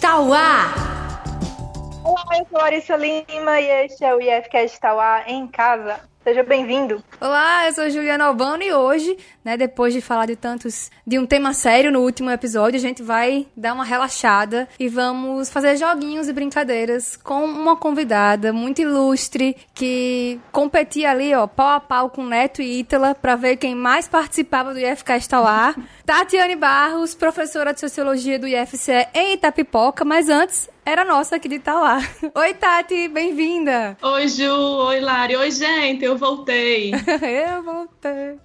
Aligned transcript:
Tauá. 0.00 0.74
Olá, 2.02 2.38
eu 2.38 2.46
sou 2.50 2.58
Larissa 2.58 2.96
Lima 2.96 3.60
e 3.60 3.84
este 3.84 4.04
é 4.04 4.12
o 4.12 4.20
IFCast 4.20 4.80
Tauá 4.80 5.22
em 5.28 5.46
casa. 5.46 6.00
Seja 6.24 6.42
bem-vindo. 6.42 7.02
Olá, 7.20 7.66
eu 7.66 7.72
sou 7.72 7.88
Juliana 7.88 8.24
Albano 8.24 8.62
e 8.62 8.72
hoje, 8.72 9.16
né, 9.42 9.56
depois 9.56 9.94
de 9.94 10.00
falar 10.00 10.26
de 10.26 10.36
tantos 10.36 10.90
de 11.06 11.18
um 11.18 11.24
tema 11.24 11.54
sério 11.54 11.92
no 11.92 12.00
último 12.00 12.28
episódio, 12.30 12.76
a 12.76 12.82
gente 12.82 13.02
vai 13.02 13.46
dar 13.56 13.72
uma 13.72 13.84
relaxada 13.84 14.68
e 14.78 14.88
vamos 14.88 15.48
fazer 15.48 15.76
joguinhos 15.76 16.28
e 16.28 16.32
brincadeiras 16.32 17.16
com 17.16 17.44
uma 17.44 17.76
convidada 17.76 18.52
muito 18.52 18.82
ilustre 18.82 19.56
que 19.72 20.38
competia 20.52 21.12
ali, 21.12 21.34
ó, 21.34 21.46
pau 21.46 21.68
a 21.68 21.80
pau 21.80 22.10
com 22.10 22.26
Neto 22.26 22.60
e 22.60 22.80
Ítala 22.80 23.14
para 23.14 23.36
ver 23.36 23.56
quem 23.56 23.74
mais 23.74 24.08
participava 24.08 24.74
do 24.74 24.80
IFK 24.80 25.12
Estauar. 25.12 25.76
Tatiane 26.08 26.56
Barros, 26.56 27.14
professora 27.14 27.74
de 27.74 27.80
Sociologia 27.80 28.38
do 28.38 28.48
IFCE 28.48 29.08
em 29.12 29.34
Itapipoca, 29.34 30.06
mas 30.06 30.30
antes 30.30 30.66
era 30.82 31.04
nossa 31.04 31.36
aqui 31.36 31.50
de 31.50 31.56
Itauá. 31.56 31.98
Oi, 32.34 32.54
Tati, 32.54 33.08
bem-vinda! 33.08 33.94
Oi, 34.00 34.26
Ju, 34.26 34.50
oi, 34.50 35.00
Lari, 35.00 35.36
oi, 35.36 35.50
gente, 35.50 36.06
eu 36.06 36.16
voltei. 36.16 36.92
eu 36.96 37.62
voltei. 37.62 38.38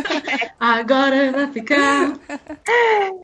Agora 0.58 1.32
vai 1.32 1.48
ficar. 1.48 2.14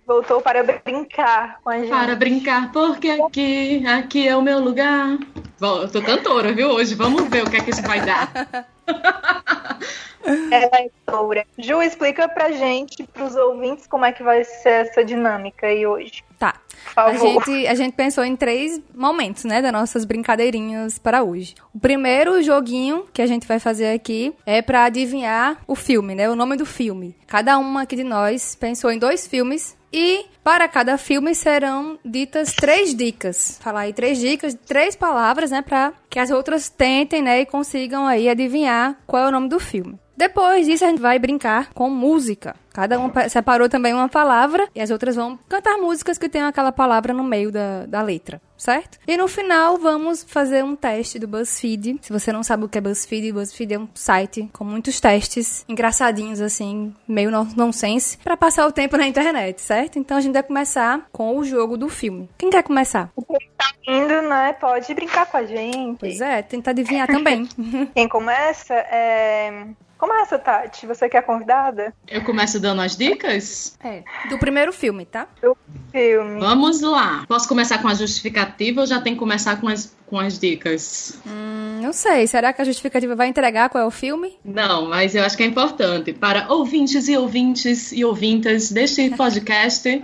Voltou 0.07 0.43
para 0.43 0.63
brincar 0.63 1.59
com 1.65 1.71
a 1.71 1.79
gente. 1.79 1.89
Para 1.89 2.15
brincar, 2.15 2.71
porque 2.71 3.09
aqui, 3.09 3.87
aqui 3.87 4.29
é 4.29 4.37
o 4.37 4.43
meu 4.43 4.59
lugar. 4.59 5.17
Bom, 5.59 5.81
eu 5.81 5.91
tô 5.91 6.03
cantora, 6.03 6.53
viu, 6.53 6.73
hoje? 6.73 6.95
Vamos 6.95 7.27
ver 7.31 7.43
o 7.43 7.51
que 7.51 7.57
é 7.57 7.61
que 7.61 7.71
isso 7.71 7.81
vai 7.81 8.05
dar. 8.05 8.69
É, 10.51 10.91
doutora. 11.07 11.47
Ju, 11.57 11.81
explica 11.83 12.29
pra 12.29 12.51
gente, 12.51 13.03
pros 13.05 13.35
ouvintes, 13.35 13.87
como 13.87 14.05
é 14.05 14.13
que 14.13 14.23
vai 14.23 14.45
ser 14.45 14.87
essa 14.87 15.05
dinâmica 15.05 15.67
aí 15.67 15.87
hoje. 15.87 16.23
Tá. 16.39 16.55
A 16.95 17.15
gente, 17.15 17.67
a 17.67 17.75
gente 17.75 17.95
pensou 17.95 18.25
em 18.25 18.37
três 18.37 18.81
momentos, 18.95 19.45
né, 19.45 19.63
das 19.63 19.73
nossas 19.73 20.05
brincadeirinhas 20.05 20.99
para 20.99 21.23
hoje. 21.23 21.55
O 21.75 21.79
primeiro 21.79 22.43
joguinho 22.43 23.07
que 23.13 23.23
a 23.23 23.27
gente 23.27 23.47
vai 23.47 23.59
fazer 23.59 23.93
aqui 23.93 24.35
é 24.45 24.61
para 24.61 24.85
adivinhar 24.85 25.59
o 25.67 25.75
filme, 25.75 26.15
né, 26.15 26.29
o 26.29 26.37
nome 26.37 26.57
do 26.57 26.67
filme. 26.67 27.17
Cada 27.27 27.59
uma 27.59 27.83
aqui 27.83 27.97
de 27.97 28.05
nós 28.05 28.55
pensou 28.55 28.91
em 28.91 28.99
dois 28.99 29.27
filmes 29.27 29.78
e 29.93 30.27
para 30.43 30.69
cada 30.69 30.97
filme 30.99 31.35
serão 31.35 31.99
ditas 32.05 32.53
três 32.53 32.95
dicas. 32.95 33.59
Falar 33.61 33.81
aí 33.81 33.93
três 33.93 34.19
dicas, 34.19 34.55
três 34.67 34.97
palavras, 34.97 35.51
né, 35.51 35.63
para 35.63 35.93
que 36.09 36.19
as 36.19 36.31
outras 36.31 36.69
tentem, 36.69 37.23
né, 37.23 37.41
e 37.41 37.47
consigam 37.47 38.07
aí 38.07 38.29
adivinhar 38.29 38.97
qual 39.07 39.25
é 39.25 39.29
o 39.29 39.33
nome 39.33 39.49
do 39.49 39.59
filme. 39.59 39.99
Depois 40.17 40.67
disso, 40.67 40.85
a 40.85 40.89
gente 40.89 41.01
vai 41.01 41.17
brincar 41.19 41.73
com 41.73 41.89
música. 41.89 42.57
Cada 42.79 42.97
um 42.97 43.11
separou 43.29 43.69
também 43.69 43.93
uma 43.93 44.09
palavra 44.09 44.69
e 44.73 44.81
as 44.81 44.93
outras 44.93 45.17
vão 45.17 45.37
cantar 45.49 45.77
músicas 45.79 46.17
que 46.17 46.29
tenham 46.29 46.47
aquela 46.47 46.71
palavra 46.71 47.13
no 47.13 47.25
meio 47.25 47.51
da, 47.51 47.87
da 47.87 48.01
letra, 48.01 48.41
certo? 48.57 49.01
E 49.05 49.17
no 49.17 49.27
final, 49.27 49.77
vamos 49.79 50.23
fazer 50.23 50.63
um 50.63 50.77
teste 50.77 51.19
do 51.19 51.27
BuzzFeed. 51.27 51.99
Se 52.01 52.13
você 52.13 52.31
não 52.31 52.45
sabe 52.45 52.63
o 52.63 52.69
que 52.69 52.79
é 52.79 52.81
BuzzFeed, 52.81 53.33
BuzzFeed 53.33 53.75
é 53.75 53.79
um 53.81 53.89
site 53.93 54.49
com 54.53 54.63
muitos 54.63 55.01
testes 55.01 55.65
engraçadinhos, 55.69 56.41
assim, 56.41 56.95
meio 57.09 57.33
nonsense, 57.33 58.17
para 58.19 58.37
passar 58.37 58.65
o 58.65 58.71
tempo 58.71 58.97
na 58.97 59.09
internet, 59.09 59.61
certo? 59.61 59.99
Então 59.99 60.17
a 60.17 60.21
gente 60.21 60.35
vai 60.35 60.45
começar 60.45 61.05
com 61.11 61.37
o 61.37 61.43
jogo 61.43 61.77
do 61.77 61.89
filme. 61.89 62.31
Quem 62.39 62.49
quer 62.49 62.63
começar? 62.63 63.11
Quem 63.17 63.51
tá 63.59 63.73
indo, 63.89 64.23
né? 64.23 64.53
Pode 64.53 64.95
brincar 64.95 65.27
com 65.27 65.37
a 65.37 65.45
gente. 65.45 65.99
Pois 65.99 66.21
é, 66.21 66.43
tentar 66.43 66.71
adivinhar 66.71 67.09
também. 67.09 67.45
Quem 67.93 68.09
começa 68.09 68.73
é. 68.75 69.67
Começa, 69.99 70.39
Tati. 70.39 70.87
Você 70.87 71.09
que 71.09 71.17
é 71.17 71.23
convidada? 71.23 71.93
Eu 72.07 72.23
começo 72.23 72.61
dando 72.61 72.81
as 72.81 72.97
dicas? 72.97 73.77
É. 73.83 74.05
Do 74.29 74.39
primeiro 74.39 74.73
filme, 74.73 75.05
tá? 75.05 75.27
Do 75.43 75.57
filme. 75.91 76.39
Vamos 76.39 76.81
lá. 76.81 77.25
Posso 77.27 77.49
começar 77.49 77.79
com 77.79 77.89
a 77.89 77.95
justificativa 77.95 78.83
ou 78.83 78.87
já 78.87 79.01
tem 79.01 79.15
que 79.15 79.19
começar 79.19 79.61
com 79.61 79.67
as, 79.67 79.93
com 80.07 80.17
as 80.17 80.39
dicas? 80.39 81.19
Hum, 81.27 81.81
não 81.83 81.93
sei. 81.93 82.29
Será 82.29 82.53
que 82.53 82.63
a 82.63 82.65
justificativa 82.65 83.17
vai 83.17 83.27
entregar 83.27 83.69
qual 83.69 83.83
é 83.83 83.87
o 83.87 83.91
filme? 83.91 84.39
Não, 84.45 84.89
mas 84.89 85.17
eu 85.17 85.25
acho 85.25 85.37
que 85.37 85.43
é 85.43 85.47
importante. 85.47 86.13
Para 86.13 86.47
ouvintes 86.53 87.09
e 87.09 87.17
ouvintes 87.17 87.91
e 87.91 88.05
ouvintas 88.05 88.71
deste 88.71 89.11
podcast. 89.19 90.01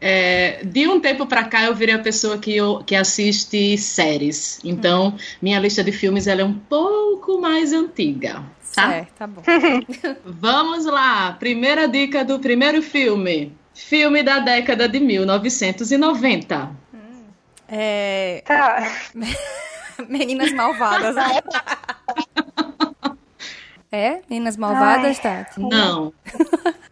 É, 0.00 0.62
de 0.64 0.86
um 0.86 1.00
tempo 1.00 1.26
para 1.26 1.44
cá 1.44 1.64
eu 1.64 1.74
virei 1.74 1.94
a 1.94 1.98
pessoa 1.98 2.38
que, 2.38 2.56
eu, 2.56 2.82
que 2.86 2.94
assiste 2.94 3.76
séries. 3.76 4.60
Então, 4.64 5.08
hum. 5.08 5.18
minha 5.42 5.60
lista 5.60 5.84
de 5.84 5.92
filmes 5.92 6.26
ela 6.26 6.40
é 6.40 6.44
um 6.44 6.54
pouco 6.54 7.38
mais 7.38 7.74
antiga. 7.74 8.42
Tá? 8.76 8.92
É, 8.92 9.06
tá 9.18 9.26
bom. 9.26 9.42
Vamos 10.22 10.84
lá. 10.84 11.32
Primeira 11.32 11.88
dica 11.88 12.22
do 12.22 12.38
primeiro 12.38 12.82
filme. 12.82 13.56
Filme 13.72 14.22
da 14.22 14.38
década 14.38 14.86
de 14.86 15.00
1990. 15.00 16.76
Hum, 16.92 16.98
é. 17.68 18.42
Tá. 18.44 18.86
Meninas 20.06 20.52
Malvadas. 20.52 21.16
é? 23.90 24.20
Meninas 24.28 24.58
Malvadas, 24.58 25.18
Ai, 25.24 25.44
Tati? 25.44 25.58
Não. 25.58 26.12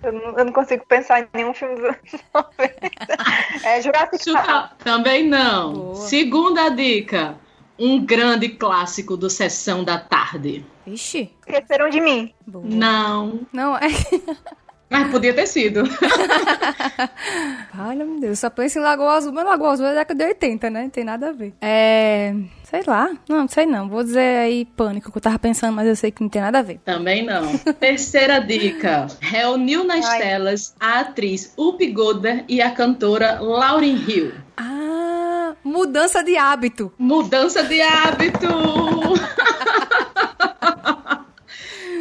Eu 0.03 0.13
não, 0.13 0.39
eu 0.39 0.45
não, 0.47 0.53
consigo 0.55 0.87
pensar 0.87 1.21
em 1.21 1.29
nenhum 1.35 1.53
filme 1.53 1.75
dos 1.75 1.85
anos 1.85 1.99
90. 2.33 2.75
É 3.63 3.83
Jurassic 3.83 4.33
Park. 4.33 4.73
Também 4.83 5.27
não. 5.27 5.73
Boa. 5.73 5.97
Segunda 5.97 6.71
dica 6.71 7.44
um 7.79 8.05
grande 8.05 8.49
clássico 8.49 9.17
do 9.17 9.29
Sessão 9.29 9.85
da 9.85 9.99
Tarde. 9.99 10.65
Ixi. 10.87 11.31
Esqueceram 11.47 11.89
de 11.91 12.01
mim. 12.01 12.33
Boa. 12.47 12.65
Não. 12.67 13.41
Não, 13.53 13.77
é. 13.77 13.89
Mas 14.95 15.11
podia 15.11 15.35
ter 15.35 15.47
sido. 15.47 15.83
Olha, 17.77 18.05
meu 18.05 18.21
Deus, 18.21 18.39
só 18.39 18.49
penso 18.49 18.79
em 18.79 18.83
Lagoa 18.83 19.15
Azul, 19.15 19.33
mas 19.33 19.45
Lagoa 19.45 19.73
Azul 19.73 19.87
é 19.87 19.89
da 19.89 20.01
década 20.01 20.23
de 20.23 20.31
80, 20.31 20.71
né? 20.71 20.83
Não 20.83 20.91
tem 20.91 21.03
nada 21.03 21.31
a 21.31 21.33
ver. 21.33 21.53
É. 21.61 22.33
Sei 22.63 22.83
lá. 22.87 23.11
Não, 23.29 23.49
sei 23.49 23.67
não. 23.67 23.89
Vou 23.89 24.05
dizer 24.05 24.21
aí 24.21 24.65
pânico, 24.65 25.11
que 25.11 25.19
eu 25.19 25.23
tava 25.23 25.39
pensando, 25.39 25.75
mas 25.75 25.89
eu 25.89 25.97
sei 25.97 26.13
que 26.13 26.23
não 26.23 26.29
tem 26.29 26.43
nada 26.43 26.61
a 26.61 26.63
ver. 26.63 26.79
Também 26.85 27.25
não. 27.25 27.57
Terceira 27.81 28.39
dica. 28.39 29.09
Reuniu 29.21 29.83
nas 29.83 30.05
Ai. 30.07 30.19
telas 30.19 30.75
a 30.79 31.01
atriz 31.01 31.53
Up 31.59 31.85
Goldberg 31.85 32.45
e 32.49 32.63
a 32.63 32.71
cantora 32.71 33.41
Lauryn 33.41 33.97
Hill. 33.97 34.33
Ah, 34.57 35.24
mudança 35.63 36.23
de 36.23 36.37
hábito. 36.37 36.93
Mudança 36.99 37.63
de 37.63 37.81
hábito! 37.81 38.49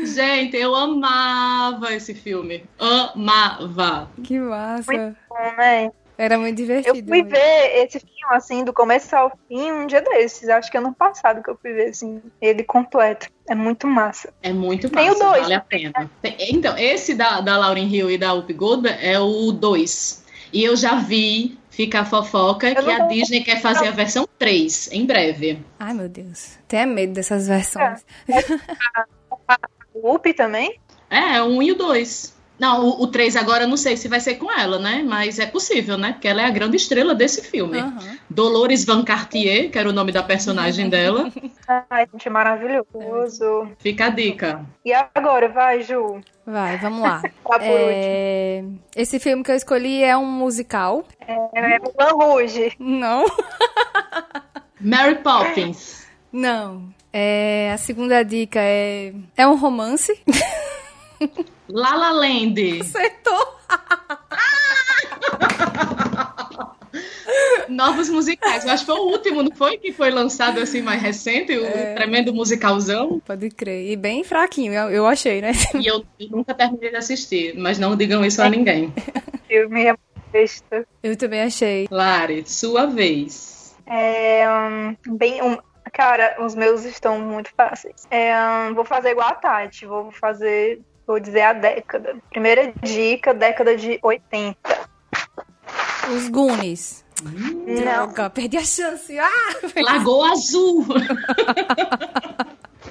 Gente, 0.05 0.57
eu 0.57 0.75
amava 0.75 1.93
esse 1.93 2.13
filme. 2.13 2.63
Amava. 2.77 4.09
Que 4.23 4.39
massa. 4.39 4.91
Muito 4.91 5.17
bom, 5.29 5.55
né? 5.57 5.91
Era 6.17 6.37
muito 6.37 6.55
divertido. 6.55 6.99
Eu 6.99 7.05
fui 7.05 7.23
ver 7.23 7.83
esse 7.83 7.99
filme, 7.99 8.13
assim, 8.31 8.63
do 8.63 8.71
começo 8.71 9.15
ao 9.15 9.31
fim, 9.47 9.71
um 9.71 9.87
dia 9.87 10.01
desses. 10.01 10.47
Acho 10.47 10.69
que 10.69 10.77
ano 10.77 10.93
passado 10.93 11.41
que 11.41 11.49
eu 11.49 11.57
fui 11.59 11.73
ver, 11.73 11.89
assim, 11.89 12.21
ele 12.39 12.63
completo. 12.63 13.27
É 13.49 13.55
muito 13.55 13.87
massa. 13.87 14.31
É 14.43 14.53
muito 14.53 14.93
massa. 14.93 14.95
Tem 14.95 15.11
o 15.11 15.19
dois. 15.19 15.41
Vale 15.41 15.55
a 15.55 15.61
pena. 15.61 16.11
Então, 16.39 16.77
esse 16.77 17.15
da, 17.15 17.41
da 17.41 17.57
Lauren 17.57 17.87
Hill 17.87 18.11
e 18.11 18.17
da 18.17 18.33
Up 18.33 18.51
Goldberg 18.53 18.97
é 19.01 19.19
o 19.19 19.51
2. 19.51 20.23
E 20.53 20.63
eu 20.63 20.75
já 20.75 20.95
vi 20.95 21.57
Fica 21.73 22.01
a 22.01 22.05
fofoca 22.05 22.69
eu 22.69 22.83
que 22.83 22.91
a 22.91 23.07
Disney 23.07 23.43
quer 23.43 23.59
fazer 23.59 23.87
a 23.87 23.91
versão 23.91 24.29
3 24.37 24.91
em 24.91 25.07
breve. 25.07 25.59
Ai, 25.79 25.91
meu 25.95 26.07
Deus. 26.07 26.59
Tenho 26.67 26.87
medo 26.87 27.13
dessas 27.13 27.47
versões. 27.47 28.05
É. 28.27 28.33
O 29.95 30.15
Up 30.15 30.33
também? 30.33 30.79
É, 31.07 31.39
o 31.39 31.45
1 31.45 31.63
e 31.63 31.71
o 31.71 31.75
2. 31.75 32.32
Não, 32.59 32.85
o, 32.85 33.03
o 33.03 33.07
3 33.07 33.35
agora 33.35 33.63
eu 33.63 33.67
não 33.67 33.77
sei 33.77 33.97
se 33.97 34.07
vai 34.07 34.19
ser 34.19 34.35
com 34.35 34.51
ela, 34.51 34.77
né? 34.79 35.03
Mas 35.05 35.39
é 35.39 35.45
possível, 35.45 35.97
né? 35.97 36.13
Porque 36.13 36.27
ela 36.27 36.41
é 36.41 36.45
a 36.45 36.51
grande 36.51 36.77
estrela 36.77 37.15
desse 37.15 37.41
filme. 37.41 37.81
Uhum. 37.81 38.17
Dolores 38.29 38.85
Van 38.85 39.03
Cartier, 39.03 39.69
que 39.69 39.77
era 39.77 39.89
o 39.89 39.93
nome 39.93 40.11
da 40.11 40.23
personagem 40.23 40.89
dela. 40.89 41.31
Ai, 41.89 42.07
gente, 42.11 42.29
maravilhoso. 42.29 43.67
Fica 43.79 44.05
a 44.05 44.09
dica. 44.09 44.65
E 44.85 44.93
agora, 44.93 45.49
vai, 45.49 45.81
Ju. 45.81 46.21
Vai, 46.45 46.77
vamos 46.77 47.01
lá. 47.01 47.21
Tá 47.43 47.59
é... 47.61 48.63
Esse 48.95 49.19
filme 49.19 49.43
que 49.43 49.51
eu 49.51 49.55
escolhi 49.55 50.03
é 50.03 50.17
um 50.17 50.25
musical. 50.25 51.05
É, 51.27 51.33
é 51.33 51.79
Rouge. 52.11 52.73
Não. 52.79 53.25
Mary 54.81 55.15
Poppins. 55.15 56.07
Não. 56.31 56.89
É, 57.11 57.71
a 57.71 57.77
segunda 57.77 58.23
dica 58.23 58.59
é. 58.59 59.13
É 59.37 59.47
um 59.47 59.55
romance. 59.55 60.19
La 61.69 61.95
La 61.95 62.11
Land. 62.11 62.81
Acertou! 62.81 63.59
Novos 67.69 68.09
musicais. 68.09 68.65
Eu 68.65 68.71
acho 68.71 68.85
que 68.85 68.91
foi 68.91 68.99
o 68.99 69.07
último, 69.07 69.41
não 69.41 69.55
foi? 69.55 69.77
Que 69.77 69.91
foi 69.91 70.11
lançado 70.11 70.59
assim 70.59 70.81
mais 70.81 71.01
recente, 71.01 71.57
o 71.57 71.65
é... 71.65 71.95
tremendo 71.95 72.33
musicalzão. 72.33 73.19
Pode 73.25 73.49
crer. 73.49 73.91
E 73.91 73.95
bem 73.95 74.23
fraquinho, 74.23 74.73
eu, 74.73 74.89
eu 74.89 75.07
achei, 75.07 75.41
né? 75.41 75.53
E 75.73 75.87
eu, 75.87 76.05
eu, 76.19 76.29
nunca 76.29 76.53
terminei 76.53 76.91
de 76.91 76.97
assistir, 76.97 77.57
mas 77.57 77.79
não 77.79 77.95
digam 77.95 78.23
isso 78.23 78.41
a 78.41 78.49
ninguém. 78.49 78.93
Filme 79.47 79.87
é 79.87 79.95
besta. 80.31 80.85
Eu 81.01 81.15
também 81.15 81.41
achei. 81.41 81.87
Lari, 81.89 82.43
sua 82.45 82.85
vez. 82.85 83.75
É 83.85 84.45
um, 84.49 85.17
bem 85.17 85.41
um, 85.41 85.57
Cara, 85.93 86.37
os 86.39 86.55
meus 86.55 86.85
estão 86.85 87.19
muito 87.19 87.51
fáceis. 87.55 88.07
É, 88.09 88.33
vou 88.73 88.83
fazer 88.83 89.11
igual 89.11 89.29
a 89.29 89.35
Tati, 89.35 89.85
vou 89.85 90.11
fazer, 90.11 90.81
vou 91.05 91.19
dizer 91.19 91.41
a 91.41 91.53
década. 91.53 92.15
Primeira 92.29 92.73
dica, 92.81 93.33
década 93.33 93.75
de 93.75 93.99
80. 94.01 94.57
Os 96.15 96.29
Goonies. 96.29 97.03
Não. 97.23 97.75
Droga, 97.75 98.29
perdi 98.29 98.57
a 98.57 98.63
chance. 98.65 99.17
Ah! 99.17 99.29
Lagoa 99.77 100.31
Azul. 100.31 100.85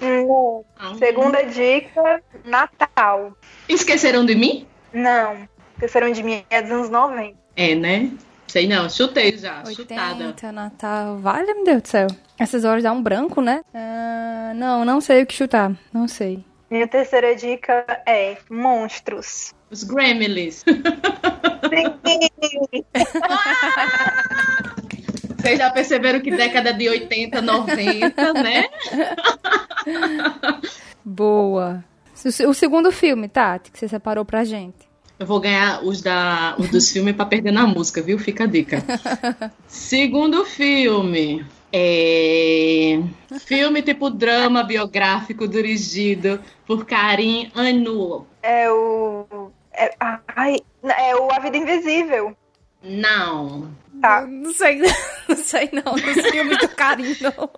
Não. 0.00 0.64
Segunda 0.99 1.43
dica, 1.43 2.23
Natal. 2.44 3.37
Esqueceram 3.69 4.25
de 4.25 4.35
mim? 4.35 4.67
Não. 4.93 5.49
Esqueceram 5.75 6.11
de 6.11 6.23
mim, 6.23 6.44
é 6.49 6.62
dos 6.62 6.70
anos 6.70 6.91
90. 6.91 7.37
É, 7.56 7.75
né? 7.75 8.11
Sei 8.47 8.67
não, 8.69 8.88
chutei 8.91 9.37
já, 9.38 9.62
80, 9.64 9.75
chutada. 9.75 10.53
Natal. 10.53 11.19
Vale, 11.19 11.55
meu 11.55 11.64
Deus 11.64 11.82
do 11.82 11.88
céu. 11.88 12.06
Essas 12.38 12.64
horas 12.64 12.82
dá 12.82 12.93
um 12.93 13.03
branco, 13.03 13.41
né? 13.41 13.62
Ah, 13.73 14.53
não, 14.55 14.85
não 14.85 15.00
sei 15.00 15.23
o 15.23 15.26
que 15.26 15.35
chutar. 15.35 15.73
Não 15.93 16.06
sei. 16.06 16.44
Minha 16.72 16.88
terceira 16.88 17.36
dica 17.36 17.84
é 18.06 18.38
Monstros. 18.48 19.52
Os 19.70 19.84
Gremlins. 19.84 20.64
Vocês 25.36 25.58
já 25.58 25.70
perceberam 25.70 26.19
que 26.20 26.30
década 26.30 26.72
de 26.72 26.88
80, 26.88 27.42
90, 27.42 28.32
né? 28.32 28.64
Boa. 31.04 31.84
O, 32.14 32.30
se- 32.30 32.46
o 32.46 32.54
segundo 32.54 32.90
filme, 32.90 33.28
Tati, 33.28 33.70
que 33.70 33.78
você 33.78 33.86
separou 33.88 34.25
pra 34.25 34.42
gente. 34.42 34.88
Eu 35.18 35.26
vou 35.26 35.40
ganhar 35.40 35.84
os, 35.84 36.00
da, 36.00 36.54
os 36.58 36.70
dos 36.70 36.90
filmes 36.90 37.14
pra 37.14 37.26
perder 37.26 37.52
na 37.52 37.66
música, 37.66 38.00
viu? 38.00 38.18
Fica 38.18 38.44
a 38.44 38.46
dica. 38.46 38.82
Segundo 39.68 40.44
filme. 40.46 41.44
É... 41.72 43.00
Filme 43.46 43.82
tipo 43.82 44.10
drama 44.10 44.62
biográfico 44.62 45.48
dirigido 45.48 46.40
por 46.66 46.84
Karim 46.84 47.50
Anu. 47.54 48.26
É 48.42 48.70
o. 48.70 49.50
É, 49.72 49.94
ai, 50.36 50.56
é 50.84 51.16
o 51.16 51.32
A 51.32 51.38
Vida 51.38 51.56
Invisível. 51.56 52.36
Não. 52.82 53.70
Tá. 54.00 54.22
Não 54.28 54.52
sei, 54.52 54.80
não 55.28 55.36
sei 55.36 55.70
não, 55.72 55.94
dos 55.94 56.30
filmes 56.30 56.58
do 56.58 56.69
carinho, 56.70 57.16
não. 57.22 57.48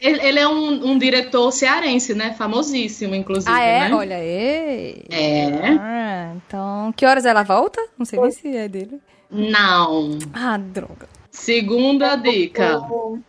Ele, 0.00 0.20
ele 0.26 0.38
é 0.40 0.48
um, 0.48 0.90
um 0.90 0.98
diretor 0.98 1.50
cearense, 1.52 2.14
né? 2.14 2.34
Famosíssimo, 2.34 3.14
inclusive, 3.14 3.50
Ah, 3.50 3.60
é? 3.62 3.88
né? 3.88 3.94
Olha, 3.94 4.14
é. 4.14 4.96
É. 5.08 5.46
Ah, 5.80 6.32
então, 6.36 6.92
que 6.96 7.06
horas 7.06 7.24
ela 7.24 7.44
volta? 7.44 7.80
Não 7.96 8.04
sei 8.04 8.18
nem 8.18 8.30
se 8.32 8.56
é 8.56 8.68
dele. 8.68 9.00
Não. 9.30 10.18
Ah, 10.34 10.58
droga. 10.58 11.08
Segunda 11.34 12.14
dica. 12.14 12.80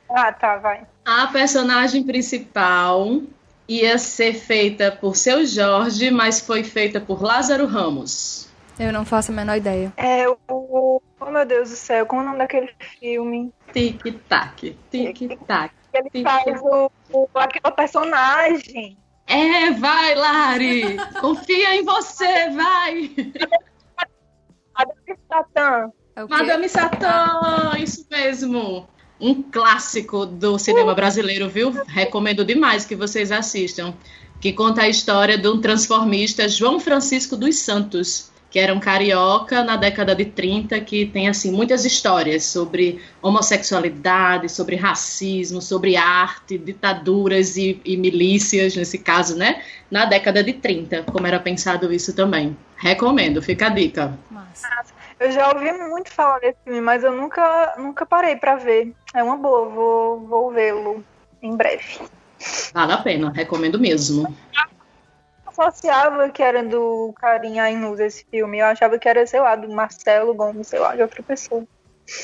Ah, 0.09 0.31
tá, 0.31 0.57
vai. 0.57 0.85
A 1.03 1.27
personagem 1.27 2.03
principal 2.03 3.21
ia 3.67 3.97
ser 3.97 4.33
feita 4.35 4.91
por 4.91 5.15
seu 5.15 5.43
Jorge, 5.43 6.11
mas 6.11 6.39
foi 6.39 6.63
feita 6.63 7.01
por 7.01 7.21
Lázaro 7.21 7.65
Ramos. 7.65 8.47
Eu 8.79 8.93
não 8.93 9.03
faço 9.03 9.31
a 9.31 9.35
menor 9.35 9.57
ideia. 9.57 9.91
É 9.97 10.29
o. 10.29 11.01
Oh, 11.19 11.31
meu 11.31 11.45
Deus 11.45 11.71
do 11.71 11.75
céu, 11.75 12.05
como 12.05 12.21
é 12.21 12.25
o 12.25 12.27
nome 12.27 12.37
daquele 12.37 12.71
filme? 12.99 13.51
Tic-tac, 13.73 14.77
tic-tac. 14.91 15.73
Ele 15.91 16.09
Sim. 16.13 16.23
faz 16.23 16.61
o, 16.61 16.91
o, 17.11 17.29
aquele 17.33 17.73
personagem. 17.75 18.97
É, 19.25 19.71
vai, 19.71 20.13
Lari! 20.13 20.97
Confia 21.19 21.75
em 21.75 21.83
você, 21.83 22.49
vai! 22.51 23.09
Madame 24.77 25.19
Satã. 25.27 25.91
É 26.15 26.23
o 26.23 26.27
quê? 26.27 26.33
Madame 26.33 26.69
Satã, 26.69 27.73
isso 27.77 28.05
mesmo. 28.09 28.87
Um 29.19 29.43
clássico 29.43 30.25
do 30.25 30.57
cinema 30.57 30.93
brasileiro, 30.95 31.49
viu? 31.49 31.71
Recomendo 31.87 32.45
demais 32.45 32.85
que 32.85 32.95
vocês 32.95 33.31
assistam. 33.31 33.93
Que 34.39 34.53
conta 34.53 34.83
a 34.83 34.89
história 34.89 35.37
de 35.37 35.47
um 35.47 35.59
transformista, 35.59 36.47
João 36.47 36.79
Francisco 36.79 37.35
dos 37.35 37.57
Santos, 37.59 38.31
que 38.49 38.59
era 38.59 38.73
um 38.73 38.79
carioca 38.79 39.63
na 39.63 39.75
década 39.75 40.15
de 40.15 40.25
30, 40.25 40.79
que 40.81 41.05
tem 41.05 41.27
assim 41.27 41.51
muitas 41.51 41.83
histórias 41.83 42.45
sobre 42.45 43.01
homossexualidade, 43.21 44.49
sobre 44.49 44.75
racismo, 44.75 45.61
sobre 45.61 45.97
arte, 45.97 46.57
ditaduras 46.57 47.57
e, 47.57 47.81
e 47.83 47.97
milícias, 47.97 48.75
nesse 48.75 48.97
caso, 48.97 49.35
né? 49.35 49.61
Na 49.91 50.05
década 50.05 50.43
de 50.43 50.53
30, 50.53 51.03
como 51.03 51.27
era 51.27 51.39
pensado 51.39 51.91
isso 51.91 52.13
também. 52.13 52.55
Recomendo, 52.77 53.41
fica 53.41 53.67
a 53.67 53.69
dica. 53.69 54.17
Massa. 54.29 54.94
Eu 55.19 55.31
já 55.31 55.49
ouvi 55.53 55.71
muito 55.71 56.11
falar 56.11 56.39
desse 56.39 56.57
filme, 56.63 56.81
mas 56.81 57.03
eu 57.03 57.11
nunca, 57.11 57.73
nunca 57.77 58.05
parei 58.05 58.35
pra 58.35 58.55
ver. 58.55 58.93
É 59.13 59.23
uma 59.23 59.37
boa, 59.37 59.69
vou, 59.69 60.19
vou 60.27 60.51
vê-lo 60.51 61.03
em 61.41 61.55
breve. 61.55 61.99
Vale 62.73 62.93
a 62.93 62.97
pena, 62.97 63.31
recomendo 63.31 63.79
mesmo. 63.79 64.27
Eu 64.27 65.51
associava 65.63 66.29
que 66.29 66.43
era 66.43 66.61
do 66.63 67.13
Carinha 67.17 67.63
Ainus 67.63 67.99
esse 67.99 68.25
filme. 68.29 68.59
Eu 68.59 68.65
achava 68.65 68.99
que 68.99 69.07
era, 69.07 69.25
sei 69.25 69.39
lá, 69.39 69.55
do 69.55 69.69
Marcelo 69.69 70.33
Gomes, 70.33 70.67
sei 70.67 70.79
lá, 70.79 70.95
de 70.95 71.01
outra 71.01 71.23
pessoa. 71.23 71.63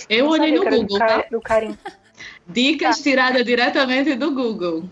Eu 0.10 0.26
Não 0.26 0.32
olhei 0.34 0.52
no 0.52 0.64
do 0.66 0.70
Google, 0.70 1.00
Ca- 1.00 1.08
tá? 1.22 1.26
Do 1.32 1.42
Carinha. 1.42 1.80
Dicas 2.46 3.00
tiradas 3.00 3.46
diretamente 3.46 4.16
do 4.16 4.34
Google. 4.36 4.84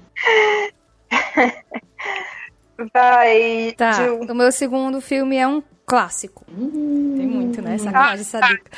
Vai, 2.94 3.74
Tá, 3.76 3.92
Ju. 3.92 4.20
o 4.22 4.34
meu 4.34 4.52
segundo 4.54 5.02
filme 5.02 5.36
é 5.36 5.46
um 5.46 5.62
clássico. 5.90 6.46
Tem 6.46 7.28
muito, 7.28 7.62
né? 7.62 7.78
Sacanagem 7.80 8.22
essa 8.22 8.40
dica. 8.40 8.72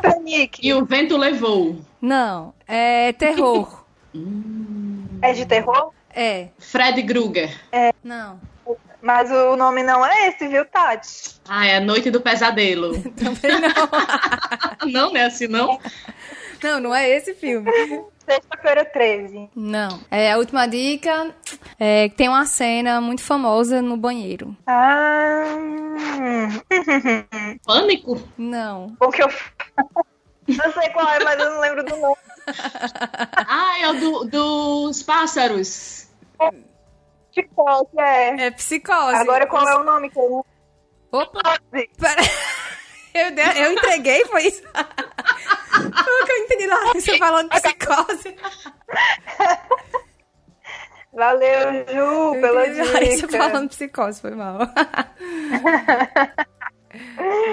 Panic. 0.00 0.60
E 0.62 0.72
o 0.72 0.84
vento 0.84 1.16
levou. 1.16 1.80
Não, 2.00 2.54
é 2.66 3.12
terror. 3.12 3.84
É 5.20 5.32
de 5.32 5.44
terror? 5.44 5.90
É. 6.14 6.48
Fred 6.58 7.02
Krueger. 7.02 7.50
Não. 8.02 8.40
Mas 9.02 9.30
o 9.30 9.56
nome 9.56 9.82
não 9.82 10.04
é 10.04 10.28
esse, 10.28 10.48
viu, 10.48 10.64
Tati? 10.64 11.36
Ah, 11.48 11.66
é 11.66 11.76
a 11.76 11.80
Noite 11.80 12.10
do 12.10 12.20
Pesadelo. 12.20 13.00
Também 13.14 13.60
não. 13.60 14.90
não, 14.90 15.12
não 15.12 15.16
é 15.16 15.26
assim, 15.26 15.46
não? 15.46 15.78
Não, 16.66 16.80
não 16.80 16.94
é 16.94 17.08
esse 17.08 17.32
filme. 17.34 17.70
Sexta-feira 18.28 18.84
13. 18.84 19.48
Não. 19.54 20.00
É, 20.10 20.32
a 20.32 20.36
última 20.38 20.66
dica 20.66 21.32
é 21.78 22.08
que 22.08 22.16
tem 22.16 22.28
uma 22.28 22.44
cena 22.44 23.00
muito 23.00 23.22
famosa 23.22 23.80
no 23.80 23.96
banheiro. 23.96 24.56
Ah. 24.66 25.44
Pânico? 27.64 28.20
Não. 28.36 28.96
o 29.00 29.10
que 29.10 29.22
eu. 29.22 29.28
Não 30.48 30.72
sei 30.72 30.88
qual 30.90 31.08
é, 31.08 31.24
mas 31.24 31.40
eu 31.40 31.50
não 31.50 31.60
lembro 31.60 31.84
do 31.84 31.96
nome. 31.96 32.16
Ah, 33.48 33.80
é 33.80 33.88
o 33.90 33.94
do- 33.94 34.24
dos 34.26 35.02
pássaros. 35.02 36.08
Chicote, 37.32 37.98
é. 37.98 38.46
É 38.46 38.50
psicose. 38.52 39.16
Agora 39.16 39.46
qual 39.48 39.68
é 39.68 39.74
o 39.76 39.82
nome 39.82 40.08
que 40.08 40.18
eu 40.18 40.30
não 40.30 40.44
Opa, 41.20 41.58
pera. 41.72 42.22
Eu, 43.16 43.30
de- 43.32 43.60
eu 43.60 43.72
entreguei, 43.72 44.24
foi 44.26 44.42
isso? 44.48 44.62
Foi 44.62 46.22
o 46.22 46.26
que 46.26 46.32
eu 46.32 46.36
entendi 46.38 46.66
lá, 46.66 46.92
você 46.92 47.18
falando 47.18 47.48
psicose. 47.50 48.36
Valeu, 51.12 51.72
Ju, 51.88 51.94
Eu 52.34 52.40
pela 52.40 52.66
entendi 52.66 52.92
Larissa 52.92 53.26
dica. 53.26 53.38
falando 53.38 53.68
psicose, 53.70 54.20
foi 54.20 54.32
mal. 54.32 54.58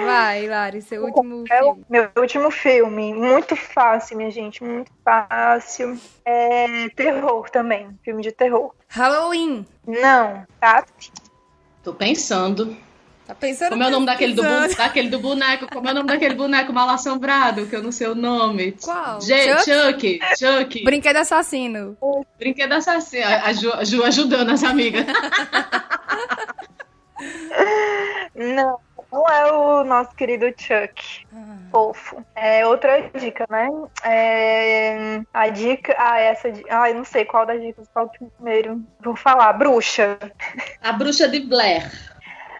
Vai, 0.04 0.46
Lari, 0.46 0.82
seu 0.82 1.04
último 1.04 1.44
É 1.50 1.62
o 1.62 1.66
filme. 1.74 1.84
meu 1.88 2.10
último 2.16 2.50
filme. 2.50 3.14
Muito 3.14 3.56
fácil, 3.56 4.16
minha 4.16 4.30
gente. 4.30 4.62
Muito 4.62 4.90
fácil. 5.04 5.98
É 6.24 6.88
terror 6.90 7.48
também. 7.50 7.98
Filme 8.04 8.22
de 8.22 8.32
terror. 8.32 8.74
Halloween. 8.88 9.66
Não, 9.86 10.46
tá? 10.60 10.84
Tô 11.82 11.92
pensando. 11.94 12.76
Tá 13.26 13.34
pensando 13.34 13.70
Como 13.70 13.82
é 13.82 13.86
o 13.86 13.90
nome 13.90 14.04
daquele 14.04 14.34
do, 14.34 14.42
daquele 14.76 15.08
do 15.08 15.18
boneco? 15.18 15.66
Como 15.72 15.88
é 15.88 15.92
o 15.92 15.94
nome 15.94 16.08
daquele 16.08 16.34
boneco 16.34 16.72
mal 16.74 16.90
assombrado? 16.90 17.66
Que 17.66 17.74
eu 17.76 17.82
não 17.82 17.90
sei 17.90 18.08
o 18.08 18.14
nome. 18.14 18.72
Qual? 18.72 19.18
J- 19.20 19.58
Chuck? 19.60 19.64
Chuck. 19.64 20.20
Chuck. 20.38 20.84
Brinquedo 20.84 21.16
assassino. 21.16 21.96
Brinquedo 22.38 22.72
assassino. 22.72 23.24
A 23.24 23.52
Ju, 23.54 23.72
a 23.72 23.82
Ju 23.84 24.04
ajudando 24.04 24.50
as 24.50 24.62
amigas. 24.62 25.06
Não, 28.34 28.78
não 29.12 29.24
é 29.28 29.52
o 29.52 29.84
nosso 29.84 30.14
querido 30.16 30.46
Chuck. 30.58 31.24
Fofo. 31.70 32.24
É 32.34 32.66
outra 32.66 33.08
dica, 33.18 33.46
né? 33.48 33.68
É, 34.02 35.20
a 35.32 35.48
dica. 35.48 35.94
Ah, 35.96 36.18
essa. 36.18 36.52
Ah, 36.68 36.90
eu 36.90 36.96
não 36.96 37.04
sei 37.04 37.24
qual 37.24 37.46
das 37.46 37.60
dicas 37.60 37.88
qual 37.92 38.10
primeiro. 38.10 38.82
Vou 39.00 39.16
falar. 39.16 39.52
Bruxa. 39.54 40.18
A 40.82 40.92
bruxa 40.92 41.28
de 41.28 41.40
Blair. 41.40 41.90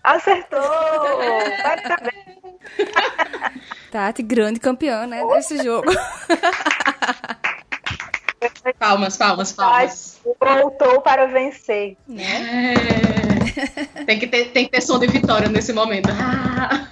Acertou! 0.05 0.61
Vai 0.61 1.83
tá 1.83 1.97
bem. 2.03 2.59
Tati, 3.91 4.23
grande 4.23 4.61
campeã, 4.61 5.07
né, 5.07 5.25
desse 5.29 5.63
jogo. 5.63 5.91
Palmas, 8.79 9.17
palmas, 9.17 9.53
palmas. 9.53 10.21
Voltou 10.39 11.01
para 11.01 11.27
vencer. 11.27 11.97
Né? 12.07 12.75
É. 13.97 14.05
Tem, 14.05 14.19
que 14.19 14.27
ter, 14.27 14.51
tem 14.51 14.67
que 14.67 14.73
ter 14.73 14.83
som 14.83 14.99
de 14.99 15.07
vitória 15.07 15.49
nesse 15.49 15.73
momento. 15.73 16.11
Ah. 16.11 16.87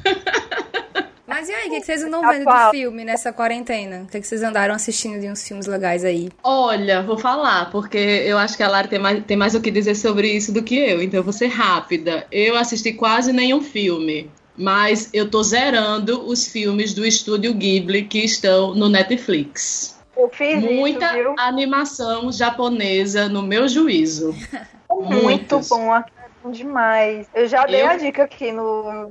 Mas 1.33 1.49
e 1.49 1.53
aí, 1.53 1.69
o 1.69 1.71
que, 1.71 1.81
que 1.81 1.87
vocês 1.87 2.03
andam 2.05 2.21
vendo 2.29 2.45
de 2.45 2.71
filme 2.71 3.05
nessa 3.05 3.33
quarentena? 3.33 4.03
O 4.03 4.07
que, 4.07 4.21
que 4.21 4.27
vocês 4.27 4.43
andaram 4.43 4.75
assistindo 4.75 5.21
de 5.21 5.29
uns 5.29 5.47
filmes 5.47 5.67
legais 5.67 6.05
aí? 6.05 6.29
Olha, 6.43 7.03
vou 7.03 7.19
falar, 7.19 7.71
porque 7.71 7.99
eu 7.99 8.39
acho 8.39 8.57
que 8.57 8.63
a 8.63 8.69
Lara 8.69 8.89
tem 8.89 8.99
mais, 8.99 9.25
tem 9.25 9.37
mais 9.37 9.55
o 9.55 9.61
que 9.61 9.71
dizer 9.71 9.95
sobre 9.95 10.29
isso 10.29 10.53
do 10.53 10.63
que 10.63 10.77
eu, 10.77 11.03
então 11.03 11.19
eu 11.21 11.25
vou 11.25 11.33
ser 11.33 11.47
rápida. 11.49 12.27
Eu 12.31 12.57
assisti 12.57 12.93
quase 12.93 13.33
nenhum 13.33 13.61
filme. 13.63 14.31
mas 14.57 15.09
eu 15.15 15.31
tô 15.31 15.43
zerando 15.43 16.27
os 16.29 16.47
filmes 16.47 16.93
do 16.93 17.07
estúdio 17.07 17.55
Ghibli 17.55 18.05
que 18.05 18.19
estão 18.23 18.75
no 18.75 18.89
Netflix. 18.89 19.99
Eu 20.15 20.29
fiz 20.29 20.63
Muita 20.63 21.07
isso, 21.07 21.15
viu? 21.15 21.35
animação 21.39 22.31
japonesa 22.31 23.29
no 23.31 23.41
meu 23.43 23.67
juízo. 23.67 24.35
Muito 24.93 25.23
Muitos. 25.23 25.69
bom, 25.71 25.97
é 25.97 26.05
bom 26.45 26.51
demais. 26.51 27.27
Eu 27.35 27.49
já 27.49 27.65
dei 27.65 27.81
Eu- 27.81 27.87
a 27.89 27.97
dica 27.97 28.25
aqui 28.25 28.53
no 28.53 29.11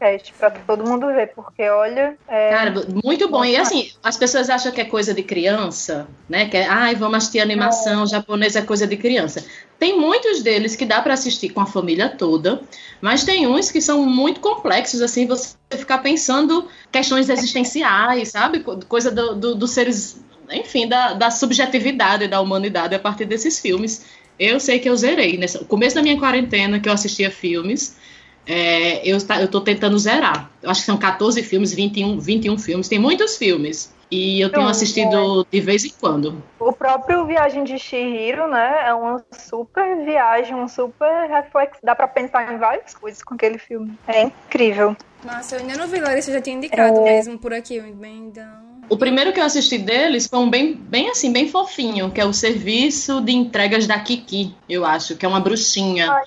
podcast 0.00 0.32
pra 0.38 0.50
todo 0.50 0.84
mundo 0.88 1.06
ver, 1.08 1.28
porque 1.34 1.62
olha, 1.68 2.16
é, 2.26 2.50
Cara, 2.50 2.74
muito 3.04 3.28
bom. 3.28 3.44
E 3.44 3.56
assim, 3.56 3.90
as 4.02 4.16
pessoas 4.16 4.48
acham 4.48 4.72
que 4.72 4.80
é 4.80 4.84
coisa 4.84 5.12
de 5.12 5.22
criança, 5.22 6.08
né? 6.28 6.48
Que 6.48 6.56
é, 6.56 6.66
ai, 6.66 6.94
vamos 6.94 7.18
assistir 7.18 7.40
animação 7.40 8.06
japonesa 8.06 8.60
é 8.60 8.62
coisa 8.62 8.86
de 8.86 8.96
criança. 8.96 9.44
Tem 9.78 9.98
muitos 9.98 10.42
deles 10.42 10.74
que 10.74 10.84
dá 10.86 11.00
para 11.02 11.14
assistir 11.14 11.50
com 11.50 11.60
a 11.60 11.66
família 11.66 12.08
toda, 12.08 12.62
mas 13.00 13.24
tem 13.24 13.46
uns 13.46 13.70
que 13.70 13.80
são 13.80 14.04
muito 14.04 14.40
complexos, 14.40 15.00
assim, 15.02 15.26
você 15.26 15.54
ficar 15.70 15.98
pensando 15.98 16.66
questões 16.90 17.28
existenciais, 17.28 18.30
sabe? 18.30 18.60
Co- 18.60 18.78
Coisa 18.88 19.10
do- 19.10 19.34
do- 19.34 19.54
dos 19.54 19.70
seres, 19.70 20.22
enfim, 20.50 20.88
da, 20.88 21.12
da 21.12 21.30
subjetividade 21.30 22.26
da 22.26 22.40
humanidade 22.40 22.94
a 22.94 22.98
partir 22.98 23.24
desses 23.26 23.58
filmes. 23.58 24.04
Eu 24.38 24.58
sei 24.58 24.78
que 24.78 24.88
eu 24.88 24.96
zerei. 24.96 25.36
Nesse 25.36 25.58
no 25.58 25.66
começo 25.66 25.94
da 25.94 26.02
minha 26.02 26.18
quarentena, 26.18 26.80
que 26.80 26.88
eu 26.88 26.92
assistia 26.94 27.30
filmes, 27.30 27.96
é, 28.46 29.06
eu, 29.08 29.24
tá- 29.24 29.46
tô 29.46 29.60
tentando 29.60 29.98
zerar. 29.98 30.50
Eu 30.62 30.70
acho 30.70 30.80
que 30.80 30.86
são 30.86 30.96
14 30.96 31.42
filmes, 31.42 31.72
21, 31.72 32.18
21 32.18 32.58
filmes. 32.58 32.88
Tem 32.88 32.98
muitos 32.98 33.36
filmes. 33.36 33.94
E 34.10 34.40
eu 34.40 34.50
tenho 34.50 34.66
assistido 34.66 35.46
de 35.48 35.60
vez 35.60 35.84
em 35.84 35.90
quando. 36.00 36.42
o 36.58 36.72
próprio 36.72 37.24
Viagem 37.26 37.62
de 37.62 37.78
Shihiro, 37.78 38.48
né, 38.48 38.82
é 38.88 38.92
uma 38.92 39.24
super 39.30 40.04
viagem, 40.04 40.52
um 40.56 40.66
super 40.66 41.28
reflexo. 41.30 41.78
Dá 41.84 41.94
pra 41.94 42.08
pensar 42.08 42.52
em 42.52 42.58
várias 42.58 42.92
coisas 42.92 43.22
com 43.22 43.34
aquele 43.34 43.56
filme. 43.56 43.96
É 44.08 44.22
incrível. 44.22 44.96
Nossa, 45.24 45.54
eu 45.54 45.60
ainda 45.60 45.76
não 45.76 45.86
vi, 45.86 46.00
Larissa 46.00 46.32
já 46.32 46.40
tinha 46.40 46.56
indicado 46.56 46.98
É. 47.00 47.04
mesmo 47.04 47.38
por 47.38 47.52
aqui. 47.54 47.80
Bem, 47.80 48.26
então... 48.26 48.69
O 48.90 48.98
primeiro 48.98 49.32
que 49.32 49.38
eu 49.38 49.44
assisti 49.44 49.78
deles 49.78 50.26
foi 50.26 50.40
um 50.40 50.50
bem, 50.50 50.74
bem 50.74 51.10
assim, 51.10 51.32
bem 51.32 51.48
fofinho, 51.48 52.10
que 52.10 52.20
é 52.20 52.24
o 52.24 52.32
serviço 52.32 53.20
de 53.20 53.30
entregas 53.30 53.86
da 53.86 54.00
Kiki, 54.00 54.52
eu 54.68 54.84
acho, 54.84 55.16
que 55.16 55.24
é 55.24 55.28
uma 55.28 55.38
bruxinha 55.38 56.22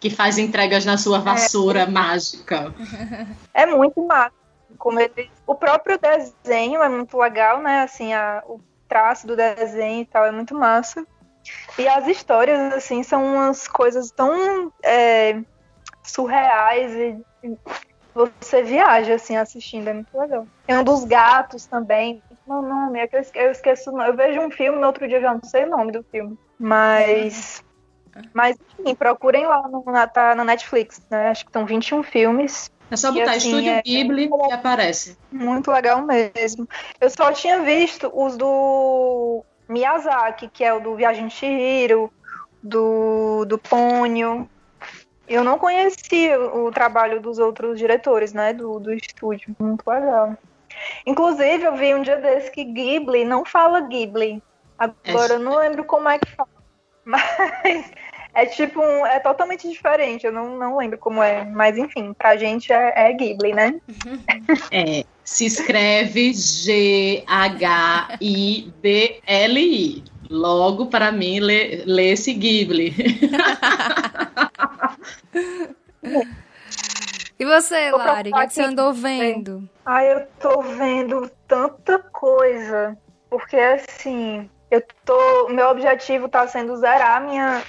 que 0.00 0.10
faz 0.10 0.36
entregas 0.36 0.84
na 0.84 0.98
sua 0.98 1.20
vassoura 1.20 1.86
mágica. 1.86 2.74
É 3.54 3.64
muito 3.64 4.04
massa. 4.04 4.32
Como 4.76 4.98
ele... 4.98 5.30
O 5.46 5.54
próprio 5.54 5.98
desenho 5.98 6.82
é 6.82 6.88
muito 6.88 7.16
legal, 7.16 7.62
né? 7.62 7.82
Assim, 7.82 8.12
a... 8.12 8.42
o 8.48 8.60
traço 8.88 9.26
do 9.26 9.36
desenho 9.36 10.02
e 10.02 10.06
tal 10.06 10.24
é 10.24 10.32
muito 10.32 10.54
massa. 10.54 11.06
E 11.78 11.86
as 11.86 12.08
histórias, 12.08 12.72
assim, 12.72 13.04
são 13.04 13.24
umas 13.24 13.68
coisas 13.68 14.10
tão 14.10 14.72
é, 14.82 15.40
surreais 16.02 16.92
e 16.92 17.24
você 18.14 18.62
viaja, 18.62 19.14
assim, 19.14 19.36
assistindo. 19.36 19.88
É 19.88 19.92
muito 19.94 20.18
legal. 20.18 20.46
Tem 20.66 20.76
um 20.78 20.84
dos 20.84 21.04
gatos 21.04 21.66
também. 21.66 22.22
Não, 22.46 22.62
não, 22.62 22.96
é 22.96 23.06
que 23.06 23.16
eu 23.16 23.20
esque- 23.20 23.38
eu 23.38 23.50
esqueço. 23.50 23.90
Eu 24.00 24.14
vejo 24.16 24.40
um 24.40 24.50
filme, 24.50 24.78
no 24.80 24.86
outro 24.86 25.06
dia 25.08 25.20
já 25.20 25.32
não 25.32 25.42
sei 25.44 25.64
o 25.64 25.70
nome 25.70 25.92
do 25.92 26.02
filme. 26.10 26.36
Mas. 26.58 27.62
Mas, 28.34 28.56
enfim, 28.78 28.94
procurem 28.94 29.46
lá 29.46 29.68
no, 29.68 29.84
na, 29.84 30.06
tá 30.06 30.34
na 30.34 30.44
Netflix, 30.44 31.00
né? 31.10 31.28
Acho 31.28 31.46
que 31.46 31.52
são 31.52 31.64
21 31.64 32.02
filmes. 32.02 32.68
É 32.90 32.96
só 32.96 33.10
E 33.10 33.20
botar 33.20 33.32
assim, 33.32 33.50
Estúdio 33.50 33.70
é- 33.72 33.82
Ghibli 33.82 34.28
e 34.48 34.52
aparece. 34.52 35.16
Muito 35.30 35.70
legal 35.70 36.02
mesmo. 36.04 36.68
Eu 37.00 37.08
só 37.08 37.30
tinha 37.32 37.62
visto 37.62 38.10
os 38.12 38.36
do 38.36 39.44
Miyazaki, 39.68 40.48
que 40.48 40.64
é 40.64 40.74
o 40.74 40.80
do 40.80 40.96
Viagem 40.96 41.28
de 41.28 41.34
Chihiro, 41.34 42.12
do, 42.60 43.44
do 43.44 43.56
Ponyo. 43.58 44.48
Eu 45.30 45.44
não 45.44 45.56
conhecia 45.60 46.40
o, 46.40 46.72
trabalho 46.72 47.20
dos 47.20 47.38
outros 47.38 47.78
diretores, 47.78 48.32
né, 48.32 48.52
do, 48.52 48.80
do 48.80 48.92
estúdio. 48.92 49.54
Muito 49.60 49.88
legal. 49.88 50.36
Inclusive, 51.06 51.62
eu 51.62 51.76
vi 51.76 51.94
um 51.94 52.02
dia 52.02 52.16
desse 52.16 52.50
que 52.50 52.64
Ghibli 52.64 53.24
não 53.24 53.44
fala 53.44 53.80
Ghibli. 53.82 54.42
Agora, 54.76 55.34
eu 55.34 55.38
não 55.38 55.56
lembro 55.56 55.84
como 55.84 56.08
é 56.08 56.18
que 56.18 56.28
fala. 56.34 56.48
Mas 57.06 57.92
é 58.34 58.44
tipo 58.46 58.80
um, 58.80 59.06
é 59.06 59.20
totalmente 59.20 59.68
diferente. 59.68 60.26
Eu 60.26 60.32
não, 60.32 60.58
não 60.58 60.76
lembro 60.76 60.98
como 60.98 61.22
é. 61.22 61.44
Mas 61.44 61.78
enfim, 61.78 62.12
pra 62.12 62.36
gente 62.36 62.72
é, 62.72 62.92
é 62.96 63.12
Ghibli, 63.12 63.52
né? 63.52 63.80
É, 64.72 65.04
se 65.24 65.46
escreve 65.46 66.32
G-H-I-B-L-I. 66.32 67.24
Logo, 70.28 70.86
para 70.86 71.10
mim, 71.10 71.40
lê- 71.40 71.82
lê-se 71.86 72.32
Ghibli. 72.32 72.94
E 77.38 77.44
você, 77.44 77.90
Lari, 77.90 78.30
o 78.30 78.34
que, 78.34 78.38
é 78.38 78.48
você 78.48 78.62
andou 78.62 78.92
vendo? 78.92 79.68
Ai, 79.84 80.12
eu 80.12 80.26
tô 80.38 80.60
vendo 80.60 81.30
tanta 81.48 81.98
coisa. 81.98 82.96
Porque 83.30 83.56
assim, 83.56 84.50
eu 84.70 84.82
tô. 85.04 85.48
Meu 85.48 85.68
objetivo 85.68 86.28
tá 86.28 86.46
sendo 86.46 86.76
zerar 86.76 87.16
a 87.16 87.20
minha, 87.20 87.62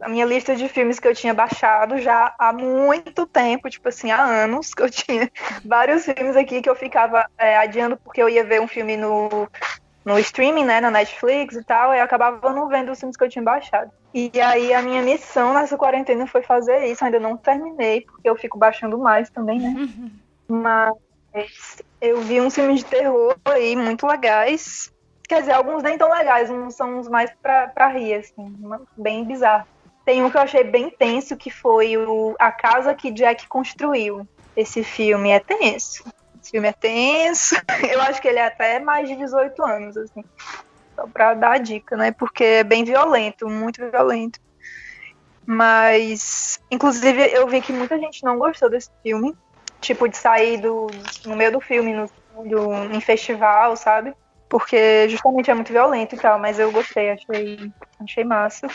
a 0.00 0.08
minha 0.08 0.26
lista 0.26 0.56
de 0.56 0.68
filmes 0.68 0.98
que 0.98 1.06
eu 1.06 1.14
tinha 1.14 1.32
baixado 1.32 1.98
já 1.98 2.34
há 2.38 2.52
muito 2.52 3.26
tempo, 3.26 3.70
tipo 3.70 3.88
assim, 3.88 4.10
há 4.10 4.20
anos 4.20 4.74
que 4.74 4.82
eu 4.82 4.90
tinha 4.90 5.30
vários 5.64 6.04
filmes 6.04 6.36
aqui 6.36 6.60
que 6.60 6.68
eu 6.68 6.74
ficava 6.74 7.24
é, 7.38 7.56
adiando 7.56 7.96
porque 7.96 8.20
eu 8.20 8.28
ia 8.28 8.42
ver 8.42 8.60
um 8.60 8.68
filme 8.68 8.96
no, 8.96 9.48
no 10.04 10.18
streaming, 10.18 10.64
né, 10.64 10.80
na 10.80 10.90
Netflix 10.90 11.56
e 11.56 11.64
tal, 11.64 11.94
e 11.94 11.98
eu 11.98 12.04
acabava 12.04 12.52
não 12.52 12.68
vendo 12.68 12.92
os 12.92 12.98
filmes 12.98 13.16
que 13.16 13.24
eu 13.24 13.28
tinha 13.28 13.42
baixado. 13.42 13.90
E 14.12 14.30
aí 14.40 14.72
a 14.72 14.82
minha 14.82 15.02
missão 15.02 15.54
nessa 15.54 15.76
quarentena 15.76 16.26
foi 16.26 16.42
fazer 16.42 16.84
isso, 16.86 17.04
ainda 17.04 17.18
não 17.18 17.36
terminei, 17.36 18.02
porque 18.02 18.28
eu 18.28 18.36
fico 18.36 18.58
baixando 18.58 18.98
mais 18.98 19.30
também, 19.30 19.58
né? 19.58 19.88
Mas 20.46 21.82
eu 22.00 22.20
vi 22.20 22.40
uns 22.40 22.54
filmes 22.54 22.80
de 22.80 22.86
terror 22.86 23.34
aí 23.44 23.74
muito 23.74 24.06
legais. 24.06 24.92
Quer 25.26 25.40
dizer, 25.40 25.52
alguns 25.52 25.82
nem 25.82 25.96
tão 25.96 26.10
legais, 26.10 26.50
uns 26.50 26.74
são 26.74 26.98
uns 26.98 27.08
mais 27.08 27.32
pra, 27.42 27.68
pra 27.68 27.88
rir, 27.88 28.14
assim, 28.14 28.54
bem 28.96 29.24
bizarro. 29.24 29.66
Tem 30.04 30.22
um 30.22 30.30
que 30.30 30.36
eu 30.36 30.42
achei 30.42 30.62
bem 30.62 30.90
tenso, 30.90 31.34
que 31.34 31.50
foi 31.50 31.96
o 31.96 32.36
A 32.38 32.52
Casa 32.52 32.94
que 32.94 33.10
Jack 33.10 33.48
Construiu. 33.48 34.28
Esse 34.54 34.84
filme 34.84 35.30
é 35.30 35.40
tenso. 35.40 36.04
Esse 36.44 36.50
filme 36.52 36.68
é 36.68 36.74
tenso. 36.74 37.56
Eu 37.90 38.02
acho 38.02 38.20
que 38.22 38.28
ele 38.28 38.38
é 38.38 38.46
até 38.46 38.78
mais 38.80 39.08
de 39.08 39.16
18 39.16 39.62
anos, 39.64 39.96
assim. 39.96 40.22
Só 40.98 41.08
pra 41.12 41.34
dar 41.34 41.52
a 41.54 41.58
dica, 41.58 41.96
né? 41.96 42.12
Porque 42.12 42.44
é 42.44 42.64
bem 42.64 42.84
violento, 42.84 43.48
muito 43.48 43.78
violento. 43.90 44.38
Mas, 45.46 46.58
inclusive, 46.70 47.22
eu 47.34 47.46
vi 47.46 47.60
que 47.60 47.72
muita 47.72 47.98
gente 47.98 48.22
não 48.24 48.38
gostou 48.38 48.70
desse 48.70 48.88
filme. 49.02 49.34
Tipo, 49.80 50.08
de 50.08 50.16
sair 50.16 50.58
do, 50.60 50.86
no 51.26 51.36
meio 51.36 51.52
do 51.52 51.60
filme, 51.60 51.92
no, 51.92 52.06
do- 52.48 52.72
em 52.94 53.00
festival, 53.00 53.76
sabe? 53.76 54.14
Porque 54.48 55.08
justamente 55.10 55.50
é 55.50 55.54
muito 55.54 55.72
violento 55.72 56.14
e 56.14 56.18
tal, 56.18 56.38
mas 56.38 56.58
eu 56.58 56.72
gostei, 56.72 57.10
achei, 57.10 57.58
achei 58.00 58.24
massa. 58.24 58.66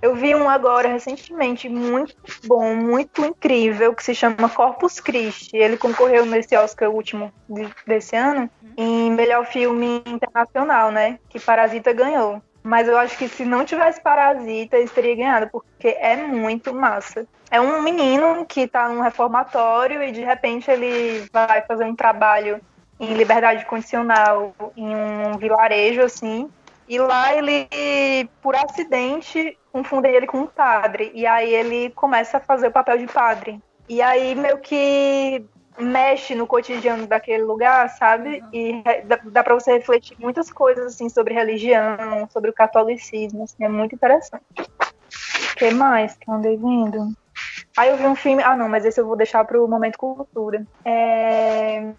Eu 0.00 0.14
vi 0.14 0.34
um 0.34 0.48
agora 0.48 0.88
recentemente 0.88 1.68
muito 1.68 2.14
bom, 2.44 2.74
muito 2.74 3.24
incrível, 3.24 3.94
que 3.94 4.02
se 4.04 4.14
chama 4.14 4.48
Corpus 4.48 5.00
Christi. 5.00 5.56
Ele 5.56 5.76
concorreu 5.76 6.24
nesse 6.24 6.56
Oscar 6.56 6.88
último 6.90 7.32
de- 7.48 7.68
desse 7.86 8.14
ano 8.14 8.48
em 8.76 9.10
melhor 9.10 9.44
filme 9.44 10.02
internacional, 10.06 10.92
né? 10.92 11.18
Que 11.28 11.40
Parasita 11.40 11.92
ganhou. 11.92 12.40
Mas 12.62 12.86
eu 12.86 12.96
acho 12.98 13.16
que 13.18 13.28
se 13.28 13.44
não 13.44 13.64
tivesse 13.64 14.00
Parasita, 14.02 14.76
ele 14.76 14.88
teria 14.88 15.16
ganhado, 15.16 15.48
porque 15.50 15.88
é 15.88 16.16
muito 16.16 16.72
massa. 16.74 17.26
É 17.50 17.60
um 17.60 17.82
menino 17.82 18.44
que 18.46 18.68
tá 18.68 18.88
num 18.88 19.00
reformatório 19.00 20.02
e 20.02 20.12
de 20.12 20.20
repente 20.20 20.70
ele 20.70 21.24
vai 21.32 21.62
fazer 21.62 21.84
um 21.84 21.96
trabalho 21.96 22.60
em 23.00 23.14
liberdade 23.14 23.64
condicional 23.64 24.52
em 24.76 24.94
um 24.94 25.38
vilarejo 25.38 26.02
assim. 26.02 26.48
E 26.86 26.98
lá 26.98 27.34
ele, 27.34 27.68
por 28.42 28.54
acidente, 28.56 29.57
confundem 29.72 30.14
ele 30.14 30.26
com 30.26 30.38
um 30.38 30.46
padre. 30.46 31.10
E 31.14 31.26
aí 31.26 31.54
ele 31.54 31.90
começa 31.90 32.38
a 32.38 32.40
fazer 32.40 32.68
o 32.68 32.72
papel 32.72 32.98
de 32.98 33.06
padre. 33.06 33.60
E 33.88 34.02
aí 34.02 34.34
meio 34.34 34.58
que 34.58 35.44
mexe 35.78 36.34
no 36.34 36.46
cotidiano 36.46 37.06
daquele 37.06 37.44
lugar, 37.44 37.88
sabe? 37.90 38.42
E 38.52 38.82
re- 38.84 39.02
dá, 39.02 39.20
dá 39.24 39.44
para 39.44 39.54
você 39.54 39.72
refletir 39.72 40.16
muitas 40.18 40.50
coisas 40.50 40.86
assim 40.94 41.08
sobre 41.08 41.32
religião, 41.34 42.28
sobre 42.30 42.50
o 42.50 42.54
catolicismo, 42.54 43.44
assim, 43.44 43.64
é 43.64 43.68
muito 43.68 43.94
interessante. 43.94 44.42
O 44.58 45.56
que 45.56 45.70
mais 45.70 46.16
que 46.16 46.28
eu 46.28 46.34
andei 46.34 46.56
vendo? 46.56 47.12
Aí 47.76 47.90
eu 47.90 47.96
vi 47.96 48.06
um 48.06 48.16
filme. 48.16 48.42
Ah, 48.42 48.56
não, 48.56 48.68
mas 48.68 48.84
esse 48.84 49.00
eu 49.00 49.06
vou 49.06 49.16
deixar 49.16 49.44
pro 49.44 49.66
momento 49.68 49.96
cultura. 49.98 50.66
É... 50.84 51.92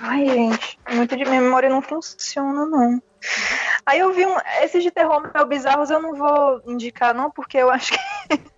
Ai, 0.00 0.26
gente, 0.26 0.78
muito 0.90 1.16
de 1.16 1.24
memória 1.24 1.70
não 1.70 1.80
funciona, 1.80 2.66
não. 2.66 3.02
Aí 3.86 3.98
eu 3.98 4.12
vi 4.12 4.26
um. 4.26 4.36
Esses 4.62 4.82
de 4.82 4.90
terror 4.90 5.30
meio 5.32 5.46
bizarros 5.46 5.90
eu 5.90 6.00
não 6.00 6.14
vou 6.14 6.62
indicar, 6.66 7.14
não, 7.14 7.30
porque 7.30 7.58
eu 7.58 7.70
acho 7.70 7.92
que 7.92 7.98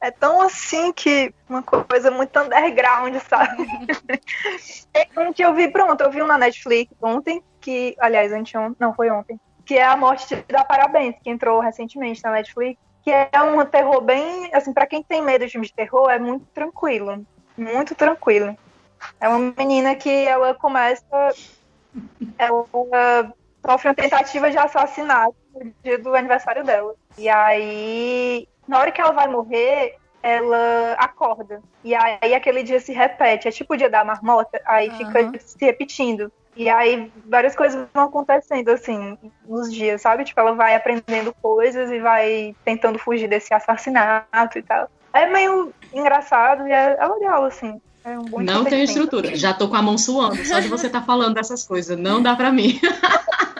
é 0.00 0.10
tão 0.10 0.40
assim 0.42 0.92
que 0.92 1.34
uma 1.48 1.62
coisa 1.62 2.10
muito 2.10 2.38
underground, 2.38 3.16
sabe? 3.28 3.66
Tem 4.92 5.08
um 5.16 5.32
que 5.32 5.44
eu 5.44 5.54
vi, 5.54 5.68
pronto, 5.68 6.00
eu 6.00 6.10
vi 6.10 6.22
um 6.22 6.26
na 6.26 6.38
Netflix 6.38 6.92
ontem, 7.02 7.42
que, 7.60 7.96
aliás, 7.98 8.32
anteontem, 8.32 8.76
não, 8.78 8.94
foi 8.94 9.10
ontem, 9.10 9.40
que 9.64 9.74
é 9.76 9.84
a 9.84 9.96
Morte 9.96 10.34
da 10.48 10.64
Parabéns, 10.64 11.16
que 11.22 11.30
entrou 11.30 11.60
recentemente 11.60 12.22
na 12.22 12.32
Netflix, 12.32 12.80
que 13.02 13.10
é 13.10 13.42
um 13.42 13.64
terror 13.64 14.00
bem, 14.00 14.50
assim, 14.52 14.72
pra 14.72 14.86
quem 14.86 15.02
tem 15.02 15.22
medo 15.22 15.44
de 15.44 15.52
filme 15.52 15.66
de 15.66 15.72
terror, 15.72 16.10
é 16.10 16.18
muito 16.18 16.46
tranquilo, 16.54 17.26
muito 17.56 17.94
tranquilo. 17.94 18.56
É 19.20 19.28
uma 19.28 19.54
menina 19.56 19.94
que 19.94 20.10
ela 20.10 20.54
começa. 20.54 21.04
Ela 22.36 22.64
sofre 23.68 23.88
uma 23.88 23.94
tentativa 23.94 24.50
de 24.50 24.56
assassinato 24.56 25.36
no 25.54 25.70
dia 25.84 25.98
do 25.98 26.14
aniversário 26.14 26.64
dela. 26.64 26.94
E 27.18 27.28
aí, 27.28 28.48
na 28.66 28.78
hora 28.78 28.90
que 28.90 28.98
ela 28.98 29.12
vai 29.12 29.28
morrer, 29.28 29.96
ela 30.22 30.94
acorda. 30.94 31.60
E 31.84 31.94
aí 31.94 32.34
aquele 32.34 32.62
dia 32.62 32.80
se 32.80 32.92
repete. 32.94 33.46
É 33.46 33.50
tipo 33.50 33.74
o 33.74 33.76
dia 33.76 33.90
da 33.90 34.02
marmota, 34.02 34.58
aí 34.64 34.88
uhum. 34.88 34.96
fica 34.96 35.38
se 35.38 35.56
repetindo. 35.60 36.32
E 36.56 36.68
aí 36.68 37.12
várias 37.26 37.54
coisas 37.54 37.86
vão 37.92 38.04
acontecendo, 38.04 38.70
assim, 38.70 39.18
nos 39.46 39.72
dias, 39.72 40.00
sabe? 40.00 40.24
Tipo, 40.24 40.40
ela 40.40 40.52
vai 40.54 40.74
aprendendo 40.74 41.32
coisas 41.40 41.90
e 41.90 42.00
vai 42.00 42.56
tentando 42.64 42.98
fugir 42.98 43.28
desse 43.28 43.52
assassinato 43.52 44.58
e 44.58 44.62
tal. 44.62 44.90
É 45.12 45.26
meio 45.26 45.72
engraçado 45.92 46.66
e 46.66 46.72
é, 46.72 46.96
é 46.98 47.06
legal, 47.06 47.44
assim. 47.44 47.78
É 48.04 48.18
um 48.18 48.24
bom 48.24 48.40
Não 48.40 48.64
tem 48.64 48.82
estrutura. 48.82 49.36
Já 49.36 49.52
tô 49.52 49.68
com 49.68 49.76
a 49.76 49.82
mão 49.82 49.98
suando, 49.98 50.42
só 50.46 50.58
de 50.58 50.68
você 50.68 50.86
estar 50.86 51.00
tá 51.00 51.06
falando 51.06 51.34
dessas 51.34 51.64
coisas. 51.64 51.98
Não 51.98 52.22
dá 52.22 52.34
pra 52.34 52.50
mim. 52.50 52.80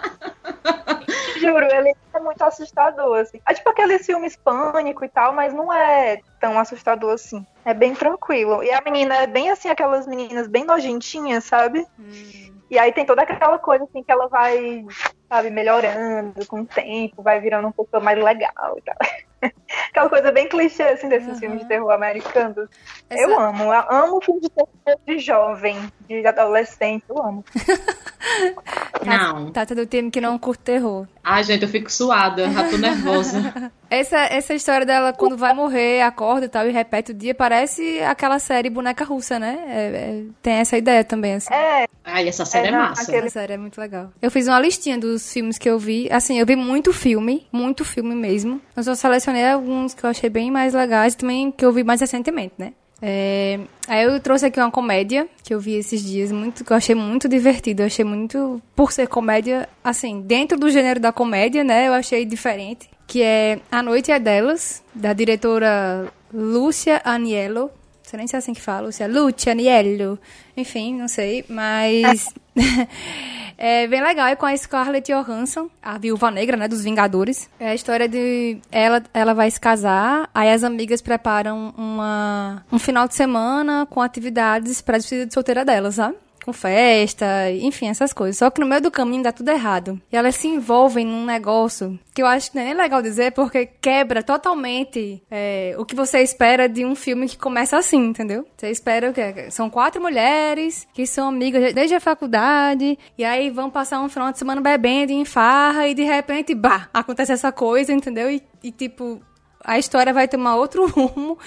Juro, 1.49 1.67
ele 1.67 1.95
é 2.13 2.21
muito 2.21 2.43
assustador, 2.43 3.19
assim. 3.19 3.41
É 3.47 3.55
tipo 3.55 3.69
aqueles 3.71 4.05
filmes 4.05 4.37
pânico 4.37 5.05
e 5.05 5.09
tal, 5.09 5.33
mas 5.33 5.53
não 5.53 5.73
é 5.73 6.21
tão 6.41 6.59
assustador 6.59 7.13
assim. 7.13 7.45
É 7.65 7.73
bem 7.73 7.95
tranquilo. 7.95 8.63
E 8.63 8.71
a 8.71 8.81
menina 8.81 9.17
é 9.17 9.27
bem 9.27 9.51
assim, 9.51 9.69
aquelas 9.69 10.07
meninas 10.07 10.47
bem 10.47 10.65
nojentinhas, 10.65 11.45
sabe? 11.45 11.87
Hum. 11.99 12.59
E 12.71 12.79
aí 12.79 12.93
tem 12.93 13.07
toda 13.07 13.23
aquela 13.23 13.59
coisa 13.59 13.85
assim 13.85 14.03
que 14.03 14.13
ela 14.13 14.29
vai, 14.29 14.85
sabe, 15.29 15.51
melhorando 15.51 16.45
com 16.47 16.61
o 16.61 16.67
tempo, 16.67 17.23
vai 17.23 17.41
virando 17.41 17.69
um 17.69 17.73
pouco 17.73 17.99
mais 18.01 18.23
legal 18.23 18.77
e 18.77 18.83
tal. 18.83 18.97
Aquela 19.91 20.09
coisa 20.09 20.33
bem 20.33 20.49
clichê, 20.49 20.83
assim, 20.83 21.09
desses 21.09 21.29
uhum. 21.29 21.39
filmes 21.39 21.61
de 21.61 21.69
terror 21.69 21.91
americanos. 21.91 22.69
Essa... 23.09 23.23
Eu 23.23 23.39
amo. 23.39 23.65
Eu 23.73 23.85
amo 23.91 24.21
filme 24.21 24.41
de 24.41 24.51
terror 24.51 24.99
de 25.07 25.19
jovem, 25.19 25.93
de 26.09 26.27
adolescente. 26.27 27.05
Eu 27.09 27.23
amo. 27.23 27.45
não. 29.05 29.51
Tata 29.53 29.75
do 29.75 29.87
time 29.87 30.11
que 30.11 30.21
não 30.21 30.39
curte 30.39 30.63
terror. 30.63 31.07
Ai, 31.23 31.45
gente, 31.45 31.63
eu 31.63 31.69
fico 31.69 31.93
suada. 31.93 32.51
Já 32.51 32.71
tô 32.71 32.79
nervosa. 32.79 33.71
essa, 33.91 34.17
essa 34.17 34.55
história 34.55 34.87
dela, 34.87 35.13
quando 35.13 35.37
vai 35.37 35.53
morrer, 35.53 36.01
acorda 36.03 36.47
e 36.47 36.49
tal, 36.49 36.67
e 36.67 36.73
repete 36.73 37.13
o 37.13 37.15
dia, 37.15 37.35
parece 37.35 38.01
aquela 38.01 38.39
série 38.39 38.71
Boneca 38.71 39.05
Russa, 39.05 39.39
né? 39.39 39.59
É, 39.69 39.81
é, 39.87 40.25
tem 40.43 40.55
essa 40.55 40.77
ideia 40.77 41.05
também, 41.05 41.35
assim. 41.35 41.53
É. 41.53 41.87
Ai, 42.05 42.27
essa 42.27 42.45
série 42.47 42.69
é, 42.69 42.71
é 42.71 42.73
massa. 42.73 43.03
Aquele... 43.03 43.27
Essa 43.27 43.41
série 43.41 43.53
é 43.53 43.59
muito 43.59 43.79
legal. 43.79 44.11
Eu 44.23 44.31
fiz 44.31 44.49
uma 44.49 44.59
listinha 44.59 44.99
dos 44.99 45.31
filmes 45.31 45.59
que 45.59 45.69
eu 45.69 45.79
vi. 45.79 46.09
Assim, 46.11 46.39
eu 46.39 46.47
vi 46.47 46.57
muito 46.57 46.93
filme, 46.93 47.47
muito 47.53 47.85
filme 47.85 48.15
mesmo. 48.15 48.61
Eu 48.75 48.83
só 48.83 48.95
selecionei 49.29 49.47
alguns 49.47 49.95
que 49.95 50.05
eu 50.05 50.11
achei 50.11 50.31
bem 50.31 50.51
mais 50.51 50.75
legais, 50.75 51.15
também 51.15 51.51
que 51.51 51.65
eu 51.65 51.73
vi 51.73 51.85
mais 51.85 52.01
recentemente, 52.01 52.55
né? 52.59 52.73
É, 53.01 53.61
aí 53.87 54.05
eu 54.05 54.19
trouxe 54.21 54.47
aqui 54.47 54.59
uma 54.59 54.71
comédia 54.71 55.29
que 55.45 55.55
eu 55.55 55.61
vi 55.61 55.75
esses 55.75 56.03
dias, 56.03 56.33
muito, 56.33 56.65
que 56.65 56.73
eu 56.73 56.77
achei 56.77 56.95
muito 56.95 57.29
divertido. 57.29 57.83
Eu 57.83 57.87
achei 57.87 58.05
muito, 58.05 58.61
por 58.75 58.91
ser 58.91 59.07
comédia, 59.07 59.69
assim, 59.85 60.21
dentro 60.21 60.59
do 60.59 60.71
gênero 60.71 60.99
da 60.99 61.13
comédia, 61.13 61.63
né? 61.63 61.87
Eu 61.89 61.93
achei 61.93 62.25
diferente. 62.25 62.89
Que 63.07 63.23
é 63.23 63.61
A 63.71 63.83
Noite 63.83 64.11
é 64.11 64.19
Delas, 64.19 64.83
da 64.95 65.13
diretora 65.13 66.13
Lúcia 66.33 67.01
Aniello. 67.05 67.71
Sei 68.09 68.17
nem 68.17 68.27
se 68.27 68.35
é 68.35 68.39
assim 68.39 68.55
que 68.55 68.61
fala, 68.63 68.87
Lúcia. 68.87 69.07
Lúcia 69.07 69.53
Aniello. 69.53 70.19
Enfim, 70.57 70.97
não 70.97 71.09
sei, 71.09 71.45
mas. 71.47 72.33
É 73.61 73.89
bem 73.89 74.01
legal, 74.01 74.29
é 74.29 74.37
com 74.37 74.47
a 74.47 74.57
Scarlett 74.57 75.13
Johansson, 75.13 75.69
a 75.83 75.99
viúva 75.99 76.31
negra, 76.31 76.57
né, 76.57 76.69
dos 76.69 76.85
Vingadores. 76.85 77.51
É 77.59 77.71
a 77.71 77.75
história 77.75 78.09
de 78.09 78.59
ela, 78.71 79.03
ela 79.13 79.35
vai 79.35 79.51
se 79.51 79.59
casar, 79.59 80.31
aí 80.33 80.49
as 80.53 80.63
amigas 80.63 81.03
preparam 81.03 81.75
uma, 81.77 82.65
um 82.71 82.79
final 82.79 83.09
de 83.09 83.17
semana 83.17 83.85
com 83.91 84.01
atividades 84.01 84.81
para 84.81 84.95
a 84.95 84.99
despedida 84.99 85.27
de 85.27 85.35
solteira 85.35 85.65
dela, 85.65 85.91
sabe? 85.91 86.17
Com 86.45 86.53
festa, 86.53 87.27
enfim, 87.51 87.89
essas 87.89 88.13
coisas. 88.13 88.39
Só 88.39 88.51
que 88.51 88.61
no 88.61 88.67
meio 88.67 88.83
do 88.83 88.91
caminho 88.91 89.23
dá 89.23 89.33
tudo 89.33 89.51
errado. 89.51 90.01
E 90.13 90.17
elas 90.17 90.37
se 90.37 90.49
envolvem 90.49 91.07
num 91.07 91.25
negócio 91.25 91.99
que 92.19 92.23
eu 92.23 92.27
acho 92.27 92.51
que 92.51 92.57
não 92.57 92.63
é 92.65 92.67
nem 92.67 92.75
legal 92.75 93.01
dizer, 93.01 93.31
porque 93.31 93.65
quebra 93.65 94.25
totalmente 94.25 95.23
é, 95.31 95.77
o 95.79 95.85
que 95.85 95.95
você 95.95 96.21
espera 96.21 96.69
de 96.69 96.85
um 96.85 96.97
filme 96.97 97.29
que 97.29 97.39
começa 97.39 97.79
assim, 97.79 98.07
entendeu? 98.07 98.45
Você 98.57 98.71
espera 98.71 99.09
o 99.09 99.13
quê? 99.13 99.49
São 99.53 99.71
quatro 99.71 100.03
mulheres 100.03 100.89
que 100.93 101.07
são 101.07 101.29
amigas 101.29 101.73
desde 101.73 101.95
a 101.95 102.01
faculdade, 102.01 102.99
e 103.17 103.25
aí 103.25 103.51
vão 103.51 103.71
passar 103.71 104.01
um 104.01 104.09
final 104.09 104.33
de 104.33 104.39
semana 104.39 104.61
bebendo 104.61 105.13
em 105.13 105.25
farra, 105.25 105.87
e 105.87 105.95
de 105.95 106.03
repente, 106.03 106.57
bah, 106.57 106.89
acontece 106.93 107.31
essa 107.31 107.53
coisa, 107.53 107.93
entendeu? 107.93 108.29
E, 108.29 108.43
e 108.65 108.73
tipo, 108.73 109.21
a 109.63 109.79
história 109.79 110.13
vai 110.13 110.27
tomar 110.27 110.57
outro 110.57 110.89
rumo, 110.91 111.39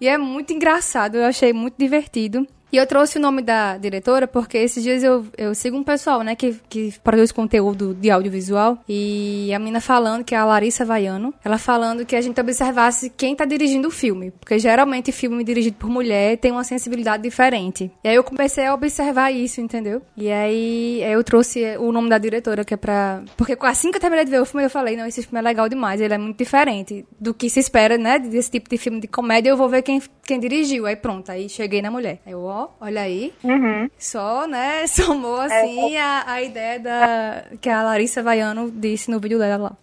e 0.00 0.06
é 0.06 0.16
muito 0.16 0.52
engraçado, 0.52 1.16
eu 1.16 1.24
achei 1.24 1.52
muito 1.52 1.74
divertido. 1.76 2.46
E 2.72 2.76
eu 2.76 2.86
trouxe 2.86 3.18
o 3.18 3.20
nome 3.20 3.42
da 3.42 3.76
diretora 3.76 4.28
porque 4.28 4.58
esses 4.58 4.82
dias 4.82 5.02
eu, 5.02 5.26
eu 5.36 5.54
sigo 5.54 5.76
um 5.76 5.82
pessoal, 5.82 6.22
né, 6.22 6.34
que, 6.34 6.56
que 6.68 6.94
produz 7.02 7.32
conteúdo 7.32 7.94
de 7.94 8.10
audiovisual. 8.10 8.78
E 8.88 9.52
a 9.54 9.58
menina 9.58 9.80
falando, 9.80 10.24
que 10.24 10.34
é 10.34 10.38
a 10.38 10.44
Larissa 10.44 10.84
Vaiano, 10.84 11.34
ela 11.44 11.58
falando 11.58 12.04
que 12.06 12.14
a 12.14 12.20
gente 12.20 12.40
observasse 12.40 13.10
quem 13.10 13.34
tá 13.34 13.44
dirigindo 13.44 13.88
o 13.88 13.90
filme. 13.90 14.30
Porque 14.30 14.58
geralmente 14.58 15.12
filme 15.12 15.42
dirigido 15.42 15.76
por 15.76 15.90
mulher 15.90 16.36
tem 16.38 16.52
uma 16.52 16.64
sensibilidade 16.64 17.22
diferente. 17.22 17.90
E 18.04 18.08
aí 18.08 18.14
eu 18.14 18.24
comecei 18.24 18.66
a 18.66 18.74
observar 18.74 19.32
isso, 19.32 19.60
entendeu? 19.60 20.02
E 20.16 20.30
aí 20.30 21.02
eu 21.02 21.22
trouxe 21.24 21.76
o 21.78 21.90
nome 21.90 22.08
da 22.08 22.18
diretora, 22.18 22.64
que 22.64 22.74
é 22.74 22.76
pra. 22.76 23.22
Porque 23.36 23.56
assim 23.62 23.90
que 23.90 23.96
eu 23.96 24.00
terminei 24.00 24.24
de 24.24 24.30
ver 24.30 24.40
o 24.40 24.46
filme, 24.46 24.66
eu 24.66 24.70
falei, 24.70 24.96
não, 24.96 25.06
esse 25.06 25.22
filme 25.22 25.38
é 25.38 25.42
legal 25.42 25.68
demais, 25.68 26.00
ele 26.00 26.14
é 26.14 26.18
muito 26.18 26.38
diferente 26.38 27.04
do 27.18 27.34
que 27.34 27.50
se 27.50 27.60
espera, 27.60 27.98
né, 27.98 28.18
desse 28.18 28.50
tipo 28.50 28.68
de 28.68 28.76
filme 28.76 29.00
de 29.00 29.08
comédia. 29.08 29.50
Eu 29.50 29.56
vou 29.56 29.68
ver 29.68 29.82
quem, 29.82 30.00
quem 30.24 30.38
dirigiu. 30.38 30.86
Aí 30.86 30.96
pronto, 30.96 31.30
aí 31.30 31.48
cheguei 31.48 31.82
na 31.82 31.90
mulher. 31.90 32.20
Aí 32.24 32.32
eu, 32.32 32.42
ó, 32.42 32.59
olha 32.80 33.02
aí. 33.02 33.32
Uhum. 33.42 33.88
Só, 33.98 34.46
né, 34.46 34.86
somou 34.88 35.40
assim 35.40 35.94
é. 35.94 36.00
a, 36.00 36.24
a 36.26 36.42
ideia 36.42 36.78
da 36.80 37.44
que 37.60 37.68
a 37.68 37.82
Larissa 37.82 38.22
Vaiano 38.22 38.70
disse 38.70 39.10
no 39.10 39.20
vídeo 39.20 39.38
dela 39.38 39.56
lá. 39.56 39.76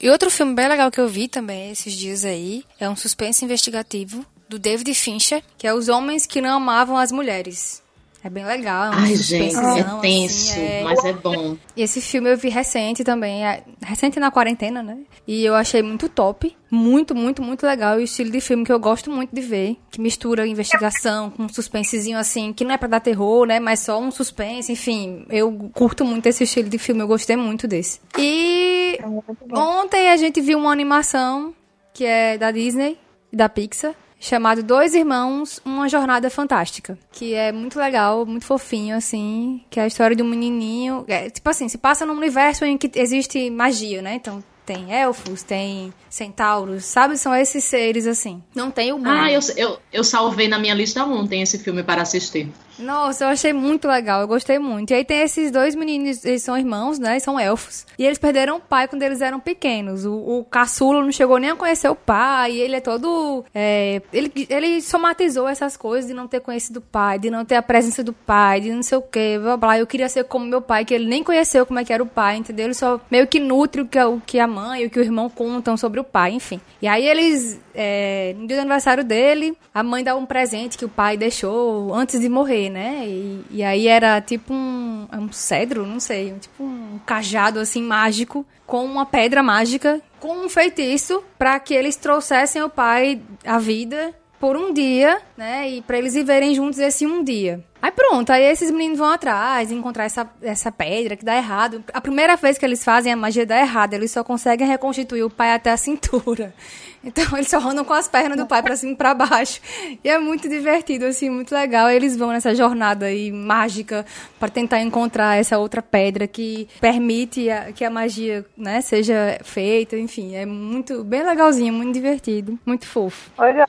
E 0.00 0.08
outro 0.10 0.30
filme 0.30 0.54
bem 0.54 0.68
legal 0.68 0.90
que 0.90 1.00
eu 1.00 1.08
vi 1.08 1.28
também 1.28 1.70
esses 1.70 1.92
dias 1.94 2.24
aí 2.24 2.64
é 2.78 2.88
um 2.88 2.96
suspense 2.96 3.44
investigativo 3.44 4.24
do 4.48 4.58
David 4.58 4.92
Fincher, 4.94 5.42
que 5.56 5.66
é 5.66 5.72
Os 5.72 5.88
Homens 5.88 6.26
que 6.26 6.40
Não 6.40 6.56
Amavam 6.56 6.96
as 6.96 7.10
Mulheres. 7.10 7.81
É 8.24 8.30
bem 8.30 8.44
legal. 8.44 8.84
É 8.84 8.90
um 8.90 8.98
Ai, 9.00 9.16
gente, 9.16 9.56
é 9.56 10.00
tenso, 10.00 10.52
assim, 10.52 10.60
é... 10.60 10.82
mas 10.84 11.04
é 11.04 11.12
bom. 11.12 11.56
E 11.76 11.82
esse 11.82 12.00
filme 12.00 12.30
eu 12.30 12.36
vi 12.36 12.48
recente 12.48 13.02
também, 13.02 13.44
é... 13.44 13.64
recente 13.82 14.20
na 14.20 14.30
quarentena, 14.30 14.82
né? 14.82 14.98
E 15.26 15.44
eu 15.44 15.54
achei 15.54 15.82
muito 15.82 16.08
top. 16.08 16.56
Muito, 16.70 17.14
muito, 17.14 17.42
muito 17.42 17.66
legal. 17.66 17.98
E 17.98 18.02
o 18.02 18.04
estilo 18.04 18.30
de 18.30 18.40
filme 18.40 18.64
que 18.64 18.72
eu 18.72 18.78
gosto 18.78 19.10
muito 19.10 19.34
de 19.34 19.40
ver. 19.40 19.76
Que 19.90 20.00
mistura 20.00 20.46
investigação 20.46 21.30
com 21.30 21.42
um 21.44 21.48
suspensezinho 21.48 22.16
assim, 22.16 22.52
que 22.52 22.64
não 22.64 22.72
é 22.72 22.78
pra 22.78 22.88
dar 22.88 23.00
terror, 23.00 23.46
né? 23.46 23.58
Mas 23.58 23.80
só 23.80 24.00
um 24.00 24.10
suspense, 24.10 24.70
enfim. 24.70 25.26
Eu 25.28 25.70
curto 25.74 26.04
muito 26.04 26.26
esse 26.26 26.44
estilo 26.44 26.68
de 26.68 26.78
filme, 26.78 27.02
eu 27.02 27.08
gostei 27.08 27.36
muito 27.36 27.66
desse. 27.66 28.00
E 28.18 28.98
é 29.00 29.58
ontem 29.58 30.10
a 30.10 30.16
gente 30.16 30.40
viu 30.40 30.58
uma 30.58 30.72
animação 30.72 31.52
que 31.92 32.04
é 32.04 32.38
da 32.38 32.50
Disney, 32.50 32.96
da 33.32 33.48
Pixar 33.48 33.94
chamado 34.22 34.62
Dois 34.62 34.94
Irmãos, 34.94 35.60
Uma 35.64 35.88
Jornada 35.88 36.30
Fantástica, 36.30 36.96
que 37.10 37.34
é 37.34 37.50
muito 37.50 37.76
legal, 37.76 38.24
muito 38.24 38.46
fofinho, 38.46 38.96
assim, 38.96 39.60
que 39.68 39.80
é 39.80 39.82
a 39.82 39.86
história 39.86 40.14
de 40.14 40.22
um 40.22 40.26
menininho, 40.26 41.04
é, 41.08 41.28
tipo 41.28 41.50
assim, 41.50 41.68
se 41.68 41.76
passa 41.76 42.06
num 42.06 42.16
universo 42.16 42.64
em 42.64 42.78
que 42.78 42.88
existe 42.94 43.50
magia, 43.50 44.00
né? 44.00 44.14
Então 44.14 44.42
tem 44.64 44.94
elfos, 44.94 45.42
tem 45.42 45.92
centauros, 46.08 46.84
sabe? 46.84 47.18
São 47.18 47.34
esses 47.34 47.64
seres 47.64 48.06
assim. 48.06 48.40
Não 48.54 48.70
tem 48.70 48.92
o 48.92 48.96
mundo. 48.96 49.08
Ah, 49.08 49.30
eu, 49.30 49.40
eu, 49.56 49.78
eu 49.92 50.04
salvei 50.04 50.46
na 50.46 50.58
minha 50.58 50.74
lista 50.74 51.04
ontem 51.04 51.42
esse 51.42 51.58
filme 51.58 51.82
para 51.82 52.02
assistir. 52.02 52.48
Nossa, 52.78 53.24
eu 53.24 53.28
achei 53.28 53.52
muito 53.52 53.86
legal, 53.86 54.20
eu 54.20 54.28
gostei 54.28 54.58
muito. 54.58 54.90
E 54.90 54.94
aí 54.94 55.04
tem 55.04 55.20
esses 55.20 55.50
dois 55.50 55.74
meninos, 55.74 56.24
eles 56.24 56.42
são 56.42 56.56
irmãos, 56.56 56.98
né? 56.98 57.18
São 57.18 57.38
elfos. 57.38 57.86
E 57.98 58.04
eles 58.04 58.18
perderam 58.18 58.56
o 58.56 58.60
pai 58.60 58.88
quando 58.88 59.02
eles 59.02 59.20
eram 59.20 59.38
pequenos. 59.38 60.04
O, 60.04 60.14
o 60.14 60.46
não 60.92 61.12
chegou 61.12 61.38
nem 61.38 61.50
a 61.50 61.56
conhecer 61.56 61.88
o 61.88 61.94
pai. 61.94 62.52
ele 62.52 62.76
é 62.76 62.80
todo. 62.80 63.44
É, 63.54 64.00
ele, 64.12 64.32
ele 64.48 64.80
somatizou 64.80 65.48
essas 65.48 65.76
coisas 65.76 66.08
de 66.08 66.14
não 66.14 66.26
ter 66.26 66.40
conhecido 66.40 66.78
o 66.78 66.82
pai, 66.82 67.18
de 67.18 67.30
não 67.30 67.44
ter 67.44 67.56
a 67.56 67.62
presença 67.62 68.02
do 68.02 68.12
pai, 68.12 68.60
de 68.60 68.72
não 68.72 68.82
sei 68.82 68.98
o 68.98 69.02
quê, 69.02 69.38
blá 69.40 69.56
blá. 69.56 69.78
Eu 69.78 69.86
queria 69.86 70.08
ser 70.08 70.24
como 70.24 70.46
meu 70.46 70.62
pai, 70.62 70.84
que 70.84 70.94
ele 70.94 71.06
nem 71.06 71.22
conheceu 71.22 71.66
como 71.66 71.78
é 71.78 71.84
que 71.84 71.92
era 71.92 72.02
o 72.02 72.06
pai, 72.06 72.36
entendeu? 72.36 72.66
Ele 72.66 72.74
só 72.74 73.00
meio 73.10 73.26
que 73.26 73.38
nutre 73.38 73.82
o 73.82 73.86
que, 73.86 74.00
o 74.00 74.20
que 74.24 74.38
a 74.38 74.46
mãe 74.46 74.82
e 74.82 74.86
o 74.86 74.90
que 74.90 74.98
o 74.98 75.02
irmão 75.02 75.28
contam 75.28 75.76
sobre 75.76 76.00
o 76.00 76.04
pai, 76.04 76.32
enfim. 76.32 76.60
E 76.80 76.88
aí 76.88 77.06
eles. 77.06 77.60
É, 77.74 78.34
no 78.36 78.46
dia 78.46 78.58
do 78.58 78.60
aniversário 78.60 79.02
dele, 79.02 79.56
a 79.72 79.82
mãe 79.82 80.04
dá 80.04 80.14
um 80.14 80.26
presente 80.26 80.76
que 80.76 80.84
o 80.84 80.90
pai 80.90 81.16
deixou 81.16 81.94
antes 81.94 82.20
de 82.20 82.28
morrer, 82.28 82.61
né? 82.70 83.04
E, 83.06 83.44
e 83.50 83.62
aí 83.62 83.88
era 83.88 84.20
tipo 84.20 84.52
um, 84.52 85.06
é 85.10 85.16
um 85.16 85.32
cedro, 85.32 85.86
não 85.86 86.00
sei, 86.00 86.34
tipo 86.40 86.64
um 86.64 86.98
cajado 87.04 87.58
assim 87.60 87.82
mágico 87.82 88.46
com 88.66 88.84
uma 88.84 89.04
pedra 89.04 89.42
mágica 89.42 90.00
com 90.20 90.44
um 90.44 90.48
feitiço 90.48 91.22
para 91.36 91.58
que 91.58 91.74
eles 91.74 91.96
trouxessem 91.96 92.62
o 92.62 92.70
pai 92.70 93.20
à 93.44 93.58
vida 93.58 94.14
por 94.38 94.56
um 94.56 94.72
dia, 94.72 95.20
né? 95.36 95.68
E 95.68 95.82
para 95.82 95.98
eles 95.98 96.14
viverem 96.14 96.54
juntos 96.54 96.78
esse 96.78 97.06
um 97.06 97.22
dia. 97.22 97.62
Aí 97.82 97.90
pronto, 97.90 98.30
aí 98.30 98.44
esses 98.44 98.70
meninos 98.70 98.98
vão 98.98 99.10
atrás, 99.10 99.72
encontrar 99.72 100.04
essa, 100.04 100.30
essa 100.40 100.70
pedra 100.70 101.16
que 101.16 101.24
dá 101.24 101.36
errado. 101.36 101.82
A 101.92 102.00
primeira 102.00 102.36
vez 102.36 102.56
que 102.56 102.64
eles 102.64 102.84
fazem 102.84 103.12
a 103.12 103.16
magia 103.16 103.44
dá 103.44 103.58
errado, 103.58 103.94
eles 103.94 104.12
só 104.12 104.22
conseguem 104.22 104.68
reconstituir 104.68 105.24
o 105.24 105.28
pai 105.28 105.52
até 105.52 105.72
a 105.72 105.76
cintura. 105.76 106.54
Então 107.04 107.36
eles 107.36 107.48
só 107.48 107.58
andam 107.58 107.84
com 107.84 107.92
as 107.94 108.06
pernas 108.06 108.38
do 108.38 108.46
pai 108.46 108.62
para 108.62 108.76
cima 108.76 108.92
e 108.92 108.94
pra 108.94 109.12
baixo. 109.12 109.60
E 110.04 110.08
é 110.08 110.18
muito 110.18 110.48
divertido, 110.48 111.04
assim, 111.04 111.28
muito 111.28 111.52
legal. 111.52 111.90
Eles 111.90 112.16
vão 112.16 112.28
nessa 112.28 112.54
jornada 112.54 113.06
aí 113.06 113.32
mágica 113.32 114.06
para 114.38 114.48
tentar 114.48 114.80
encontrar 114.80 115.36
essa 115.36 115.58
outra 115.58 115.82
pedra 115.82 116.28
que 116.28 116.68
permite 116.80 117.50
a, 117.50 117.72
que 117.72 117.84
a 117.84 117.90
magia, 117.90 118.46
né, 118.56 118.80
seja 118.80 119.40
feita. 119.42 119.98
Enfim, 119.98 120.36
é 120.36 120.46
muito 120.46 121.02
bem 121.02 121.24
legalzinho, 121.24 121.74
muito 121.74 121.92
divertido, 121.92 122.56
muito 122.64 122.86
fofo. 122.86 123.32
Olha. 123.36 123.68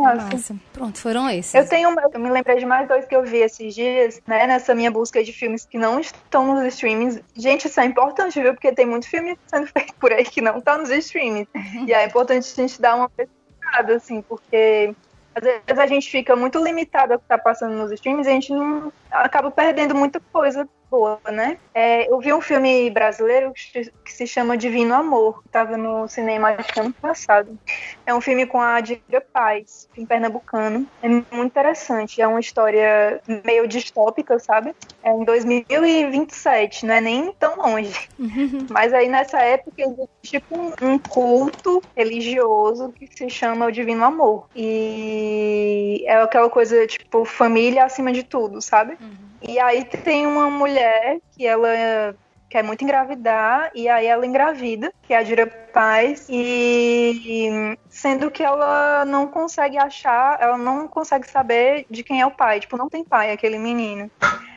Massa. 0.00 0.56
Pronto, 0.72 0.98
foram 0.98 1.28
esses. 1.28 1.54
Eu 1.54 1.68
tenho, 1.68 1.88
eu 2.12 2.20
me 2.20 2.30
lembrei 2.30 2.56
de 2.56 2.66
mais 2.66 2.88
dois 2.88 3.04
que 3.04 3.14
eu 3.14 3.22
vi 3.22 3.38
esses 3.38 3.74
dias, 3.74 4.20
né, 4.26 4.46
nessa 4.46 4.74
minha 4.74 4.90
busca 4.90 5.22
de 5.22 5.32
filmes 5.32 5.64
que 5.64 5.78
não 5.78 6.00
estão 6.00 6.54
nos 6.54 6.64
streamings. 6.74 7.20
Gente, 7.36 7.66
isso 7.66 7.80
é 7.80 7.84
importante, 7.84 8.40
viu? 8.40 8.54
Porque 8.54 8.72
tem 8.72 8.86
muito 8.86 9.08
filme 9.08 9.38
sendo 9.46 9.66
feito 9.66 9.94
por 9.94 10.12
aí 10.12 10.24
que 10.24 10.40
não 10.40 10.60
tá 10.60 10.78
nos 10.78 10.90
streamings. 10.90 11.48
Uhum. 11.54 11.86
E 11.86 11.92
é 11.92 12.04
importante 12.06 12.52
a 12.52 12.62
gente 12.62 12.80
dar 12.80 12.96
uma 12.96 13.08
pesquisada, 13.08 13.96
assim, 13.96 14.22
porque 14.22 14.94
às 15.34 15.42
vezes 15.42 15.78
a 15.78 15.86
gente 15.86 16.10
fica 16.10 16.36
muito 16.36 16.62
limitado 16.62 17.14
ao 17.14 17.18
que 17.18 17.26
tá 17.26 17.38
passando 17.38 17.74
nos 17.74 17.90
streams 17.92 18.26
e 18.26 18.30
a 18.30 18.34
gente 18.34 18.52
não 18.52 18.92
acaba 19.12 19.50
perdendo 19.50 19.94
muita 19.94 20.20
coisa 20.32 20.68
boa, 20.92 21.18
né? 21.32 21.56
É, 21.74 22.12
eu 22.12 22.20
vi 22.20 22.34
um 22.34 22.40
filme 22.42 22.90
brasileiro 22.90 23.50
que 23.54 24.12
se 24.12 24.26
chama 24.26 24.58
Divino 24.58 24.94
Amor, 24.94 25.40
que 25.40 25.48
estava 25.48 25.74
no 25.78 26.06
cinema 26.06 26.50
acho 26.50 26.70
que 26.70 26.80
ano 26.80 26.92
passado. 26.92 27.58
É 28.04 28.14
um 28.14 28.20
filme 28.20 28.44
com 28.44 28.60
a 28.60 28.78
Diga 28.78 29.22
Paz, 29.32 29.88
em 29.96 30.04
pernambucano. 30.04 30.86
É 31.02 31.08
muito 31.08 31.44
interessante. 31.44 32.20
É 32.20 32.28
uma 32.28 32.40
história 32.40 33.22
meio 33.42 33.66
distópica, 33.66 34.38
sabe? 34.38 34.74
É 35.02 35.10
em 35.10 35.24
2027, 35.24 36.84
não 36.84 36.94
é 36.94 37.00
nem 37.00 37.32
tão 37.32 37.56
longe. 37.56 38.08
Uhum. 38.18 38.66
Mas 38.68 38.92
aí 38.92 39.08
nessa 39.08 39.40
época 39.40 39.80
existe 39.80 40.08
tipo 40.22 40.54
um 40.82 40.98
culto 40.98 41.82
religioso 41.96 42.92
que 42.92 43.08
se 43.16 43.30
chama 43.30 43.66
o 43.66 43.72
Divino 43.72 44.04
Amor. 44.04 44.46
E 44.54 46.04
é 46.06 46.20
aquela 46.20 46.50
coisa, 46.50 46.86
tipo, 46.86 47.24
família 47.24 47.84
acima 47.84 48.12
de 48.12 48.22
tudo, 48.22 48.60
sabe? 48.60 48.98
E 49.46 49.58
aí 49.58 49.84
tem 49.84 50.26
uma 50.26 50.50
mulher 50.50 51.18
que 51.32 51.46
ela 51.46 52.14
quer 52.48 52.62
muito 52.62 52.84
engravidar, 52.84 53.70
e 53.74 53.88
aí 53.88 54.06
ela 54.06 54.26
engravida, 54.26 54.92
que 55.02 55.14
é 55.14 55.18
a 55.18 55.22
Dira 55.22 55.46
Paz, 55.46 56.26
e 56.28 57.78
sendo 57.88 58.30
que 58.30 58.42
ela 58.42 59.06
não 59.06 59.26
consegue 59.26 59.78
achar, 59.78 60.38
ela 60.38 60.58
não 60.58 60.86
consegue 60.86 61.26
saber 61.30 61.86
de 61.88 62.02
quem 62.02 62.20
é 62.20 62.26
o 62.26 62.30
pai, 62.30 62.60
tipo, 62.60 62.76
não 62.76 62.90
tem 62.90 63.02
pai 63.02 63.32
aquele 63.32 63.58
menino. 63.58 64.10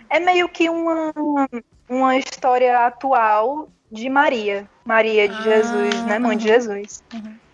É 0.10 0.20
meio 0.20 0.50
que 0.50 0.70
uma, 0.70 1.14
uma 1.88 2.18
história 2.18 2.86
atual 2.86 3.70
de 3.90 4.10
Maria, 4.10 4.70
Maria 4.84 5.30
de 5.30 5.38
ah, 5.38 5.42
Jesus, 5.42 6.04
né, 6.04 6.20
mãe 6.20 6.36
de 6.36 6.48
Jesus. 6.50 7.02
Uhum 7.14 7.46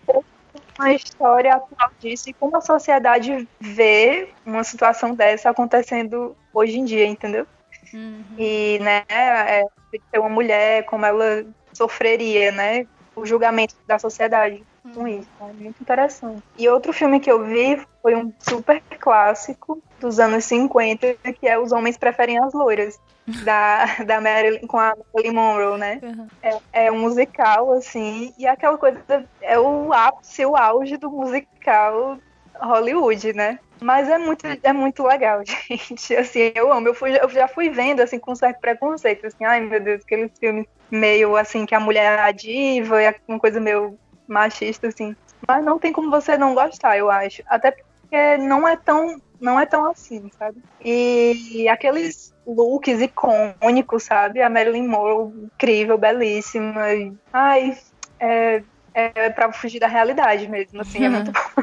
uma 0.78 0.92
história 0.92 1.54
atual 1.54 1.90
disso 2.00 2.30
e 2.30 2.32
como 2.32 2.56
a 2.56 2.60
sociedade 2.60 3.48
vê 3.60 4.28
uma 4.44 4.64
situação 4.64 5.14
dessa 5.14 5.50
acontecendo 5.50 6.36
hoje 6.52 6.78
em 6.78 6.84
dia, 6.84 7.06
entendeu? 7.06 7.46
Uhum. 7.92 8.22
E, 8.38 8.78
né, 8.80 9.04
é, 9.08 9.64
ser 10.10 10.18
uma 10.18 10.28
mulher, 10.28 10.84
como 10.84 11.04
ela 11.04 11.44
sofreria, 11.72 12.52
né? 12.52 12.86
O 13.14 13.26
julgamento 13.26 13.74
da 13.86 13.98
sociedade 13.98 14.62
com 14.94 15.00
uhum. 15.00 15.06
isso. 15.06 15.28
É 15.40 15.52
muito 15.52 15.80
interessante. 15.80 16.42
E 16.58 16.68
outro 16.68 16.92
filme 16.92 17.20
que 17.20 17.30
eu 17.30 17.44
vi 17.44 17.80
foi 18.00 18.16
um 18.16 18.32
super 18.38 18.82
clássico 18.98 19.80
dos 20.00 20.18
anos 20.18 20.44
50, 20.44 21.14
que 21.38 21.46
é 21.46 21.58
Os 21.58 21.72
Homens 21.72 21.96
Preferem 21.96 22.38
as 22.38 22.52
Loiras 22.52 22.98
da, 23.44 23.84
da 24.04 24.20
Marilyn, 24.20 24.66
com 24.66 24.78
a 24.78 24.94
Marilyn 25.14 25.34
Monroe, 25.34 25.78
né? 25.78 26.00
Uhum. 26.02 26.26
É, 26.42 26.86
é 26.86 26.92
um 26.92 26.98
musical, 26.98 27.72
assim, 27.72 28.34
e 28.36 28.46
aquela 28.46 28.76
coisa 28.76 29.00
é 29.40 29.58
o 29.58 29.92
ápice, 29.92 30.44
o 30.44 30.56
auge 30.56 30.96
do 30.96 31.10
musical 31.10 32.18
Hollywood, 32.62 33.32
né? 33.32 33.58
Mas 33.82 34.08
é 34.08 34.16
muito, 34.16 34.46
é 34.46 34.72
muito 34.72 35.02
legal, 35.04 35.42
gente. 35.68 36.14
Assim, 36.14 36.52
eu 36.54 36.72
amo. 36.72 36.88
Eu, 36.88 36.94
fui, 36.94 37.16
eu 37.16 37.28
já 37.28 37.48
fui 37.48 37.68
vendo, 37.68 38.00
assim, 38.00 38.18
com 38.18 38.34
certo 38.34 38.60
preconceito, 38.60 39.26
assim, 39.26 39.44
ai 39.44 39.60
meu 39.60 39.80
Deus, 39.80 40.02
aqueles 40.02 40.30
filmes 40.38 40.66
meio 40.90 41.36
assim, 41.36 41.64
que 41.64 41.74
a 41.74 41.80
mulher 41.80 42.18
é 42.18 42.22
a 42.22 42.30
diva 42.30 43.02
e 43.02 43.14
uma 43.26 43.40
coisa 43.40 43.58
meio 43.58 43.98
machista, 44.28 44.88
assim. 44.88 45.16
Mas 45.48 45.64
não 45.64 45.78
tem 45.78 45.92
como 45.92 46.10
você 46.10 46.36
não 46.36 46.54
gostar, 46.54 46.96
eu 46.96 47.10
acho. 47.10 47.42
Até 47.46 47.72
porque 47.72 48.36
não 48.38 48.68
é 48.68 48.76
tão, 48.76 49.16
não 49.40 49.58
é 49.58 49.66
tão 49.66 49.90
assim, 49.90 50.30
sabe? 50.38 50.58
E 50.84 51.66
aqueles 51.68 52.32
looks 52.46 53.00
icônicos, 53.00 54.04
sabe? 54.04 54.42
A 54.42 54.50
Marilyn 54.50 54.86
Monroe, 54.86 55.32
incrível, 55.44 55.96
belíssima. 55.96 56.84
ai, 57.32 57.76
é, 58.20 58.62
é 58.94 59.30
pra 59.30 59.52
fugir 59.52 59.80
da 59.80 59.86
realidade 59.86 60.48
mesmo, 60.48 60.80
assim, 60.80 61.04
é 61.04 61.08
muito 61.08 61.32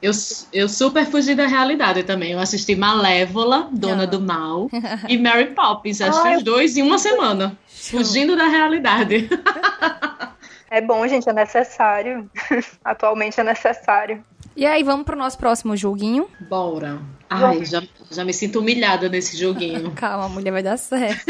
eu, 0.00 0.12
eu 0.52 0.68
super 0.68 1.06
fugi 1.06 1.34
da 1.34 1.46
realidade 1.46 2.02
também. 2.02 2.32
Eu 2.32 2.38
assisti 2.38 2.74
Malévola, 2.74 3.68
Dona 3.72 4.04
Não. 4.04 4.06
do 4.06 4.20
Mal, 4.20 4.70
e 5.08 5.18
Mary 5.18 5.54
Poppins. 5.54 6.00
Assisti 6.00 6.28
Ai, 6.28 6.36
os 6.36 6.42
dois 6.42 6.76
em 6.76 6.82
uma 6.82 6.98
semana. 6.98 7.58
Fugindo 7.66 8.36
da 8.36 8.46
realidade. 8.46 9.28
É 10.72 10.80
bom, 10.80 11.04
gente, 11.08 11.28
é 11.28 11.32
necessário. 11.32 12.30
Atualmente 12.84 13.40
é 13.40 13.42
necessário. 13.42 14.24
E 14.54 14.64
aí, 14.64 14.84
vamos 14.84 15.04
pro 15.04 15.18
nosso 15.18 15.36
próximo 15.36 15.76
joguinho? 15.76 16.28
Bora. 16.48 17.00
Ai, 17.32 17.64
já, 17.64 17.80
já 18.10 18.24
me 18.24 18.34
sinto 18.34 18.58
humilhada 18.58 19.08
nesse 19.08 19.36
joguinho. 19.36 19.92
Calma, 19.94 20.28
mulher, 20.28 20.50
vai 20.50 20.64
dar 20.64 20.76
certo. 20.76 21.24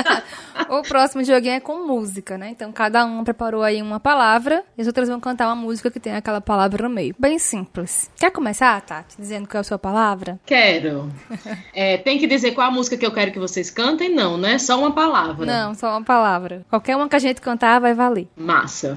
o 0.70 0.80
próximo 0.80 1.22
joguinho 1.22 1.56
é 1.56 1.60
com 1.60 1.86
música, 1.86 2.38
né? 2.38 2.48
Então, 2.48 2.72
cada 2.72 3.04
um 3.04 3.22
preparou 3.22 3.62
aí 3.62 3.82
uma 3.82 4.00
palavra 4.00 4.64
e 4.78 4.80
as 4.80 4.86
outras 4.86 5.06
vão 5.06 5.20
cantar 5.20 5.46
uma 5.48 5.54
música 5.54 5.90
que 5.90 6.00
tem 6.00 6.14
aquela 6.14 6.40
palavra 6.40 6.88
no 6.88 6.94
meio. 6.94 7.14
Bem 7.18 7.38
simples. 7.38 8.10
Quer 8.16 8.30
começar, 8.30 8.80
Tati, 8.80 9.16
dizendo 9.18 9.46
qual 9.46 9.58
é 9.58 9.60
a 9.60 9.64
sua 9.64 9.78
palavra? 9.78 10.40
Quero. 10.46 11.12
É, 11.74 11.96
tem 11.96 12.18
que 12.18 12.26
dizer 12.26 12.52
qual 12.52 12.68
a 12.68 12.70
música 12.70 12.96
que 12.96 13.04
eu 13.04 13.12
quero 13.12 13.32
que 13.32 13.38
vocês 13.38 13.68
cantem? 13.68 14.14
Não, 14.14 14.38
né? 14.38 14.58
Só 14.58 14.78
uma 14.78 14.92
palavra. 14.92 15.44
Não, 15.44 15.74
só 15.74 15.90
uma 15.90 16.02
palavra. 16.02 16.64
Qualquer 16.70 16.96
uma 16.96 17.08
que 17.08 17.16
a 17.16 17.18
gente 17.18 17.40
cantar 17.40 17.80
vai 17.80 17.94
valer. 17.94 18.28
Massa. 18.36 18.96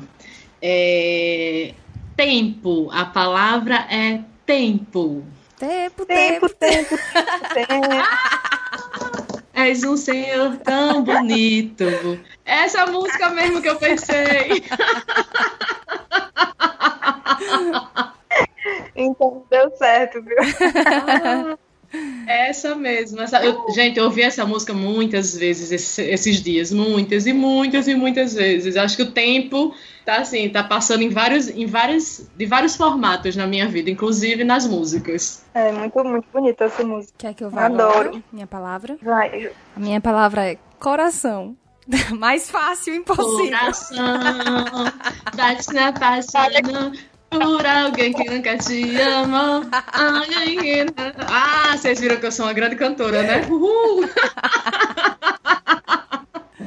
É... 0.62 1.74
Tempo. 2.16 2.90
A 2.92 3.06
palavra 3.06 3.88
é 3.90 4.22
tempo. 4.46 5.24
Tempo, 5.58 6.06
tempo, 6.06 6.50
tempo, 6.50 6.96
tempo. 7.54 7.96
És 9.54 9.84
um 9.84 9.98
senhor 9.98 10.58
tão 10.58 11.04
bonito. 11.04 11.84
Essa 12.46 12.86
música 12.86 13.30
mesmo 13.30 13.62
que 13.62 13.70
eu 13.70 13.76
pensei. 13.78 14.64
Então 18.96 19.46
deu 19.50 19.70
certo, 19.78 20.22
viu? 20.22 20.38
Essa 22.28 22.76
mesmo. 22.76 23.22
Essa, 23.22 23.44
eu, 23.44 23.66
gente, 23.74 23.98
eu 23.98 24.06
ouvi 24.06 24.22
essa 24.22 24.46
música 24.46 24.74
muitas 24.74 25.36
vezes 25.36 25.72
esse, 25.72 26.02
esses 26.04 26.42
dias. 26.42 26.72
Muitas 26.72 27.26
e 27.26 27.34
muitas 27.34 27.88
e 27.88 27.96
muitas 27.96 28.34
vezes. 28.34 28.76
Acho 28.76 28.98
que 28.98 29.04
o 29.04 29.12
tempo 29.12 29.74
tá 30.06 30.18
assim, 30.18 30.50
tá 30.50 30.64
passando 30.64 31.02
em 31.02 31.10
vários, 31.10 31.48
em 31.48 31.66
vários, 31.66 32.28
de 32.36 32.46
vários 32.46 32.76
formatos 32.76 33.36
na 33.36 33.48
minha 33.48 33.68
vida, 33.68 33.90
inclusive 33.90 34.44
nas 34.44 34.68
músicas. 34.68 35.46
É 35.54 35.72
muito, 35.72 36.04
muito 36.04 36.28
bonita 36.34 36.66
essa 36.66 36.84
música. 36.84 37.14
Quer 37.18 37.34
que 37.34 37.44
eu 37.44 37.50
vá 37.50 37.66
Adoro. 37.66 38.10
Agora? 38.10 38.24
Minha 38.32 38.48
palavra? 38.48 38.98
Vai. 39.02 39.52
A 39.76 39.80
minha 39.80 40.02
palavra 40.02 40.52
é 40.52 40.58
coração. 40.80 41.56
Mais 42.20 42.52
fácil, 42.52 42.96
impossível. 42.96 43.58
Coração, 43.58 44.06
bate 45.36 45.74
na 45.74 45.94
paixão 45.94 46.92
por 47.30 47.66
alguém 47.66 48.14
que 48.14 48.30
nunca 48.30 48.58
te 48.58 49.00
ama. 49.02 49.62
Ah, 51.30 51.78
vocês 51.78 52.00
viram 52.00 52.18
que 52.18 52.26
eu 52.26 52.32
sou 52.32 52.46
uma 52.46 52.54
grande 52.54 52.76
cantora, 52.76 53.24
né? 53.24 53.46
Uhul! 53.50 54.08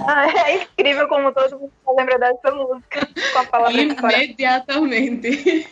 Ah, 0.07 0.27
é 0.27 0.63
incrível 0.63 1.09
como 1.09 1.33
todo 1.33 1.59
mundo 1.59 1.73
lembra 1.97 2.19
dessa 2.19 2.51
música 2.53 3.09
com 3.33 3.39
a 3.39 3.45
palavra 3.45 3.81
Imediatamente. 3.81 5.67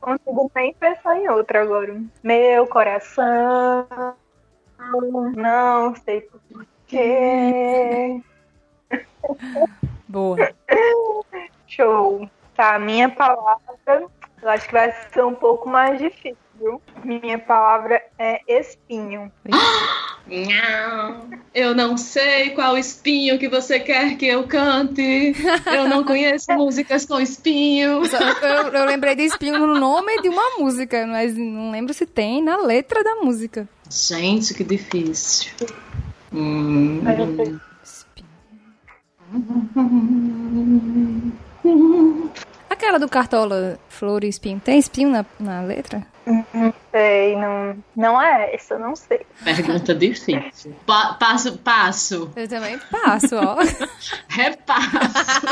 Consigo 0.00 0.50
nem 0.54 0.74
pensar 0.74 1.18
em 1.18 1.28
outra 1.28 1.62
agora. 1.62 2.00
Meu 2.22 2.66
coração, 2.66 3.86
não 5.36 5.94
sei 5.96 6.20
porquê. 6.20 8.20
Boa. 10.08 10.36
Show. 11.66 12.28
Tá, 12.54 12.76
a 12.76 12.78
minha 12.78 13.08
palavra, 13.08 14.06
eu 14.40 14.48
acho 14.48 14.66
que 14.66 14.72
vai 14.72 14.92
ser 15.12 15.24
um 15.24 15.34
pouco 15.34 15.68
mais 15.68 15.98
difícil. 15.98 16.36
viu? 16.60 16.80
Minha 17.02 17.38
palavra 17.38 18.00
é 18.16 18.40
espinho. 18.46 19.32
Não, 20.24 21.30
eu 21.52 21.74
não 21.74 21.96
sei 21.96 22.50
qual 22.50 22.78
espinho 22.78 23.40
que 23.40 23.48
você 23.48 23.80
quer 23.80 24.16
que 24.16 24.26
eu 24.26 24.46
cante. 24.46 25.34
Eu 25.66 25.88
não 25.88 26.04
conheço 26.04 26.52
músicas 26.54 27.04
com 27.06 27.20
espinho. 27.20 28.02
Eu, 28.04 28.68
eu 28.72 28.84
lembrei 28.84 29.16
de 29.16 29.22
espinho 29.22 29.58
no 29.58 29.74
nome 29.74 30.22
de 30.22 30.28
uma 30.28 30.58
música, 30.58 31.04
mas 31.08 31.36
não 31.36 31.72
lembro 31.72 31.92
se 31.92 32.06
tem 32.06 32.40
na 32.40 32.58
letra 32.58 33.02
da 33.02 33.16
música. 33.16 33.68
Gente, 33.90 34.54
que 34.54 34.62
difícil. 34.62 35.50
Hum. 36.32 37.00
Sei. 41.62 42.30
Aquela 42.70 42.98
do 42.98 43.08
Cartola, 43.08 43.78
flor 43.88 44.24
e 44.24 44.28
espinho. 44.28 44.60
Tem 44.60 44.78
espinho 44.78 45.10
na, 45.10 45.24
na 45.38 45.62
letra? 45.62 46.06
Não 46.26 46.72
sei, 46.90 47.36
não, 47.36 47.76
não 47.94 48.20
é 48.20 48.54
essa, 48.54 48.78
não 48.78 48.96
sei. 48.96 49.26
Pergunta 49.44 49.94
difícil. 49.94 50.74
Pa- 50.86 51.14
passo, 51.14 51.58
passo. 51.58 52.30
Eu 52.34 52.48
também 52.48 52.78
passo, 52.90 53.36
ó. 53.36 53.56
Repasso. 54.28 55.46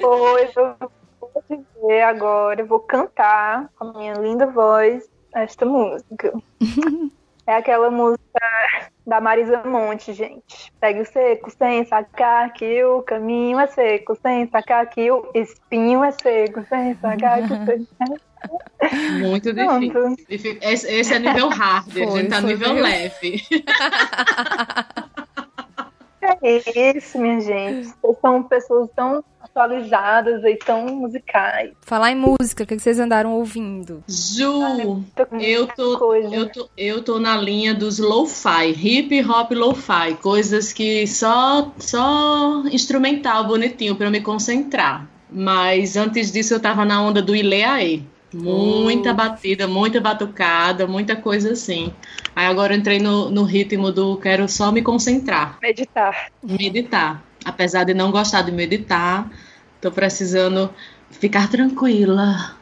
Pois 0.00 0.56
eu 0.56 0.76
vou 1.20 1.42
dizer 1.50 2.02
agora, 2.02 2.60
eu 2.60 2.66
vou 2.66 2.80
cantar 2.80 3.68
com 3.78 3.84
a 3.88 3.92
minha 3.92 4.14
linda 4.14 4.46
voz 4.46 5.08
esta 5.34 5.66
música. 5.66 6.32
É 7.46 7.54
aquela 7.56 7.90
música 7.90 8.22
da 9.06 9.20
Marisa 9.20 9.62
Monte, 9.64 10.12
gente. 10.12 10.72
Segue 10.78 11.00
o 11.00 11.06
seco 11.06 11.50
sem 11.50 11.84
sacar 11.86 12.52
que 12.52 12.84
o 12.84 13.02
caminho 13.02 13.58
é 13.58 13.66
seco, 13.66 14.16
sem 14.20 14.46
sacar 14.48 14.86
que 14.90 15.10
o 15.10 15.30
espinho 15.34 16.04
é 16.04 16.12
seco, 16.12 16.62
sem 16.68 16.94
sacar 16.96 17.40
que 17.46 17.54
o 17.54 17.88
Muito 19.28 19.52
Pronto. 19.54 19.80
difícil. 19.80 20.16
Difí- 20.28 20.58
Esse, 20.62 20.86
esse 20.92 21.14
é 21.14 21.18
nível 21.18 21.48
hard, 21.48 21.88
a 21.88 21.90
Foi, 21.90 22.06
gente 22.20 22.28
tá 22.30 22.40
nível 22.40 22.72
meio- 22.74 22.84
leve. 22.84 23.42
É 26.20 26.96
isso, 26.96 27.18
minha 27.18 27.40
gente. 27.40 27.88
Vocês 28.02 28.18
são 28.20 28.42
pessoas 28.42 28.90
tão 28.94 29.24
atualizadas 29.58 30.44
e 30.44 30.56
tão 30.56 30.86
musicais. 30.86 31.72
Falar 31.82 32.12
em 32.12 32.16
música, 32.16 32.64
o 32.64 32.66
que 32.66 32.78
vocês 32.78 32.98
andaram 32.98 33.32
ouvindo? 33.32 34.02
Ju, 34.08 35.02
eu 35.40 35.66
tô, 35.66 35.98
coisa. 35.98 36.34
eu, 36.34 36.48
tô, 36.50 36.68
eu 36.76 37.02
tô 37.02 37.18
na 37.18 37.36
linha 37.36 37.74
dos 37.74 37.98
lo-fi, 37.98 38.70
hip 38.70 39.20
hop 39.24 39.52
lo-fi, 39.52 40.14
coisas 40.22 40.72
que 40.72 41.06
só, 41.06 41.72
só 41.78 42.62
instrumental 42.70 43.46
bonitinho 43.46 43.96
pra 43.96 44.06
eu 44.06 44.10
me 44.10 44.20
concentrar. 44.20 45.06
Mas 45.30 45.96
antes 45.96 46.32
disso 46.32 46.54
eu 46.54 46.60
tava 46.60 46.84
na 46.84 47.02
onda 47.02 47.20
do 47.20 47.34
Ileaê. 47.34 48.00
Muita 48.32 49.12
Uh. 49.12 49.14
batida, 49.14 49.66
muita 49.66 50.00
batucada, 50.00 50.86
muita 50.86 51.16
coisa 51.16 51.52
assim. 51.52 51.92
Aí 52.36 52.46
agora 52.46 52.74
eu 52.74 52.78
entrei 52.78 52.98
no, 52.98 53.30
no 53.30 53.42
ritmo 53.42 53.90
do 53.90 54.18
quero 54.18 54.46
só 54.48 54.70
me 54.70 54.82
concentrar. 54.82 55.58
Meditar. 55.62 56.28
meditar. 56.42 57.22
Apesar 57.44 57.84
de 57.84 57.94
não 57.94 58.10
gostar 58.10 58.42
de 58.42 58.52
meditar, 58.52 59.30
tô 59.80 59.90
precisando 59.90 60.70
ficar 61.10 61.50
tranquila. 61.50 62.56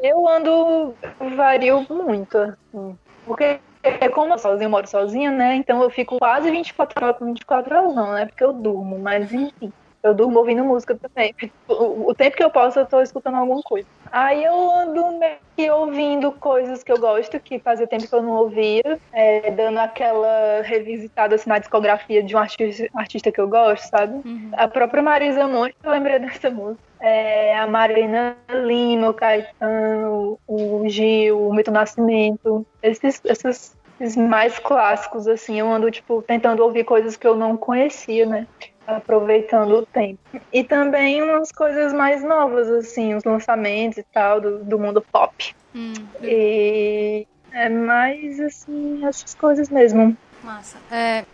Eu 0.00 0.28
ando, 0.28 0.94
vario 1.36 1.86
muito, 1.90 2.36
assim. 2.36 2.96
Porque 3.24 3.58
é 3.82 4.08
como 4.08 4.34
eu 4.34 4.38
sozinha, 4.38 4.68
moro 4.68 4.88
sozinha, 4.88 5.30
né? 5.30 5.56
Então 5.56 5.82
eu 5.82 5.90
fico 5.90 6.18
quase 6.18 6.50
24 6.50 7.04
horas, 7.04 7.20
24 7.20 7.76
horas 7.76 7.94
não, 7.94 8.12
né? 8.12 8.26
Porque 8.26 8.44
eu 8.44 8.52
durmo, 8.52 8.98
mas 8.98 9.32
enfim. 9.32 9.70
Eu 10.04 10.12
durmo 10.12 10.38
ouvindo 10.38 10.62
música 10.62 10.94
também. 10.94 11.34
O, 11.66 12.10
o 12.10 12.14
tempo 12.14 12.36
que 12.36 12.44
eu 12.44 12.50
posso, 12.50 12.78
eu 12.78 12.84
tô 12.84 13.00
escutando 13.00 13.36
alguma 13.36 13.62
coisa. 13.62 13.88
Aí 14.12 14.44
eu 14.44 14.70
ando 14.70 15.18
meio 15.18 15.38
que 15.56 15.70
ouvindo 15.70 16.30
coisas 16.30 16.82
que 16.82 16.92
eu 16.92 16.98
gosto, 16.98 17.40
que 17.40 17.58
fazia 17.58 17.86
tempo 17.86 18.06
que 18.06 18.14
eu 18.14 18.22
não 18.22 18.32
ouvia, 18.32 19.00
é, 19.12 19.50
dando 19.50 19.78
aquela 19.78 20.60
revisitada 20.62 21.36
assim, 21.36 21.48
na 21.48 21.58
discografia 21.58 22.22
de 22.22 22.36
um 22.36 22.38
artista, 22.38 22.86
artista 22.94 23.32
que 23.32 23.40
eu 23.40 23.48
gosto, 23.48 23.88
sabe? 23.88 24.20
A 24.52 24.68
própria 24.68 25.02
Marisa 25.02 25.48
Monte, 25.48 25.74
eu 25.82 25.90
lembrei 25.90 26.18
dessa 26.18 26.50
música. 26.50 26.82
É, 27.00 27.56
a 27.58 27.66
Marina 27.66 28.36
Lima, 28.50 29.08
o 29.08 29.14
Caetano, 29.14 30.38
o 30.46 30.86
Gil, 30.86 31.48
o 31.48 31.54
Milton 31.54 31.72
Nascimento, 31.72 32.66
esses, 32.82 33.20
esses, 33.24 33.76
esses 34.00 34.16
mais 34.16 34.58
clássicos, 34.58 35.26
assim, 35.26 35.58
eu 35.58 35.70
ando, 35.70 35.90
tipo, 35.90 36.22
tentando 36.22 36.62
ouvir 36.62 36.84
coisas 36.84 37.16
que 37.16 37.26
eu 37.26 37.34
não 37.34 37.56
conhecia, 37.56 38.26
né? 38.26 38.46
Aproveitando 38.86 39.72
o 39.78 39.86
tempo. 39.86 40.18
E 40.52 40.62
também 40.62 41.22
umas 41.22 41.50
coisas 41.50 41.92
mais 41.92 42.22
novas, 42.22 42.68
assim, 42.68 43.14
os 43.14 43.24
lançamentos 43.24 43.98
e 43.98 44.02
tal, 44.12 44.40
do, 44.40 44.64
do 44.64 44.78
mundo 44.78 45.04
pop. 45.12 45.54
Hum, 45.74 45.92
E 46.22 47.26
é 47.52 47.68
mais, 47.68 48.38
assim, 48.40 49.04
essas 49.06 49.34
coisas 49.34 49.68
mesmo. 49.68 50.16
massa. 50.42 50.76
É, 50.90 51.24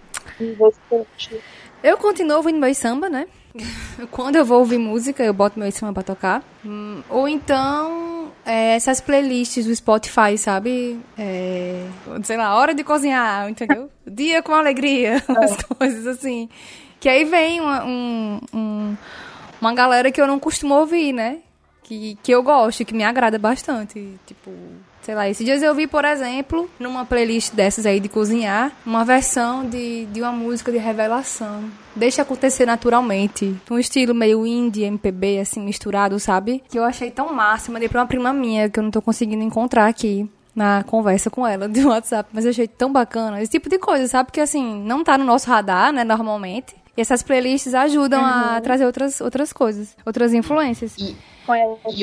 eu 1.82 1.96
continuo 1.98 2.36
ouvindo 2.36 2.58
meu 2.58 2.74
samba, 2.74 3.08
né? 3.08 3.26
Quando 4.12 4.36
eu 4.36 4.44
vou 4.44 4.60
ouvir 4.60 4.78
música, 4.78 5.24
eu 5.24 5.34
boto 5.34 5.58
meu 5.58 5.70
samba 5.72 5.94
pra 5.94 6.02
tocar. 6.02 6.44
Hum, 6.64 7.02
ou 7.08 7.26
então, 7.28 8.30
é, 8.46 8.76
essas 8.76 9.00
playlists 9.00 9.66
do 9.66 9.74
Spotify, 9.74 10.38
sabe? 10.38 11.00
É, 11.18 11.84
sei 12.22 12.36
lá, 12.36 12.54
hora 12.54 12.72
de 12.74 12.84
cozinhar, 12.84 13.48
entendeu? 13.48 13.90
Dia 14.06 14.42
com 14.42 14.54
alegria, 14.54 15.16
as 15.36 15.56
coisas 15.64 16.06
assim. 16.06 16.48
Que 17.00 17.08
aí 17.08 17.24
vem 17.24 17.60
uma, 17.60 17.84
um- 17.84 18.40
um- 18.54 18.96
uma 19.60 19.74
galera 19.74 20.12
que 20.12 20.20
eu 20.20 20.26
não 20.26 20.38
costumo 20.38 20.74
ouvir, 20.74 21.12
né? 21.12 21.38
Que, 21.82 22.16
que 22.22 22.30
eu 22.30 22.42
gosto, 22.42 22.84
que 22.84 22.94
me 22.94 23.02
agrada 23.02 23.36
bastante. 23.38 24.14
Tipo, 24.26 24.52
sei 25.02 25.14
lá, 25.14 25.28
esses 25.28 25.44
dias 25.44 25.60
eu 25.62 25.74
vi, 25.74 25.86
por 25.88 26.04
exemplo, 26.04 26.70
numa 26.78 27.04
playlist 27.04 27.52
dessas 27.52 27.84
aí 27.84 27.98
de 27.98 28.08
cozinhar, 28.08 28.70
uma 28.86 29.04
versão 29.04 29.66
de, 29.68 30.06
de 30.06 30.20
uma 30.22 30.30
música 30.30 30.70
de 30.70 30.78
revelação. 30.78 31.64
Deixa 31.96 32.22
acontecer 32.22 32.64
naturalmente. 32.64 33.56
Um 33.68 33.78
estilo 33.78 34.14
meio 34.14 34.46
indie, 34.46 34.84
MPB, 34.84 35.40
assim, 35.40 35.60
misturado, 35.60 36.20
sabe? 36.20 36.62
Que 36.70 36.78
eu 36.78 36.84
achei 36.84 37.10
tão 37.10 37.32
massa. 37.34 37.72
Mandei 37.72 37.88
pra 37.88 38.02
uma 38.02 38.06
prima 38.06 38.32
minha 38.32 38.68
que 38.70 38.78
eu 38.78 38.84
não 38.84 38.90
tô 38.90 39.02
conseguindo 39.02 39.42
encontrar 39.42 39.86
aqui 39.88 40.30
na 40.54 40.84
conversa 40.84 41.28
com 41.30 41.44
ela 41.46 41.68
de 41.68 41.82
WhatsApp, 41.86 42.28
mas 42.32 42.44
eu 42.44 42.50
achei 42.50 42.68
tão 42.68 42.92
bacana. 42.92 43.42
Esse 43.42 43.50
tipo 43.52 43.68
de 43.68 43.78
coisa, 43.78 44.06
sabe? 44.06 44.26
Porque 44.26 44.40
assim, 44.40 44.80
não 44.84 45.02
tá 45.02 45.18
no 45.18 45.24
nosso 45.24 45.48
radar, 45.50 45.92
né, 45.92 46.04
normalmente. 46.04 46.76
E 47.00 47.02
essas 47.02 47.22
playlists 47.22 47.72
ajudam 47.72 48.22
a 48.22 48.60
trazer 48.60 48.84
outras, 48.84 49.22
outras 49.22 49.54
coisas, 49.54 49.96
outras 50.04 50.34
influências. 50.34 50.98
E 50.98 51.16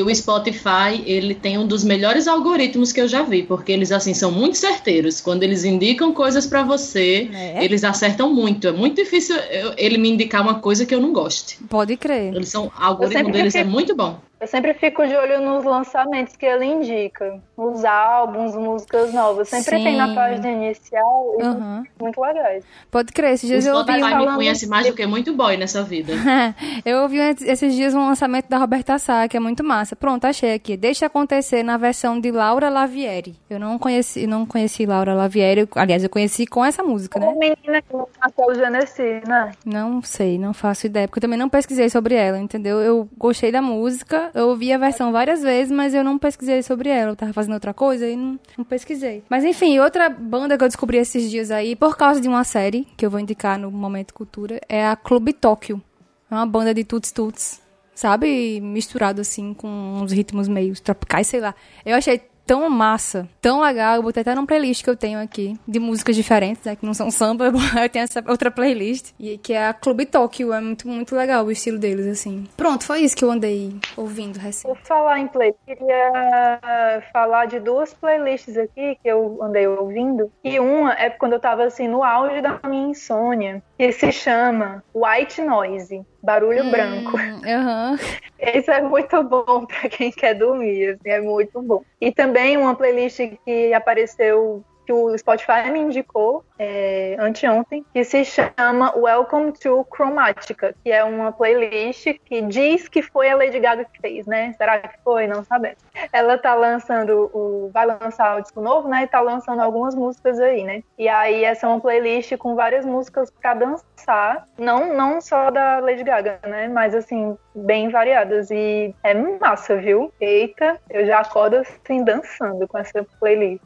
o 0.04 0.16
Spotify, 0.16 1.02
ele 1.06 1.34
tem 1.36 1.58
um 1.58 1.66
dos 1.68 1.84
melhores 1.84 2.28
algoritmos 2.28 2.92
que 2.92 3.02
eu 3.02 3.08
já 3.08 3.22
vi, 3.24 3.44
porque 3.44 3.72
eles 3.72 3.92
assim 3.92 4.14
são 4.14 4.32
muito 4.32 4.58
certeiros. 4.58 5.22
Quando 5.22 5.44
eles 5.44 5.64
indicam 5.64 6.12
coisas 6.14 6.46
pra 6.46 6.64
você, 6.64 7.30
É? 7.34 7.64
eles 7.64 7.84
acertam 7.84 8.34
muito. 8.34 8.68
É 8.68 8.72
muito 8.72 8.96
difícil 8.96 9.36
ele 9.78 9.98
me 9.98 10.10
indicar 10.10 10.42
uma 10.42 10.60
coisa 10.60 10.86
que 10.86 10.94
eu 10.94 11.00
não 11.02 11.14
goste. 11.14 11.58
Pode 11.70 11.96
crer. 11.98 12.34
Eles 12.36 12.50
são, 12.50 12.68
o 12.68 12.72
algoritmo 12.78 13.32
deles 13.32 13.56
é 13.56 13.60
fico- 13.60 13.72
muito 13.72 13.96
bom. 13.96 14.20
Eu 14.40 14.46
sempre 14.46 14.72
fico 14.76 15.04
de 15.08 15.16
olho 15.16 15.42
nos 15.42 15.66
lançamentos 15.66 16.36
que 16.36 16.46
ele 16.46 16.64
indica. 16.64 17.42
Os 17.58 17.84
álbuns, 17.84 18.56
músicas 18.56 19.12
novas. 19.12 19.50
Sempre 19.50 19.84
tem 19.84 19.98
na 19.98 20.10
Sim. 20.10 20.14
página 20.14 20.52
inicial 20.52 21.36
e 21.40 21.42
Aham. 21.42 21.84
muito 22.00 22.22
legais. 22.22 22.64
Pode 22.92 23.12
crer. 23.14 23.34
Esses 23.34 23.50
O 23.50 23.52
dias 23.54 23.66
eu 23.66 23.74
ouvi 23.76 23.94
Spotify 23.94 24.14
um... 24.14 24.20
me 24.30 24.36
conhece 24.36 24.68
mais 24.68 24.86
do 24.86 24.94
que 24.94 25.08
muito 25.08 25.34
boy 25.34 25.58
nessa 25.58 25.82
vida. 25.82 26.14
eu 26.86 27.00
ouvi 27.00 27.18
esses 27.18 27.74
dias 27.74 27.96
um 27.96 28.06
lançamento 28.06 28.48
da 28.48 28.60
Roberta 28.60 29.00
Sá, 29.00 29.27
que 29.28 29.38
é 29.38 29.40
muito 29.40 29.64
massa. 29.64 29.96
Pronto, 29.96 30.26
achei 30.26 30.54
aqui. 30.54 30.78
Deixa 30.78 31.06
acontecer 31.06 31.64
na 31.64 31.78
versão 31.78 32.20
de 32.20 32.32
Laura 32.32 32.70
Lavieri. 32.70 33.36
Eu 33.50 33.60
não 33.60 33.78
conheci, 33.78 34.28
não 34.28 34.46
conheci 34.46 34.86
Laura 34.86 35.14
Lavieri. 35.14 35.68
Aliás, 35.76 36.04
eu 36.04 36.10
conheci 36.10 36.46
com 36.46 36.64
essa 36.64 36.84
música, 36.84 37.20
né? 37.20 37.28
Uma 37.28 37.36
menina 37.36 37.82
que 37.82 37.96
nasceu 38.20 38.56
Genesi, 38.56 39.22
né? 39.28 39.52
Não 39.66 40.02
sei, 40.02 40.38
não 40.38 40.54
faço 40.54 40.86
ideia, 40.86 41.08
porque 41.08 41.20
eu 41.20 41.22
também 41.22 41.40
não 41.40 41.50
pesquisei 41.50 41.90
sobre 41.90 42.16
ela, 42.16 42.40
entendeu? 42.40 42.80
Eu 42.80 43.10
gostei 43.18 43.52
da 43.52 43.62
música, 43.62 44.32
eu 44.34 44.50
ouvi 44.50 44.72
a 44.72 44.78
versão 44.78 45.12
várias 45.12 45.42
vezes, 45.42 45.72
mas 45.72 45.94
eu 45.94 46.04
não 46.04 46.18
pesquisei 46.18 46.64
sobre 46.64 46.90
ela. 46.90 47.12
Eu 47.12 47.16
tava 47.16 47.34
fazendo 47.34 47.54
outra 47.54 47.74
coisa 47.74 48.08
e 48.08 48.16
não, 48.16 48.40
não 48.58 48.66
pesquisei. 48.66 49.24
Mas 49.30 49.44
enfim, 49.44 49.80
outra 49.80 50.10
banda 50.10 50.58
que 50.58 50.64
eu 50.64 50.68
descobri 50.68 50.98
esses 50.98 51.30
dias 51.30 51.52
aí, 51.52 51.76
por 51.76 51.98
causa 51.98 52.22
de 52.22 52.28
uma 52.28 52.44
série 52.44 52.88
que 52.96 53.06
eu 53.06 53.10
vou 53.10 53.20
indicar 53.20 53.58
no 53.58 53.72
Momento 53.72 54.14
Cultura, 54.14 54.60
é 54.68 54.86
a 54.86 54.96
Clube 54.96 55.34
Tóquio. 55.34 55.82
É 56.30 56.36
uma 56.36 56.46
banda 56.46 56.74
de 56.74 56.84
tuts 56.84 57.12
tuts, 57.12 57.62
sabe? 57.98 58.62
Misturado 58.62 59.22
assim 59.22 59.56
com 59.56 59.68
uns 59.68 60.12
ritmos 60.12 60.48
meio 60.48 60.80
tropicais, 60.80 61.26
sei 61.26 61.40
lá. 61.40 61.56
Eu 61.84 61.96
achei 61.96 62.22
tão 62.46 62.70
massa, 62.70 63.28
tão 63.42 63.60
legal. 63.60 63.96
Eu 63.96 64.04
botei 64.04 64.22
até 64.22 64.36
numa 64.36 64.46
playlist 64.46 64.84
que 64.84 64.90
eu 64.90 64.96
tenho 64.96 65.20
aqui, 65.20 65.60
de 65.68 65.80
músicas 65.80 66.16
diferentes, 66.16 66.64
né? 66.64 66.76
Que 66.76 66.86
não 66.86 66.94
são 66.94 67.10
samba, 67.12 67.46
eu 67.82 67.90
tenho 67.90 68.04
essa 68.04 68.24
outra 68.28 68.52
playlist. 68.52 69.14
E 69.20 69.38
que 69.40 69.52
é 69.52 69.68
a 69.68 69.74
Clube 69.74 70.06
Tóquio. 70.06 70.54
É 70.54 70.62
muito, 70.62 70.88
muito 70.88 71.16
legal 71.16 71.44
o 71.44 71.52
estilo 71.52 71.78
deles, 71.80 72.06
assim. 72.08 72.46
Pronto, 72.56 72.86
foi 72.86 73.02
isso 73.02 73.16
que 73.16 73.26
eu 73.26 73.32
andei 73.32 73.76
ouvindo 73.98 74.38
recente. 74.38 74.68
Por 74.68 74.78
falar 74.86 75.20
em 75.20 75.28
play, 75.28 75.54
queria 75.66 77.02
falar 77.12 77.48
de 77.48 77.60
duas 77.60 77.94
playlists 77.96 78.56
aqui 78.58 78.98
que 79.04 79.10
eu 79.10 79.40
andei 79.42 79.68
ouvindo. 79.68 80.32
E 80.44 80.60
uma 80.60 80.94
é 80.94 81.10
quando 81.10 81.34
eu 81.34 81.40
tava 81.40 81.64
assim 81.64 81.88
no 81.88 82.04
auge 82.04 82.42
da 82.42 82.60
minha 82.68 82.92
insônia, 82.92 83.64
que 83.78 83.92
se 83.92 84.12
chama 84.12 84.84
White 84.94 85.42
Noise, 85.42 86.06
Barulho 86.28 86.66
hum, 86.66 86.70
Branco. 86.72 87.16
Uhum. 87.16 87.98
Esse 88.38 88.70
é 88.70 88.82
muito 88.82 89.24
bom 89.24 89.66
para 89.66 89.88
quem 89.88 90.12
quer 90.12 90.34
dormir, 90.34 90.90
assim, 90.90 91.10
é 91.10 91.22
muito 91.22 91.62
bom. 91.62 91.86
E 92.02 92.12
também 92.12 92.58
uma 92.58 92.76
playlist 92.76 93.18
que 93.46 93.74
apareceu 93.74 94.62
que 94.88 94.94
o 94.94 95.16
Spotify 95.18 95.70
me 95.70 95.80
indicou 95.80 96.46
é, 96.58 97.18
anteontem, 97.20 97.86
que 97.94 98.06
se 98.06 98.24
chama 98.24 98.96
Welcome 98.96 99.52
to 99.52 99.86
Chromatica, 99.94 100.74
que 100.82 100.90
é 100.90 101.04
uma 101.04 101.34
playlist 101.34 102.08
que 102.24 102.42
diz 102.44 102.88
que 102.88 103.02
foi 103.02 103.30
a 103.30 103.36
Lady 103.36 103.60
Gaga 103.60 103.84
que 103.84 104.00
fez, 104.00 104.26
né? 104.26 104.54
Será 104.58 104.80
que 104.80 104.98
foi? 105.04 105.28
Não 105.28 105.44
sabemos. 105.44 105.78
Ela 106.14 106.38
tá 106.38 106.56
lançando 106.56 107.30
o. 107.34 107.70
vai 107.74 107.86
lançar 107.86 108.38
o 108.38 108.42
disco 108.42 108.62
novo, 108.62 108.88
né? 108.88 109.04
E 109.04 109.08
tá 109.08 109.20
lançando 109.20 109.62
algumas 109.62 109.94
músicas 109.94 110.40
aí, 110.40 110.64
né? 110.64 110.82
E 110.98 111.10
aí 111.10 111.44
essa 111.44 111.66
é 111.66 111.70
uma 111.70 111.82
playlist 111.82 112.38
com 112.38 112.56
várias 112.56 112.86
músicas 112.86 113.30
para 113.30 113.56
dançar. 113.56 114.48
Não, 114.58 114.94
não 114.94 115.20
só 115.20 115.52
da 115.52 115.80
Lady 115.80 116.04
Gaga, 116.04 116.40
né? 116.48 116.70
Mas 116.70 116.96
assim, 116.96 117.38
bem 117.54 117.90
variadas. 117.90 118.50
E 118.52 118.96
é 119.04 119.14
massa, 119.14 119.76
viu? 119.76 120.14
Eita, 120.22 120.80
eu 120.90 121.06
já 121.06 121.20
acordo 121.20 121.58
assim 121.58 122.04
dançando 122.04 122.68
com 122.68 122.78
essa 122.78 123.06
playlist. 123.20 123.62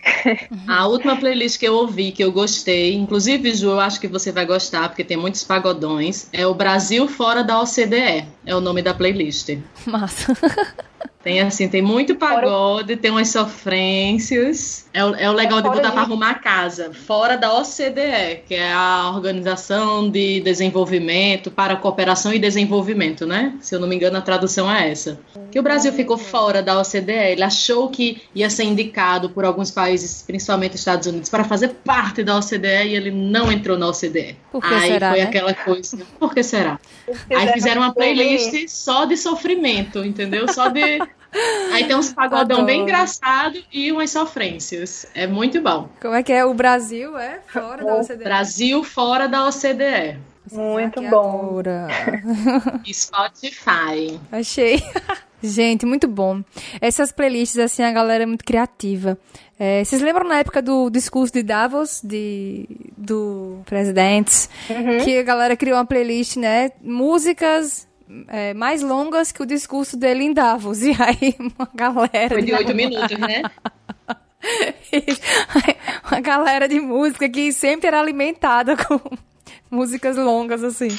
A 0.68 0.88
última 0.88 1.11
playlist 1.18 1.60
que 1.60 1.68
eu 1.68 1.74
ouvi, 1.74 2.12
que 2.12 2.24
eu 2.24 2.32
gostei, 2.32 2.94
inclusive, 2.94 3.54
Ju, 3.54 3.70
eu 3.70 3.80
acho 3.80 4.00
que 4.00 4.08
você 4.08 4.32
vai 4.32 4.46
gostar, 4.46 4.90
porque 4.90 5.04
tem 5.04 5.18
muitos 5.18 5.44
pagodões, 5.44 6.28
é 6.32 6.46
o 6.46 6.54
Brasil 6.54 7.08
Fora 7.08 7.44
da 7.44 7.62
OCDE. 7.62 8.26
É 8.46 8.56
o 8.56 8.62
nome 8.62 8.82
da 8.82 8.94
playlist. 8.94 9.58
Massa. 9.86 10.36
Tem 11.24 11.40
assim, 11.40 11.68
tem 11.68 11.82
muito 11.82 12.16
pagode, 12.16 12.96
tem 12.96 13.12
umas 13.12 13.30
sofrências. 13.30 14.88
É, 14.94 15.06
o, 15.06 15.16
é 15.16 15.30
o 15.30 15.34
legal 15.34 15.60
é 15.60 15.62
de 15.62 15.70
botar 15.70 15.92
para 15.92 16.02
arrumar 16.02 16.32
a 16.32 16.36
casa. 16.36 16.92
Fora 16.94 17.38
da 17.38 17.54
OCDE, 17.60 18.42
que 18.48 18.56
é 18.56 18.74
a 18.74 19.12
Organização 19.14 20.10
de 20.10 20.40
Desenvolvimento 20.42 21.52
para 21.52 21.76
Cooperação 21.76 22.34
e 22.34 22.40
Desenvolvimento, 22.40 23.26
né? 23.28 23.56
Se 23.62 23.76
eu 23.76 23.80
não 23.80 23.88
me 23.88 23.96
engano, 23.96 24.18
a 24.18 24.22
tradução 24.22 24.72
é 24.72 24.90
essa. 24.90 25.20
Que 25.52 25.60
o 25.60 25.64
Brasil 25.64 25.94
ficou 25.94 26.18
fora 26.18 26.62
da 26.62 26.80
OCDE. 26.80 27.12
Ele 27.12 27.44
achou 27.44 27.90
que 27.90 28.24
ia 28.34 28.50
ser 28.50 28.64
indicado 28.64 29.30
por 29.30 29.46
alguns 29.46 29.70
países, 29.70 30.24
principalmente 30.26 30.76
Estados 30.76 31.06
Unidos, 31.06 31.30
para 31.30 31.44
fazer 31.44 31.70
parte 31.86 32.24
da 32.24 32.38
OCDE 32.38 32.88
e 32.88 32.96
ele 32.96 33.12
não 33.12 33.52
entrou 33.52 33.78
na 33.78 33.88
OCDE. 33.90 34.38
Por 34.52 34.62
que 34.62 34.74
Aí 34.74 34.94
será, 34.94 35.10
foi 35.12 35.20
né? 35.20 35.26
aquela 35.26 35.54
coisa. 35.54 36.00
Por 36.20 36.34
que 36.34 36.42
será? 36.42 36.80
Aí 37.30 37.48
fizeram 37.54 37.82
uma 37.82 37.94
playlist 37.94 38.68
só 38.68 39.06
de 39.06 39.16
sofrimento, 39.16 40.04
entendeu? 40.04 40.52
Só 40.52 40.68
de 40.68 41.00
Aí 41.72 41.88
tem 41.88 41.96
uns 41.96 42.12
pagodão 42.14 42.58
Adoro. 42.58 42.66
bem 42.66 42.82
engraçado 42.82 43.58
e 43.72 43.92
umas 43.92 44.12
sofrências. 44.12 45.06
É 45.14 45.28
muito 45.28 45.62
bom. 45.62 45.90
Como 46.02 46.14
é 46.14 46.24
que 46.24 46.32
é? 46.32 46.46
O 46.46 46.54
Brasil 46.54 47.18
é 47.18 47.40
fora 47.48 47.84
da 47.84 47.96
OCDE? 47.96 48.24
Brasil 48.24 48.84
fora 48.84 49.28
da 49.28 49.48
OCDE. 49.48 50.20
Muito 50.52 51.02
bom. 51.10 51.62
Spotify. 52.92 54.20
Achei. 54.32 54.82
Gente, 55.44 55.86
muito 55.88 56.08
bom. 56.08 56.44
Essas 56.80 57.12
playlists, 57.12 57.58
assim, 57.58 57.82
a 57.82 57.92
galera 57.92 58.24
é 58.24 58.26
muito 58.28 58.46
criativa. 58.46 59.18
É, 59.58 59.84
vocês 59.84 60.02
lembram 60.02 60.28
na 60.28 60.38
época 60.38 60.62
do 60.62 60.90
discurso 60.90 61.34
de 61.34 61.42
Davos, 61.42 62.00
de, 62.04 62.68
do 62.96 63.62
presidente, 63.66 64.48
uhum. 64.70 65.04
que 65.04 65.18
a 65.18 65.24
galera 65.24 65.56
criou 65.56 65.78
uma 65.78 65.86
playlist, 65.86 66.38
né? 66.38 66.72
Músicas 66.84 67.88
é, 68.28 68.54
mais 68.54 68.82
longas 68.82 69.32
que 69.32 69.42
o 69.42 69.46
discurso 69.46 69.98
dele 69.98 70.24
em 70.24 70.34
Davos. 70.34 70.82
E 70.92 70.92
aí 71.02 71.36
uma 71.40 71.70
galera. 71.74 72.30
Foi 72.30 72.42
de 72.42 72.54
oito 72.54 72.76
minutos, 72.76 73.18
né? 73.18 73.44
uma 76.12 76.20
galera 76.20 76.68
de 76.68 76.80
música 76.80 77.30
que 77.30 77.54
sempre 77.54 77.88
era 77.88 78.00
alimentada 78.00 78.76
com 78.76 79.00
músicas 79.70 80.18
longas, 80.18 80.64
assim. 80.64 80.90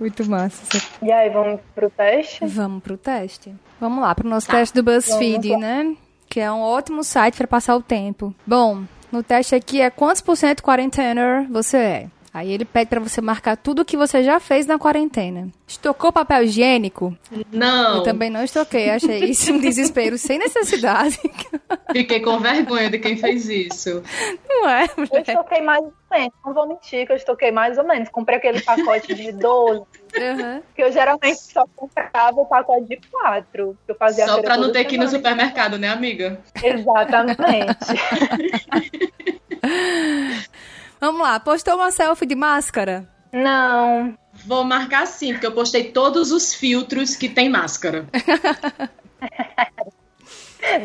Muito 0.00 0.28
massa. 0.28 0.62
E 1.02 1.12
aí, 1.12 1.28
vamos 1.30 1.60
pro 1.74 1.90
teste? 1.90 2.44
Vamos 2.46 2.82
pro 2.82 2.96
teste. 2.96 3.54
Vamos 3.80 4.00
lá, 4.00 4.14
pro 4.14 4.28
nosso 4.28 4.46
tá. 4.46 4.54
teste 4.54 4.74
do 4.74 4.82
BuzzFeed, 4.82 5.56
né? 5.56 5.96
Que 6.28 6.40
é 6.40 6.50
um 6.50 6.60
ótimo 6.60 7.04
site 7.04 7.36
para 7.36 7.46
passar 7.46 7.76
o 7.76 7.82
tempo. 7.82 8.34
Bom, 8.46 8.84
no 9.10 9.22
teste 9.22 9.54
aqui 9.54 9.80
é 9.80 9.90
quantos 9.90 10.22
por 10.22 10.36
cento 10.36 10.62
quarentener 10.62 11.46
você 11.50 11.76
é? 11.76 12.06
Aí 12.34 12.50
ele 12.50 12.64
pede 12.64 12.88
para 12.88 12.98
você 12.98 13.20
marcar 13.20 13.58
tudo 13.58 13.84
que 13.84 13.94
você 13.94 14.22
já 14.22 14.40
fez 14.40 14.64
na 14.64 14.78
quarentena. 14.78 15.50
Estocou 15.68 16.10
papel 16.10 16.44
higiênico? 16.44 17.14
Não. 17.52 17.98
Eu 17.98 18.02
também 18.04 18.30
não 18.30 18.42
estoquei, 18.42 18.88
achei 18.88 19.24
isso 19.24 19.52
um 19.52 19.58
desespero 19.58 20.16
sem 20.16 20.38
necessidade. 20.38 21.20
Fiquei 21.92 22.20
com 22.20 22.38
vergonha 22.38 22.88
de 22.88 22.98
quem 22.98 23.18
fez 23.18 23.50
isso. 23.50 24.02
Não 24.48 24.66
é, 24.66 24.88
mulher? 24.96 25.10
Eu 25.12 25.20
estoquei 25.20 25.60
mais 25.60 25.82
ou 25.82 25.92
menos, 26.10 26.32
não 26.42 26.54
vou 26.54 26.68
mentir 26.68 27.04
que 27.06 27.12
eu 27.12 27.16
estoquei 27.16 27.50
mais 27.50 27.76
ou 27.76 27.84
menos. 27.84 28.08
Comprei 28.08 28.38
aquele 28.38 28.62
pacote 28.62 29.14
de 29.14 29.30
12, 29.32 29.80
uhum. 29.80 30.62
que 30.74 30.82
eu 30.82 30.90
geralmente 30.90 31.38
só 31.38 31.66
comprava 31.76 32.40
o 32.40 32.46
pacote 32.46 32.86
de 32.86 32.98
4. 33.10 33.76
Eu 33.86 33.94
fazia 33.94 34.26
só 34.26 34.40
pra 34.40 34.56
não 34.56 34.72
ter 34.72 34.84
que 34.86 34.94
ir 34.94 34.98
no 34.98 35.08
supermercado, 35.08 35.76
né, 35.76 35.88
amiga? 35.90 36.40
Exatamente. 36.62 37.76
Vamos 41.02 41.20
lá, 41.20 41.38
postou 41.40 41.74
uma 41.74 41.90
selfie 41.90 42.24
de 42.24 42.36
máscara? 42.36 43.08
Não. 43.32 44.16
Vou 44.46 44.62
marcar 44.62 45.04
sim, 45.04 45.32
porque 45.32 45.44
eu 45.44 45.50
postei 45.50 45.90
todos 45.90 46.30
os 46.30 46.54
filtros 46.54 47.16
que 47.16 47.28
tem 47.28 47.48
máscara. 47.48 48.06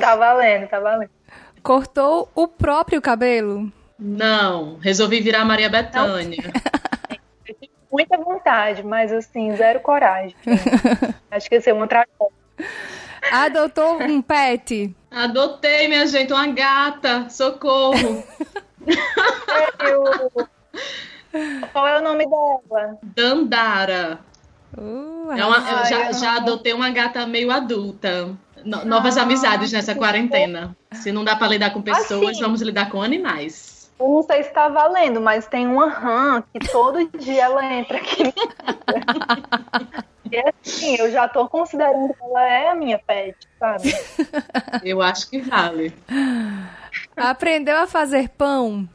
tá 0.02 0.16
valendo, 0.16 0.68
tá 0.68 0.80
valendo. 0.80 1.12
Cortou 1.62 2.32
o 2.34 2.48
próprio 2.48 3.00
cabelo? 3.00 3.72
Não, 4.00 4.80
resolvi 4.80 5.22
virar 5.22 5.46
Maria 5.46 5.70
Bethânia. 5.70 6.52
Eu 7.48 7.54
tive 7.54 7.72
muita 7.92 8.18
vontade, 8.18 8.82
mas 8.82 9.14
assim, 9.14 9.56
zero 9.56 9.82
coragem. 9.82 10.36
Acho 11.30 11.48
que 11.48 11.54
ia 11.54 11.62
ser 11.62 11.76
uma 11.76 11.88
tragédia. 11.88 12.28
Adotou 13.32 14.02
um 14.02 14.20
pet? 14.24 14.96
Adotei, 15.12 15.88
minha 15.88 16.08
gente, 16.08 16.34
uma 16.34 16.48
gata. 16.48 17.30
Socorro. 17.30 18.24
Qual 21.72 21.88
é 21.88 22.00
o 22.00 22.02
nome 22.02 22.26
dela? 22.26 22.98
Dandara. 23.04 24.20
Uh, 24.78 25.32
é 25.32 25.46
uma, 25.46 25.58
eu 25.58 25.86
já, 25.86 26.12
já 26.12 26.36
adotei 26.38 26.74
uma 26.74 26.90
gata 26.90 27.26
meio 27.26 27.52
adulta. 27.52 28.36
No, 28.64 28.86
novas 28.86 29.18
ah, 29.18 29.24
amizades 29.24 29.72
nessa 29.72 29.96
quarentena. 29.96 30.76
Se 30.92 31.12
não 31.12 31.24
dá 31.24 31.36
para 31.36 31.48
lidar 31.48 31.72
com 31.72 31.82
pessoas, 31.82 32.32
assim, 32.32 32.42
vamos 32.42 32.62
lidar 32.62 32.90
com 32.90 33.02
animais. 33.02 33.92
Eu 34.00 34.10
não 34.10 34.24
sei 34.24 34.44
se 34.44 34.52
tá 34.52 34.68
valendo, 34.68 35.20
mas 35.20 35.48
tem 35.48 35.68
uma 35.68 35.90
rã 35.90 36.44
que 36.54 36.72
todo 36.72 37.10
dia 37.18 37.46
ela 37.46 37.66
entra 37.74 37.98
aqui. 37.98 38.24
e 40.32 40.38
assim, 40.38 40.96
eu 40.98 41.12
já 41.12 41.28
tô 41.28 41.48
considerando 41.48 42.14
que 42.14 42.24
ela 42.24 42.44
é 42.44 42.70
a 42.70 42.76
minha 42.76 43.00
pet, 43.00 43.36
sabe? 43.60 43.94
Eu 44.84 45.02
acho 45.02 45.30
que 45.30 45.42
vale. 45.42 45.94
Aprendeu 47.18 47.78
a 47.78 47.88
fazer 47.88 48.30
pão? 48.30 48.88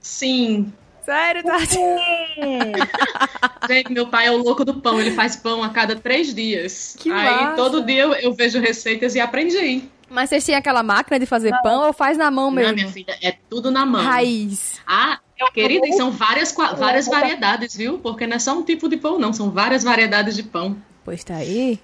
Sim. 0.00 0.72
Sério, 1.04 1.42
Tati? 1.42 1.76
Gente, 3.68 3.92
meu 3.92 4.06
pai 4.06 4.26
é 4.26 4.30
o 4.30 4.36
louco 4.36 4.64
do 4.64 4.74
pão. 4.74 5.00
Ele 5.00 5.10
faz 5.12 5.34
pão 5.34 5.62
a 5.62 5.70
cada 5.70 5.96
três 5.96 6.34
dias. 6.34 6.96
Que 6.98 7.10
Aí 7.10 7.44
massa. 7.44 7.56
todo 7.56 7.84
dia 7.84 8.02
eu, 8.02 8.12
eu, 8.14 8.32
vejo 8.32 8.60
receitas 8.60 9.14
e 9.14 9.20
aprendi. 9.20 9.84
Mas 10.08 10.28
vocês 10.28 10.44
têm 10.44 10.54
aquela 10.54 10.82
máquina 10.82 11.18
de 11.18 11.26
fazer 11.26 11.50
Não. 11.50 11.62
pão 11.62 11.86
ou 11.86 11.92
faz 11.92 12.16
na 12.18 12.30
mão 12.30 12.50
mesmo? 12.50 12.68
Não, 12.68 12.76
minha 12.76 12.88
filha, 12.88 13.16
é 13.22 13.32
tudo 13.48 13.70
na 13.70 13.84
mão. 13.84 14.04
Raiz. 14.04 14.80
Ah, 14.86 15.18
querida, 15.52 15.88
e 15.88 15.92
são 15.94 16.10
várias, 16.10 16.54
várias 16.54 17.06
variedades, 17.06 17.74
viu? 17.74 17.98
Porque 17.98 18.26
não 18.26 18.36
é 18.36 18.38
só 18.38 18.52
um 18.56 18.62
tipo 18.62 18.88
de 18.88 18.96
pão, 18.96 19.18
não. 19.18 19.32
São 19.32 19.50
várias 19.50 19.82
variedades 19.82 20.36
de 20.36 20.42
pão. 20.42 20.76
Pois 21.04 21.24
tá 21.24 21.36
aí. 21.36 21.80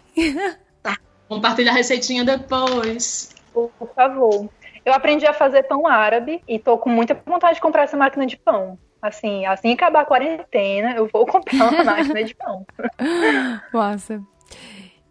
Tá. 0.81 0.97
Compartilha 1.29 1.73
a 1.73 1.75
receitinha 1.75 2.25
depois. 2.25 3.35
Por 3.53 3.71
favor. 3.97 4.49
Eu 4.89 4.95
aprendi 4.95 5.27
a 5.27 5.35
fazer 5.35 5.65
pão 5.65 5.87
árabe 5.87 6.43
e 6.49 6.59
tô 6.59 6.79
com 6.79 6.89
muita 6.89 7.15
vontade 7.27 7.57
de 7.57 7.61
comprar 7.61 7.83
essa 7.83 7.95
máquina 7.95 8.25
de 8.25 8.39
pão. 8.39 8.79
Assim, 9.03 9.45
assim 9.45 9.77
que 9.77 9.85
acabar 9.85 10.01
a 10.01 10.05
quarentena, 10.07 10.95
eu 10.97 11.07
vou 11.13 11.27
comprar 11.29 11.71
uma 11.71 11.85
máquina 11.85 12.25
de 12.25 12.35
pão. 12.35 12.65
Nossa. 13.71 14.23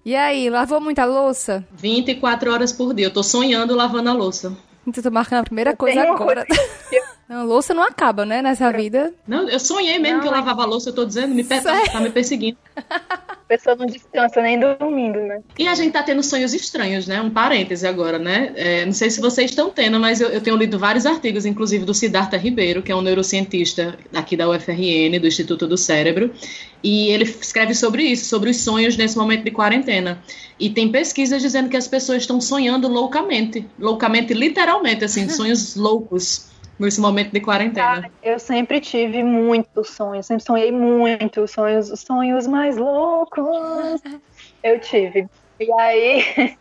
E 0.04 0.16
aí, 0.16 0.50
lavou 0.50 0.82
muita 0.82 1.06
louça? 1.06 1.64
24 1.74 2.52
horas 2.52 2.74
por 2.74 2.92
dia. 2.92 3.06
Eu 3.06 3.14
tô 3.14 3.22
sonhando 3.22 3.76
lavando 3.76 4.10
a 4.10 4.14
louça. 4.14 4.58
Então, 4.88 5.04
tô 5.04 5.12
marcando 5.12 5.42
a 5.42 5.44
primeira 5.44 5.76
coisa 5.76 6.02
agora. 6.02 6.44
Coisa 6.44 7.17
não, 7.30 7.46
louça 7.46 7.74
não 7.74 7.84
acaba, 7.84 8.26
né, 8.26 8.42
nessa 8.42 8.72
vida. 8.72 9.14
Não, 9.28 9.50
eu 9.50 9.60
sonhei 9.60 10.00
mesmo 10.00 10.18
não, 10.18 10.22
que 10.22 10.28
eu 10.30 10.32
lavava 10.32 10.64
a 10.64 10.66
louça, 10.66 10.90
eu 10.90 10.96
tô 10.96 11.04
dizendo, 11.04 11.36
me 11.36 11.44
per... 11.44 11.62
tá 11.62 12.00
me 12.00 12.10
perseguindo. 12.10 12.58
A 12.78 13.36
pessoa 13.48 13.76
não 13.76 13.86
descansa 13.86 14.42
nem 14.42 14.58
dormindo, 14.58 15.20
né? 15.20 15.42
E 15.60 15.68
a 15.68 15.76
gente 15.76 15.92
tá 15.92 16.04
tendo 16.04 16.24
sonhos 16.24 16.54
estranhos, 16.54 17.06
né? 17.06 17.22
Um 17.22 17.30
parêntese 17.30 17.86
agora, 17.86 18.18
né? 18.18 18.54
É, 18.56 18.86
não 18.86 18.94
sei 18.94 19.10
se 19.10 19.20
vocês 19.20 19.52
estão 19.52 19.70
tendo, 19.70 20.00
mas 20.00 20.22
eu, 20.22 20.30
eu, 20.30 20.42
tenho 20.42 20.56
lido 20.56 20.80
vários 20.80 21.06
artigos, 21.06 21.46
inclusive 21.46 21.84
do 21.84 21.94
Siddhartha 21.94 22.38
Ribeiro, 22.38 22.82
que 22.82 22.92
é 22.92 22.96
um 22.96 23.02
neurocientista 23.02 23.98
aqui 24.14 24.38
da 24.38 24.50
UFRN, 24.50 25.20
do 25.20 25.28
Instituto 25.28 25.68
do 25.68 25.78
Cérebro, 25.78 26.32
e 26.82 27.10
ele 27.10 27.24
escreve 27.24 27.74
sobre 27.74 28.04
isso, 28.04 28.26
sobre 28.26 28.50
os 28.50 28.58
sonhos 28.58 28.96
nesse 28.96 29.18
momento 29.18 29.44
de 29.44 29.52
quarentena. 29.52 30.22
E 30.58 30.70
tem 30.70 30.90
pesquisas 30.90 31.42
dizendo 31.42 31.70
que 31.70 31.78
as 31.78 31.88
pessoas 31.88 32.24
estão 32.24 32.40
sonhando 32.40 32.88
loucamente, 32.88 33.66
loucamente, 33.78 34.34
literalmente, 34.34 35.04
assim, 35.04 35.28
sonhos 35.30 35.76
loucos 35.76 36.48
nesse 36.80 37.02
momento 37.02 37.32
de 37.32 37.42
quarentena? 37.42 38.04
Ah, 38.06 38.12
eu 38.22 38.40
sempre 38.40 38.80
tive 38.80 39.24
muitos 39.24 39.90
sonhos, 39.90 40.26
sempre 40.26 40.44
sonhei 40.44 40.72
muito, 40.72 41.48
sonhos, 41.48 41.92
sonhos 42.00 42.48
mais 42.48 42.78
loucos. 42.78 44.02
Eu 44.64 44.80
tive. 44.80 45.28
E 45.60 45.72
aí, 45.74 46.24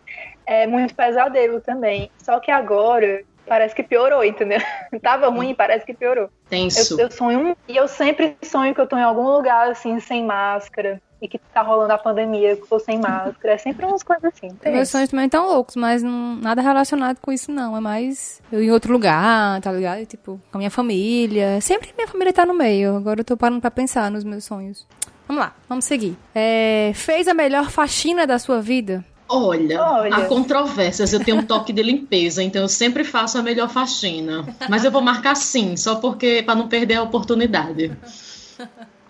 é 0.47 0.67
muito 0.67 0.95
pesadelo 0.95 1.61
também. 1.61 2.11
Só 2.23 2.41
que 2.41 2.51
agora 2.51 3.23
parece 3.47 3.75
que 3.75 3.83
piorou, 3.83 4.25
entendeu? 4.25 4.59
Tava 5.03 5.29
ruim, 5.29 5.55
parece 5.55 5.85
que 5.85 5.95
piorou. 5.95 6.29
Tenso. 6.49 6.95
Eu, 6.95 7.07
eu 7.07 7.11
sonho 7.11 7.57
e 7.69 7.77
eu 7.77 7.89
sempre 7.89 8.37
sonho 8.45 8.75
que 8.75 8.81
eu 8.81 8.87
tô 8.87 8.97
em 8.97 9.03
algum 9.03 9.29
lugar 9.29 9.71
assim 9.71 9.99
sem 10.01 10.25
máscara 10.25 11.01
e 11.21 11.27
que 11.27 11.39
tá 11.39 11.63
rolando 11.63 11.93
a 11.93 11.99
pandemia, 11.99 12.57
que 12.57 12.63
eu 12.63 12.67
tô 12.67 12.79
sem 12.79 12.99
máscara. 12.99 13.55
É 13.55 13.59
sempre 13.59 13.87
umas 13.87 14.03
coisas 14.03 14.25
assim. 14.25 14.49
Meus 14.65 14.89
sonhos 14.89 15.09
também 15.09 15.27
estão 15.27 15.47
loucos, 15.47 15.77
mas 15.77 16.03
não, 16.03 16.37
nada 16.37 16.61
relacionado 16.61 17.19
com 17.21 17.33
isso, 17.33 17.51
não. 17.51 17.77
É 17.77 17.81
mais 17.81 18.41
eu 18.53 18.63
em 18.63 18.71
outro 18.71 18.93
lugar, 18.93 19.61
tá 19.61 19.73
ligado? 19.73 20.05
Tipo, 20.07 20.41
com 20.51 20.57
a 20.57 20.59
minha 20.59 20.71
família. 20.71 21.61
Sempre 21.61 21.93
minha 21.97 22.09
família 22.09 22.33
tá 22.33 22.45
no 22.45 22.55
meio. 22.55 22.97
Agora 22.97 23.21
eu 23.21 23.25
tô 23.25 23.37
parando 23.37 23.61
pra 23.61 23.71
pensar 23.71 24.11
nos 24.11 24.25
meus 24.25 24.45
sonhos. 24.45 24.87
Vamos 25.27 25.43
lá, 25.43 25.55
vamos 25.69 25.85
seguir. 25.85 26.17
É, 26.35 26.93
fez 26.95 27.27
a 27.27 27.35
melhor 27.35 27.71
faxina 27.71 28.27
da 28.27 28.39
sua 28.39 28.61
vida? 28.61 29.05
Olha, 29.29 29.83
Olha. 29.83 30.15
há 30.15 30.25
controvérsias. 30.27 31.13
Eu 31.13 31.25
tenho 31.25 31.39
um 31.39 31.43
toque 31.43 31.73
de 31.73 31.83
limpeza, 31.83 32.43
então 32.43 32.63
eu 32.63 32.69
sempre 32.69 33.03
faço 33.03 33.37
a 33.39 33.43
melhor 33.43 33.69
faxina. 33.69 34.47
Mas 34.69 34.85
eu 34.85 34.91
vou 34.91 35.03
marcar 35.03 35.35
sim, 35.35 35.77
só 35.77 35.97
porque 35.97 36.43
para 36.45 36.55
não 36.55 36.69
perder 36.69 36.95
a 36.95 37.03
oportunidade. 37.03 37.97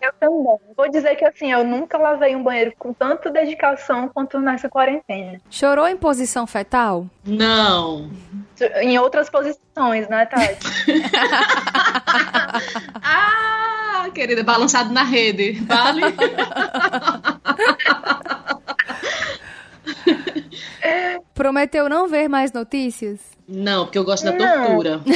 Eu 0.07 0.13
também. 0.21 0.59
Vou 0.77 0.89
dizer 0.91 1.17
que 1.17 1.25
assim, 1.25 1.51
eu 1.51 1.65
nunca 1.65 1.99
lavei 1.99 2.37
um 2.37 2.43
banheiro 2.43 2.73
com 2.79 2.93
tanta 2.93 3.29
dedicação 3.31 4.09
quanto 4.09 4.39
nessa 4.39 4.69
quarentena. 4.69 5.41
Chorou 5.51 5.89
em 5.89 5.97
posição 5.97 6.47
fetal? 6.47 7.07
Não. 7.25 8.09
Em 8.81 8.99
outras 8.99 9.29
posições, 9.29 10.09
né, 10.09 10.27
Tati? 10.27 10.57
Ah, 13.03 14.09
querida, 14.15 14.43
balançado 14.45 14.93
na 14.93 15.03
rede. 15.03 15.53
Vale? 15.65 16.03
Prometeu 21.35 21.89
não 21.89 22.09
ver 22.09 22.29
mais 22.29 22.53
notícias? 22.53 23.19
Não, 23.49 23.85
porque 23.85 23.99
eu 23.99 24.05
gosto 24.05 24.25
da 24.25 24.33
Não. 24.33 24.67
tortura. 24.67 25.01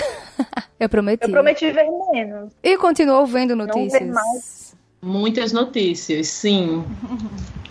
Eu 0.79 0.89
prometi. 0.89 1.25
Eu 1.25 1.31
prometi 1.31 1.71
ver 1.71 1.87
menos. 2.11 2.55
E 2.63 2.79
continuou 2.79 3.27
vendo 3.27 3.51
ver 3.51 3.57
notícias? 3.57 4.09
mais. 4.09 4.60
Muitas 5.03 5.53
notícias, 5.53 6.29
sim. 6.29 6.85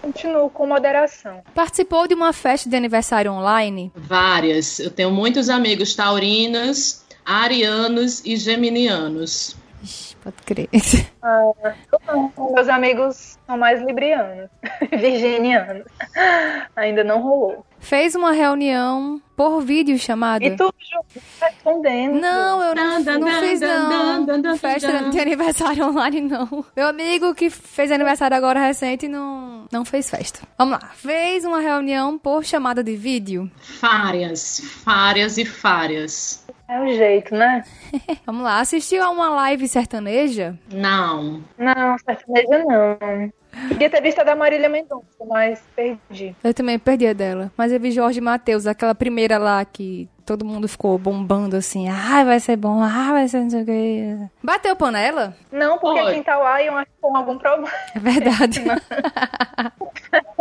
Continuo 0.01 0.49
com 0.49 0.65
moderação. 0.65 1.43
Participou 1.53 2.07
de 2.07 2.15
uma 2.15 2.33
festa 2.33 2.67
de 2.67 2.75
aniversário 2.75 3.31
online? 3.31 3.91
Várias. 3.95 4.79
Eu 4.79 4.89
tenho 4.89 5.11
muitos 5.11 5.49
amigos 5.49 5.95
taurinos, 5.95 7.03
arianos 7.23 8.25
e 8.25 8.35
geminianos. 8.35 9.55
Ixi, 9.83 10.15
pode 10.17 10.37
crer. 10.43 10.69
Não, 11.21 11.55
meus 12.53 12.67
amigos 12.67 13.37
são 13.45 13.57
mais 13.57 13.81
librianos, 13.81 14.49
virginianos. 14.89 15.85
Ainda 16.75 17.03
não 17.03 17.21
rolou. 17.21 17.65
Fez 17.79 18.13
uma 18.15 18.31
reunião 18.31 19.21
por 19.35 19.61
vídeo 19.61 19.97
chamada? 19.97 20.45
E 20.45 20.55
tu, 20.55 20.73
respondendo. 21.41 22.19
Não, 22.19 22.61
eu 22.61 22.75
não, 22.75 23.01
Dan, 23.01 23.19
não 23.19 23.27
dan, 23.27 23.39
fiz 23.39 23.59
dan, 23.59 24.25
não. 24.43 24.57
Festa 24.57 25.09
de 25.09 25.19
aniversário 25.19 25.87
online, 25.87 26.21
não. 26.21 26.65
Meu 26.75 26.87
amigo 26.87 27.33
que 27.33 27.49
fez 27.49 27.91
aniversário 27.91 28.35
agora 28.35 28.59
recente 28.59 29.07
não, 29.07 29.65
não 29.71 29.85
fez 29.85 30.09
festa. 30.09 30.41
Vamos 30.57 30.73
lá. 30.79 30.89
Fez 30.93 31.45
uma 31.45 31.59
reunião 31.59 32.17
por 32.17 32.43
chamada 32.43 32.83
de 32.83 32.95
vídeo? 32.95 33.49
Várias, 33.81 34.61
várias 34.85 35.37
e 35.37 35.43
várias. 35.43 36.45
É 36.67 36.79
o 36.81 36.87
jeito, 36.87 37.33
né? 37.33 37.63
Vamos 38.27 38.43
lá. 38.43 38.59
Assistiu 38.59 39.01
a 39.03 39.09
uma 39.09 39.29
live 39.29 39.67
sertaneja? 39.67 40.57
Não. 40.71 41.43
Não, 41.57 41.97
sertaneja 41.97 42.63
não. 42.65 43.31
Queria 43.69 43.89
ter 43.89 44.01
visto 44.01 44.19
a 44.19 44.23
da 44.23 44.35
Marília 44.35 44.69
Mendonça, 44.69 45.25
mas 45.27 45.61
perdi. 45.75 46.35
Eu 46.43 46.53
também 46.53 46.77
perdi 46.77 47.07
a 47.07 47.13
dela. 47.13 47.51
Mas 47.57 47.71
eu 47.71 47.79
vi 47.79 47.91
Jorge 47.91 48.21
Matheus, 48.21 48.67
aquela 48.67 48.95
primeira 48.95 49.37
lá 49.37 49.63
que 49.65 50.07
todo 50.25 50.45
mundo 50.45 50.67
ficou 50.67 50.97
bombando 50.97 51.55
assim. 51.55 51.89
Ah, 51.89 52.23
vai 52.23 52.39
ser 52.39 52.55
bom. 52.55 52.83
Ah, 52.83 53.11
vai 53.11 53.27
ser 53.27 53.39
não 53.39 53.49
sei 53.49 53.61
o 53.63 53.65
quê. 53.65 54.17
Bateu 54.43 54.75
panela? 54.75 55.35
Não, 55.51 55.79
porque 55.79 55.99
Oi. 56.01 56.13
quem 56.13 56.23
tá 56.23 56.37
lá 56.37 56.61
eu 56.63 56.75
acho 56.77 56.85
que 56.85 57.01
com 57.01 57.17
algum 57.17 57.37
problema. 57.37 57.71
É 57.95 57.99
verdade. 57.99 58.61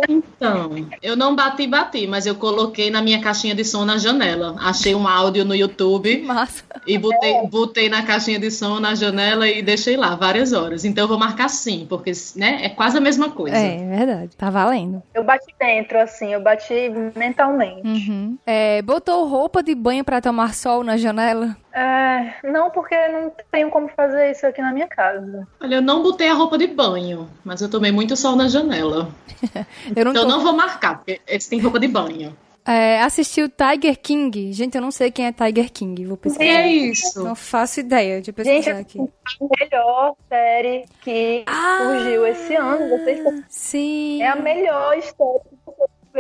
Então, 0.09 0.71
eu 1.03 1.17
não 1.17 1.35
bati, 1.35 1.67
bati, 1.67 2.07
mas 2.07 2.25
eu 2.25 2.35
coloquei 2.37 2.91
na 2.91 3.03
minha 3.03 3.21
caixinha 3.21 3.55
de 3.55 3.65
som 3.65 3.85
na 3.85 3.99
janela. 3.99 4.55
Achei 4.59 4.95
um 4.95 5.07
áudio 5.07 5.45
no 5.45 5.55
YouTube 5.55 6.23
Massa. 6.23 6.63
e 6.87 6.97
botei, 6.97 7.47
botei 7.49 7.89
na 7.89 8.03
caixinha 8.03 8.39
de 8.39 8.51
som 8.51 8.79
na 8.79 8.95
janela 8.95 9.49
e 9.49 9.61
deixei 9.61 9.97
lá 9.97 10.15
várias 10.15 10.53
horas. 10.53 10.85
Então 10.85 11.05
eu 11.05 11.09
vou 11.09 11.19
marcar 11.19 11.49
sim, 11.49 11.87
porque 11.89 12.13
né, 12.37 12.61
é 12.63 12.69
quase 12.69 12.98
a 12.99 13.01
mesma 13.01 13.31
coisa. 13.31 13.57
É, 13.57 13.77
é 13.83 13.97
verdade. 13.97 14.37
Tá 14.37 14.51
valendo. 14.51 15.03
Eu 15.15 15.25
bati 15.25 15.55
dentro, 15.59 15.99
assim, 15.99 16.33
eu 16.33 16.41
bati 16.41 16.75
mentalmente. 17.17 17.87
Uhum. 17.87 18.37
É, 18.47 18.83
botou 18.83 19.27
roupa 19.27 19.63
de 19.63 19.75
banho 19.75 20.05
pra 20.05 20.21
tomar 20.21 20.55
sol 20.55 20.85
na 20.85 20.97
janela? 20.97 21.57
É, 21.73 22.35
não, 22.45 22.71
porque 22.71 22.97
não 23.09 23.33
tenho 23.51 23.71
como 23.71 23.89
fazer 23.89 24.31
isso 24.31 24.47
aqui 24.47 24.61
na 24.61 24.73
minha 24.73 24.89
casa. 24.89 25.47
Olha, 25.61 25.77
eu 25.77 25.83
não 25.83 26.03
botei 26.03 26.29
a 26.29 26.35
roupa 26.35 26.59
de 26.59 26.67
banho, 26.67 27.29
mas 27.45 27.61
eu 27.63 27.71
tomei 27.71 27.93
muito 27.93 28.17
sol 28.17 28.35
na 28.37 28.49
janela. 28.49 29.09
Eu 29.95 30.05
não 30.05 30.11
Então 30.11 30.15
tô... 30.15 30.21
eu 30.23 30.27
não 30.29 30.41
vou 30.41 30.53
marcar, 30.53 30.97
porque 30.97 31.21
esse 31.29 31.49
tem 31.49 31.61
roupa 31.61 31.79
de 31.79 31.87
banho. 31.87 32.37
É, 32.67 33.01
assistiu 33.01 33.49
Tiger 33.49 33.99
King? 33.99 34.53
Gente, 34.53 34.75
eu 34.75 34.83
não 34.83 34.91
sei 34.91 35.11
quem 35.11 35.27
é 35.27 35.33
Tiger 35.33 35.73
King. 35.73 36.05
Vou 36.05 36.15
O 36.15 36.17
que 36.19 36.25
pesquisar. 36.25 36.45
é 36.51 36.69
isso? 36.69 37.25
Não 37.25 37.35
faço 37.35 37.81
ideia 37.81 38.21
de 38.21 38.27
Gente, 38.27 38.35
pesquisar 38.35 38.79
aqui. 38.79 38.99
a 39.01 39.65
melhor 39.65 40.15
série 40.29 40.85
que 41.03 41.45
Ah, 41.47 41.79
surgiu 41.83 42.27
esse 42.27 42.55
ano. 42.55 42.89
Vocês 42.91 43.45
Sim. 43.49 44.23
é 44.23 44.29
a 44.29 44.37
melhor 44.37 44.99
história 44.99 45.41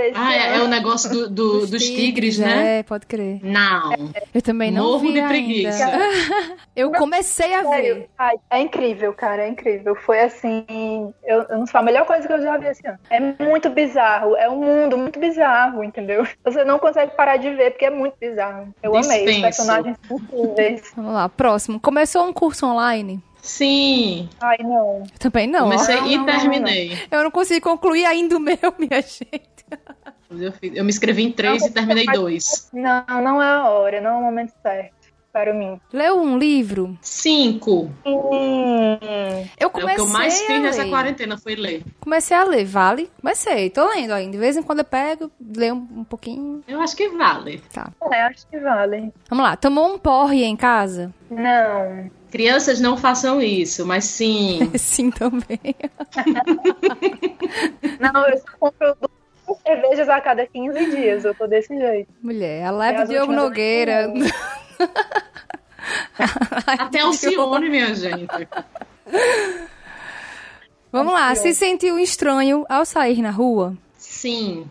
esse 0.00 0.16
Ah, 0.18 0.34
é, 0.34 0.56
é 0.58 0.62
o 0.62 0.68
negócio 0.68 1.10
do- 1.10 1.28
do- 1.30 1.66
dos 1.66 1.84
tigres, 1.84 2.38
né? 2.38 2.78
É, 2.78 2.82
pode 2.82 3.06
crer. 3.06 3.40
Não. 3.42 3.92
Eu 4.34 4.42
também 4.42 4.70
não 4.70 4.84
Morro 4.84 4.98
vi 5.00 5.12
de 5.12 5.18
ainda. 5.18 5.28
preguiça. 5.28 5.90
Eu 6.76 6.92
comecei 6.92 7.52
a 7.54 7.62
ver. 7.62 7.68
Sério, 7.68 8.04
ai, 8.16 8.36
é 8.50 8.60
incrível, 8.60 9.12
cara, 9.12 9.42
é 9.42 9.48
incrível. 9.48 9.96
Foi 9.96 10.20
assim, 10.20 10.64
eu, 11.26 11.42
eu 11.48 11.58
não 11.58 11.66
sei, 11.66 11.80
a 11.80 11.82
melhor 11.82 12.06
coisa 12.06 12.24
que 12.26 12.32
eu 12.32 12.40
já 12.40 12.56
vi 12.56 12.66
esse 12.68 12.86
ano. 12.86 12.98
É 13.10 13.18
muito 13.42 13.68
bizarro, 13.68 14.36
é 14.36 14.48
um 14.48 14.60
mundo 14.62 14.96
muito 14.96 15.18
bizarro, 15.18 15.82
entendeu? 15.82 16.24
Você 16.44 16.62
não 16.64 16.78
consegue 16.78 17.16
parar 17.16 17.36
de 17.36 17.50
ver 17.50 17.72
porque 17.72 17.86
é 17.86 17.90
muito 17.90 18.14
bizarro. 18.20 18.72
Eu 18.80 18.96
amei, 18.96 19.00
os 19.00 19.24
Dispenso. 19.24 19.40
personagens 19.42 19.96
incríveis. 20.10 20.92
Vamos 20.94 21.14
lá, 21.14 21.28
próximo. 21.28 21.80
Começou 21.80 22.26
um 22.28 22.32
curso 22.32 22.64
online? 22.66 23.20
Sim. 23.42 24.28
Ai, 24.40 24.58
não. 24.60 25.02
Eu 25.12 25.18
também 25.18 25.46
não. 25.46 25.60
Comecei 25.60 25.96
não, 25.96 26.06
e 26.06 26.16
não, 26.16 26.26
não, 26.26 26.32
terminei. 26.38 26.98
Eu 27.10 27.22
não 27.24 27.30
consigo 27.30 27.68
concluir 27.68 28.04
ainda 28.04 28.36
o 28.36 28.40
meu, 28.40 28.56
minha 28.78 29.00
gente. 29.02 29.48
Eu, 30.30 30.52
fiz- 30.52 30.72
eu 30.76 30.84
me 30.84 30.90
inscrevi 30.90 31.22
em 31.24 31.32
três 31.32 31.62
Não, 31.62 31.68
e 31.68 31.72
terminei 31.72 32.04
mas- 32.04 32.18
dois. 32.18 32.70
Não, 32.72 33.04
não 33.22 33.42
é 33.42 33.48
a 33.48 33.68
hora, 33.68 34.00
não 34.00 34.10
é 34.10 34.14
o 34.18 34.22
momento 34.22 34.52
certo 34.62 34.92
para 35.32 35.54
mim. 35.54 35.80
Leu 35.92 36.18
um 36.20 36.36
livro? 36.38 36.98
Cinco. 37.00 37.90
Hum, 38.04 38.98
Eu 39.00 39.48
É 39.58 39.66
o 39.66 39.70
comecei 39.70 39.94
que 39.94 40.00
eu 40.00 40.08
mais 40.08 40.40
fiz 40.42 40.60
nessa 40.60 40.86
quarentena, 40.86 41.38
foi 41.38 41.54
ler. 41.54 41.82
Comecei 42.00 42.36
a 42.36 42.44
ler, 42.44 42.64
vale? 42.64 43.10
Comecei, 43.20 43.70
tô 43.70 43.86
lendo 43.88 44.12
ainda. 44.12 44.32
De 44.32 44.38
vez 44.38 44.56
em 44.56 44.62
quando 44.62 44.80
eu 44.80 44.84
pego, 44.84 45.30
leio 45.56 45.74
um, 45.74 46.00
um 46.00 46.04
pouquinho. 46.04 46.62
Eu 46.66 46.80
acho 46.80 46.96
que 46.96 47.08
vale. 47.10 47.62
Tá. 47.72 47.90
é, 48.10 48.22
acho 48.22 48.46
que 48.48 48.58
vale. 48.58 49.12
Vamos 49.30 49.44
lá, 49.44 49.56
tomou 49.56 49.94
um 49.94 49.98
porre 49.98 50.44
em 50.44 50.56
casa? 50.56 51.12
Não. 51.30 52.10
Crianças 52.30 52.80
não 52.80 52.96
façam 52.96 53.40
isso, 53.40 53.86
mas 53.86 54.04
sim. 54.04 54.70
Sim, 54.76 55.10
também. 55.10 55.58
Não, 57.98 58.28
eu 58.28 58.38
só 58.38 58.44
compro 58.60 58.94
duas 59.00 59.58
cervejas 59.62 60.08
a 60.08 60.20
cada 60.20 60.46
15 60.46 60.90
dias, 60.90 61.24
eu 61.24 61.34
tô 61.34 61.46
desse 61.46 61.76
jeito. 61.76 62.08
Mulher, 62.22 62.66
a 62.66 62.70
leve 62.70 62.98
É, 62.98 63.02
as 63.02 63.08
Diogo 63.08 63.32
Nogueira. 63.32 64.12
Até 66.66 67.00
Alcione, 67.00 67.68
minha 67.70 67.94
gente. 67.94 68.48
Vamos 70.92 71.12
lá, 71.12 71.34
se 71.34 71.54
sentiu 71.54 71.98
estranho 71.98 72.64
ao 72.68 72.84
sair 72.84 73.22
na 73.22 73.30
rua? 73.30 73.74
Sim. 73.96 74.66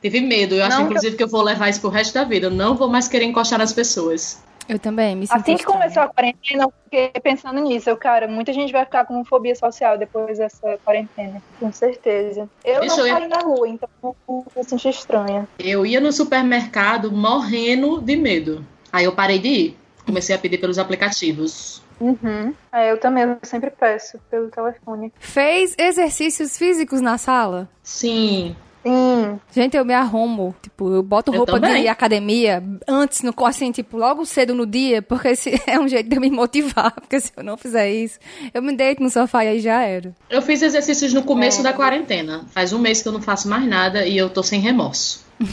Tive 0.00 0.20
medo. 0.20 0.54
Eu 0.54 0.64
acho, 0.64 0.78
Não, 0.78 0.86
inclusive, 0.86 1.16
que 1.16 1.22
eu 1.22 1.28
vou 1.28 1.42
levar 1.42 1.68
isso 1.68 1.80
pro 1.80 1.90
resto 1.90 2.14
da 2.14 2.24
vida. 2.24 2.46
Eu 2.46 2.50
não 2.50 2.76
vou 2.76 2.88
mais 2.88 3.08
querer 3.08 3.24
encostar 3.24 3.58
nas 3.58 3.72
pessoas. 3.72 4.40
Eu 4.68 4.78
também, 4.78 5.14
me 5.14 5.24
Assim 5.30 5.54
que 5.54 5.62
estranha. 5.62 5.78
começou 5.78 6.02
a 6.02 6.08
quarentena, 6.08 6.64
eu 6.64 6.72
fiquei 6.84 7.08
pensando 7.22 7.60
nisso. 7.60 7.88
Eu, 7.88 7.96
cara, 7.96 8.26
muita 8.26 8.52
gente 8.52 8.72
vai 8.72 8.84
ficar 8.84 9.04
com 9.04 9.24
fobia 9.24 9.54
social 9.54 9.96
depois 9.96 10.38
dessa 10.38 10.78
quarentena. 10.84 11.40
Com 11.60 11.70
certeza. 11.72 12.48
Eu 12.64 12.80
Deixa 12.80 12.96
não 12.96 13.06
eu- 13.06 13.14
saí 13.16 13.28
na 13.28 13.38
rua, 13.38 13.68
então 13.68 13.88
eu 14.02 14.44
me 14.56 14.64
senti 14.64 14.88
estranha. 14.88 15.48
Eu 15.58 15.86
ia 15.86 16.00
no 16.00 16.12
supermercado 16.12 17.12
morrendo 17.12 18.00
de 18.00 18.16
medo. 18.16 18.66
Aí 18.92 19.04
eu 19.04 19.12
parei 19.14 19.38
de 19.38 19.48
ir. 19.48 19.78
Comecei 20.04 20.34
a 20.34 20.38
pedir 20.38 20.58
pelos 20.58 20.78
aplicativos. 20.78 21.82
Uhum. 22.00 22.54
É, 22.72 22.90
eu 22.92 22.98
também, 23.00 23.24
eu 23.24 23.38
sempre 23.42 23.70
peço 23.70 24.18
pelo 24.30 24.48
telefone. 24.50 25.12
Fez 25.18 25.74
exercícios 25.78 26.56
físicos 26.58 27.00
na 27.00 27.16
sala? 27.18 27.68
Sim. 27.82 28.54
Sim. 28.86 29.40
Gente, 29.52 29.76
eu 29.76 29.84
me 29.84 29.92
arrumo. 29.94 30.54
Tipo, 30.62 30.92
eu 30.92 31.02
boto 31.02 31.32
Eu 31.32 31.38
roupa 31.38 31.52
também. 31.60 31.82
de 31.82 31.88
academia 31.88 32.62
antes, 32.86 33.22
no, 33.22 33.34
assim, 33.44 33.72
tipo, 33.72 33.96
logo 33.96 34.24
cedo 34.24 34.54
no 34.54 34.64
dia, 34.64 35.02
porque 35.02 35.28
esse 35.28 35.60
é 35.66 35.78
um 35.78 35.88
jeito 35.88 36.08
de 36.08 36.16
eu 36.16 36.20
me 36.20 36.30
motivar. 36.30 36.92
Porque 36.94 37.18
se 37.20 37.32
eu 37.36 37.42
não 37.42 37.56
fizer 37.56 37.90
isso, 37.90 38.18
eu 38.54 38.62
me 38.62 38.76
deito 38.76 39.02
no 39.02 39.10
sofá 39.10 39.44
e 39.44 39.48
aí 39.48 39.60
já 39.60 39.82
era. 39.82 40.14
Eu 40.30 40.40
fiz 40.40 40.62
exercícios 40.62 41.12
no 41.12 41.22
começo 41.24 41.60
É. 41.60 41.62
da 41.64 41.72
quarentena. 41.72 42.44
Faz 42.50 42.72
um 42.72 42.78
mês 42.78 43.02
que 43.02 43.08
eu 43.08 43.12
não 43.12 43.20
faço 43.22 43.48
mais 43.48 43.66
nada 43.66 44.06
e 44.06 44.16
eu 44.16 44.30
tô 44.30 44.42
sem 44.42 44.60
remorso. 44.60 45.26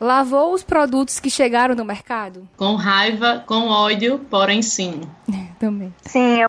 Lavou 0.00 0.54
os 0.54 0.62
produtos 0.62 1.18
que 1.18 1.28
chegaram 1.28 1.74
no 1.74 1.84
mercado? 1.84 2.48
Com 2.56 2.76
raiva, 2.76 3.42
com 3.46 3.66
ódio, 3.68 4.20
porém 4.30 4.62
sim. 4.62 5.00
Também. 5.58 5.92
Sim, 6.02 6.42
é 6.42 6.46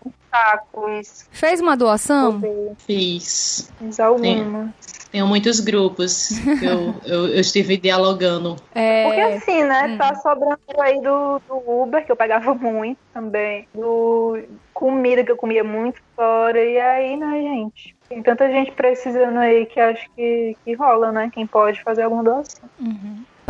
isso. 1.00 1.26
Fez 1.30 1.60
uma 1.60 1.76
doação? 1.76 2.40
Fiz. 2.78 3.70
Fiz 3.78 4.00
alguma. 4.00 4.72
Tenho 5.10 5.26
muitos 5.26 5.58
grupos 5.58 6.28
que 6.28 6.64
eu, 6.64 6.94
eu, 7.04 7.26
eu 7.28 7.40
estive 7.40 7.76
dialogando. 7.76 8.54
É, 8.72 9.04
Porque 9.04 9.20
assim, 9.20 9.64
né? 9.64 9.96
Tá 9.96 10.14
sobrando 10.14 10.60
aí 10.78 11.00
do, 11.00 11.40
do 11.48 11.82
Uber, 11.82 12.04
que 12.04 12.12
eu 12.12 12.16
pagava 12.16 12.54
muito 12.54 12.98
também. 13.12 13.66
Do 13.74 14.38
comida 14.72 15.24
que 15.24 15.32
eu 15.32 15.36
comia 15.36 15.64
muito 15.64 16.00
fora. 16.14 16.62
E 16.62 16.78
aí, 16.78 17.16
né, 17.16 17.40
gente? 17.42 17.96
Tem 18.08 18.22
tanta 18.22 18.48
gente 18.50 18.72
precisando 18.72 19.38
aí 19.38 19.66
que 19.66 19.80
acho 19.80 20.08
que, 20.14 20.56
que 20.64 20.74
rola, 20.74 21.10
né? 21.10 21.30
Quem 21.32 21.46
pode 21.46 21.82
fazer 21.82 22.02
alguma 22.02 22.22
doação. 22.22 22.68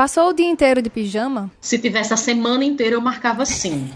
Passou 0.00 0.30
o 0.30 0.32
dia 0.32 0.46
inteiro 0.46 0.80
de 0.80 0.88
pijama? 0.88 1.50
Se 1.60 1.78
tivesse 1.78 2.14
a 2.14 2.16
semana 2.16 2.64
inteira, 2.64 2.94
eu 2.94 3.02
marcava 3.02 3.44
sim. 3.44 3.92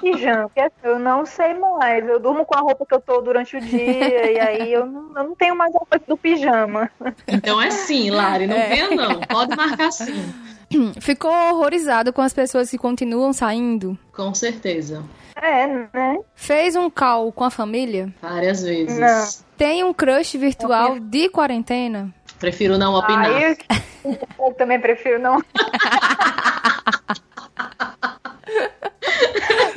Pijama, 0.00 0.44
porque 0.44 0.60
assim, 0.60 0.72
eu 0.84 0.96
não 1.00 1.26
sei 1.26 1.54
mais. 1.54 2.08
Eu 2.08 2.20
durmo 2.20 2.44
com 2.44 2.56
a 2.56 2.60
roupa 2.60 2.86
que 2.86 2.94
eu 2.94 3.00
tô 3.00 3.20
durante 3.20 3.56
o 3.56 3.60
dia. 3.60 4.30
e 4.30 4.38
aí 4.38 4.72
eu 4.72 4.86
não, 4.86 5.08
eu 5.16 5.24
não 5.24 5.34
tenho 5.34 5.56
mais 5.56 5.74
a 5.74 5.78
roupa 5.78 6.00
do 6.06 6.16
pijama. 6.16 6.88
Então 7.26 7.60
é 7.60 7.72
sim, 7.72 8.10
Lari, 8.10 8.46
não 8.46 8.54
É. 8.56 8.68
venha 8.68 8.90
não. 8.92 9.20
Pode 9.22 9.56
marcar 9.56 9.90
sim. 9.90 10.34
Ficou 11.00 11.32
horrorizado 11.32 12.12
com 12.12 12.22
as 12.22 12.32
pessoas 12.32 12.70
que 12.70 12.78
continuam 12.78 13.32
saindo? 13.32 13.98
Com 14.12 14.32
certeza. 14.32 15.02
É, 15.34 15.66
né? 15.66 16.18
Fez 16.36 16.76
um 16.76 16.88
call 16.88 17.32
com 17.32 17.42
a 17.42 17.50
família? 17.50 18.12
Várias 18.22 18.62
vezes. 18.62 18.98
Não. 18.98 19.50
Tem 19.56 19.82
um 19.82 19.92
crush 19.92 20.38
virtual 20.38 21.00
de 21.00 21.28
quarentena? 21.28 22.14
Prefiro 22.40 22.76
não 22.78 22.94
opinar. 22.94 23.26
Aí 23.26 23.56
eu, 24.04 24.18
eu 24.38 24.54
também 24.54 24.80
prefiro 24.80 25.20
não. 25.20 25.40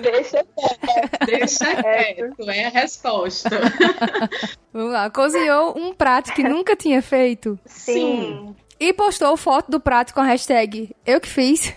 Deixa 0.01 0.45
Deixa 1.26 1.76
quieto, 1.76 2.49
é 2.49 2.66
a 2.66 2.70
resposta. 2.70 3.49
Vamos 4.74 4.93
lá. 4.93 5.09
Cozinhou 5.09 5.78
um 5.78 5.93
prato 5.93 6.34
que 6.34 6.43
nunca 6.43 6.76
tinha 6.76 7.01
feito? 7.01 7.59
sim. 7.66 8.55
E 8.80 8.91
postou 8.91 9.38
foto 9.38 9.72
do 9.72 9.80
prato 9.80 10.14
com 10.14 10.20
a 10.20 10.26
hashtag 10.26 10.93
Eu 11.05 11.22
que 11.22 11.30
fiz. 11.30 11.74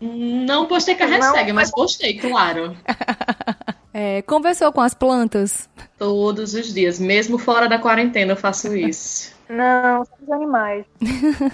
Não 0.00 0.66
postei 0.66 0.94
com 0.94 1.02
a 1.02 1.06
hashtag, 1.06 1.52
mas 1.52 1.70
postei, 1.70 2.18
claro. 2.18 2.76
É, 3.98 4.20
conversou 4.20 4.70
com 4.74 4.82
as 4.82 4.92
plantas? 4.92 5.70
Todos 5.98 6.52
os 6.52 6.74
dias, 6.74 7.00
mesmo 7.00 7.38
fora 7.38 7.66
da 7.66 7.78
quarentena, 7.78 8.32
eu 8.32 8.36
faço 8.36 8.76
isso. 8.76 9.34
Não, 9.48 10.04
são 10.04 10.16
os 10.22 10.30
animais. 10.32 10.84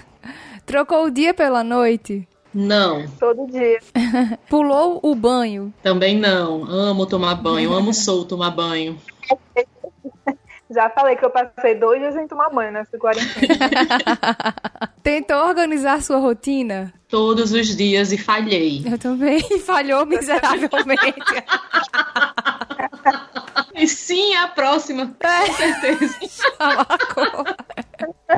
Trocou 0.66 1.04
o 1.06 1.10
dia 1.10 1.34
pela 1.34 1.62
noite? 1.64 2.26
Não, 2.54 3.06
Todo 3.18 3.46
dia. 3.50 3.80
Pulou 4.48 5.00
o 5.02 5.14
banho? 5.14 5.72
também 5.82 6.18
não. 6.18 6.64
Amo 6.64 7.06
tomar 7.06 7.34
banho, 7.36 7.72
amo 7.72 7.94
sou 7.94 8.24
tomar 8.24 8.50
banho. 8.50 8.98
Já 10.70 10.88
falei 10.88 11.16
que 11.16 11.24
eu 11.24 11.28
passei 11.30 11.74
dois 11.74 12.00
dias 12.00 12.14
sem 12.14 12.26
tomar 12.26 12.48
banho 12.48 12.72
nessa 12.72 12.96
quarentena. 12.96 13.58
Tentou 15.02 15.36
organizar 15.46 16.00
sua 16.00 16.16
rotina? 16.16 16.90
Todos 17.08 17.52
os 17.52 17.76
dias 17.76 18.10
e 18.10 18.16
falhei. 18.16 18.82
Eu 18.90 18.96
também. 18.98 19.40
Falhou 19.60 20.06
miseravelmente. 20.06 21.12
E 23.74 23.86
sim, 23.86 24.32
é 24.32 24.38
a 24.38 24.48
próxima, 24.48 25.06
com 25.20 25.52
certeza. 25.52 26.18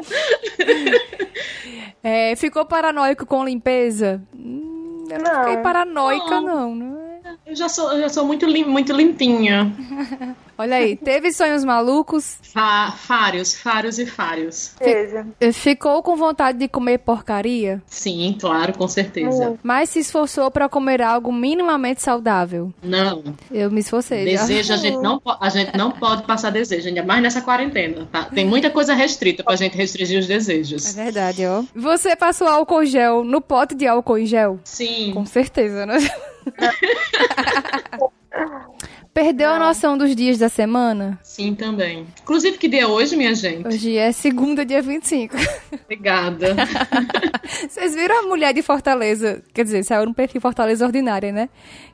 É, 2.06 2.36
ficou 2.36 2.66
paranoico 2.66 3.24
com 3.24 3.42
limpeza? 3.44 4.20
Hum, 4.34 5.06
Eu 5.10 5.18
não, 5.20 5.32
Não. 5.32 5.44
fiquei 5.44 5.56
paranoica, 5.62 6.38
Não. 6.40 6.42
não. 6.42 6.74
não 6.74 6.98
é? 7.00 7.20
Eu 7.46 7.56
já 7.56 7.66
sou, 7.68 7.90
eu 7.94 8.00
já 8.02 8.08
sou 8.10 8.26
muito, 8.26 8.44
lim, 8.44 8.64
muito 8.64 8.92
limpinha. 8.92 9.72
Olha 10.56 10.76
aí, 10.76 10.96
teve 10.96 11.32
sonhos 11.32 11.64
malucos? 11.64 12.38
Fários, 12.96 13.54
fários 13.54 13.98
e 13.98 14.06
fários. 14.06 14.74
Beleza. 14.78 15.26
Ficou 15.52 16.02
com 16.02 16.14
vontade 16.16 16.58
de 16.58 16.68
comer 16.68 16.98
porcaria? 16.98 17.82
Sim, 17.86 18.36
claro, 18.40 18.72
com 18.76 18.86
certeza. 18.86 19.58
Mas 19.62 19.90
se 19.90 19.98
esforçou 19.98 20.50
pra 20.50 20.68
comer 20.68 21.02
algo 21.02 21.32
minimamente 21.32 22.00
saudável? 22.02 22.72
Não, 22.82 23.22
Eu 23.50 23.70
me 23.70 23.80
esforcei. 23.80 24.24
já. 24.30 24.42
desejo 24.42 24.72
a 24.72 24.76
gente, 24.76 24.98
não, 24.98 25.20
a 25.40 25.48
gente 25.48 25.76
não 25.76 25.90
pode 25.90 26.22
passar 26.24 26.50
desejo, 26.50 26.86
ainda 26.88 27.02
mais 27.02 27.22
nessa 27.22 27.40
quarentena, 27.40 28.06
tá? 28.12 28.24
Tem 28.24 28.44
muita 28.46 28.70
coisa 28.70 28.94
restrita 28.94 29.42
pra 29.42 29.56
gente 29.56 29.76
restringir 29.76 30.18
os 30.20 30.26
É 30.26 30.34
desejos. 30.34 30.94
verdade, 30.94 31.44
ó. 31.46 31.64
Você 31.74 32.14
passou 32.14 32.46
álcool 32.46 32.84
gel 32.84 33.24
no 33.24 33.40
pote 33.40 33.74
de 33.74 33.86
álcool 33.86 34.18
em 34.18 34.26
gel? 34.26 34.60
Sim, 34.64 35.10
Com 35.12 35.26
certeza, 35.26 35.84
né? 35.86 35.98
Perdeu 39.14 39.50
a 39.50 39.58
noção 39.60 39.96
dos 39.96 40.14
dias 40.16 40.38
da 40.38 40.48
semana? 40.48 41.18
sim 41.22 41.54
também. 41.54 42.04
Inclusive, 42.22 42.58
que 42.58 42.66
dia 42.68 42.82
é 42.82 42.86
hoje, 42.86 43.16
minha 43.16 43.32
gente? 43.34 43.66
Hoje 43.66 43.96
é 43.96 44.10
segunda, 44.10 44.64
dia 44.66 44.82
25. 44.82 45.36
Obrigada. 45.84 46.56
Vocês 47.68 47.94
viram 47.94 48.18
a 48.18 48.22
mulher 48.22 48.52
de 48.52 48.60
Fortaleza? 48.60 49.40
Quer 49.54 49.62
dizer, 49.64 49.84
saiu 49.84 50.06
no 50.06 50.14
perfil 50.14 50.40
Fortaleza 50.40 50.84
Ordinária, 50.84 51.30
né? 51.30 51.48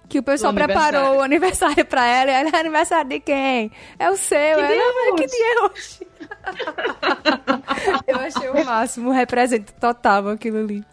Que 0.08 0.18
o 0.18 0.22
pessoal 0.22 0.52
O 0.52 0.54
preparou 0.56 1.18
o 1.18 1.20
aniversário 1.20 1.84
pra 1.84 2.06
ela. 2.06 2.30
E 2.30 2.34
ela, 2.34 2.48
é 2.56 2.60
aniversário 2.60 3.08
de 3.10 3.20
quem? 3.20 3.70
É 3.98 4.10
o 4.10 4.16
seu. 4.16 4.36
ela, 4.38 4.66
dia 4.66 4.76
é 4.76 4.80
"Ah, 4.80 5.14
que 5.14 5.22
hoje?" 5.24 5.26
dia 5.26 5.46
é 5.46 5.62
hoje? 5.64 6.09
Eu 8.06 8.16
achei 8.16 8.48
o 8.48 8.64
máximo, 8.64 9.10
representa 9.10 9.72
total 9.80 10.28
aquilo 10.28 10.58
ali. 10.58 10.84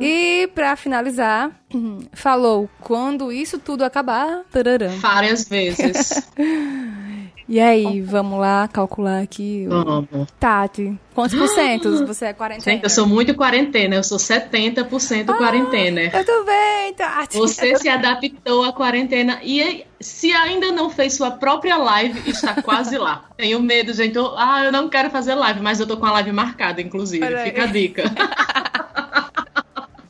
E 0.00 0.48
pra 0.54 0.76
finalizar, 0.76 1.50
falou, 2.12 2.68
quando 2.80 3.32
isso 3.32 3.58
tudo 3.58 3.84
acabar... 3.84 4.42
tararã. 4.50 4.88
Várias 4.98 5.48
vezes. 5.48 6.28
E 7.50 7.58
aí, 7.58 8.00
vamos 8.00 8.38
lá 8.38 8.68
calcular 8.68 9.20
aqui. 9.20 9.66
Vamos. 9.68 10.06
Tati, 10.38 10.96
quantos 11.12 11.36
por 11.36 11.48
cento 11.48 11.90
você 12.06 12.26
é 12.26 12.32
quarentena? 12.32 12.76
Gente, 12.76 12.84
eu 12.84 12.90
sou 12.90 13.08
muito 13.08 13.34
quarentena, 13.34 13.96
eu 13.96 14.04
sou 14.04 14.18
70% 14.18 15.36
quarentena. 15.36 16.02
Eu 16.16 16.24
também, 16.24 16.94
Tati. 16.94 17.36
Você 17.36 17.74
se 17.74 17.88
adaptou 17.88 18.62
à 18.62 18.72
quarentena 18.72 19.40
e 19.42 19.84
se 20.00 20.32
ainda 20.32 20.72
não 20.72 20.88
fez 20.90 21.14
sua 21.14 21.30
própria 21.30 21.76
live, 21.76 22.30
está 22.30 22.62
quase 22.62 22.96
lá. 22.96 23.24
Tenho 23.36 23.60
medo, 23.60 23.92
gente. 23.92 24.16
Eu, 24.16 24.34
ah, 24.36 24.64
eu 24.64 24.72
não 24.72 24.88
quero 24.88 25.10
fazer 25.10 25.34
live, 25.34 25.60
mas 25.60 25.78
eu 25.78 25.86
tô 25.86 25.96
com 25.96 26.06
a 26.06 26.12
live 26.12 26.32
marcada, 26.32 26.80
inclusive. 26.80 27.24
Olha 27.24 27.38
aí. 27.38 27.44
Fica 27.44 27.64
a 27.64 27.66
dica. 27.66 28.02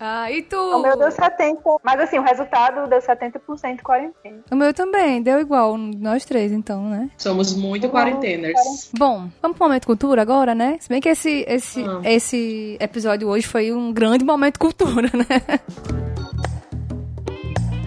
Ah, 0.02 0.32
e 0.32 0.40
tu? 0.40 0.56
O 0.56 0.80
meu 0.80 0.96
deu 0.96 1.10
70. 1.10 1.60
Mas 1.84 2.00
assim, 2.00 2.18
o 2.18 2.22
resultado 2.22 2.88
deu 2.88 3.00
70% 3.00 3.82
quarentena. 3.82 4.38
O 4.50 4.56
meu 4.56 4.72
também, 4.72 5.20
deu 5.22 5.38
igual, 5.38 5.76
nós 5.76 6.24
três, 6.24 6.52
então, 6.52 6.88
né? 6.88 7.10
Somos 7.18 7.54
muito 7.54 7.86
quarenteners. 7.90 8.90
Bom, 8.96 9.28
vamos 9.42 9.58
pro 9.58 9.66
momento 9.66 9.84
cultura 9.84 10.22
agora, 10.22 10.54
né? 10.54 10.78
Se 10.80 10.88
bem 10.88 11.02
que 11.02 11.08
esse, 11.10 11.44
esse, 11.46 11.84
Ah. 11.84 12.00
esse 12.04 12.78
episódio 12.80 13.28
hoje 13.28 13.46
foi 13.46 13.72
um 13.72 13.92
grande 13.92 14.24
momento 14.24 14.58
cultura, 14.58 15.10
né? 15.12 15.60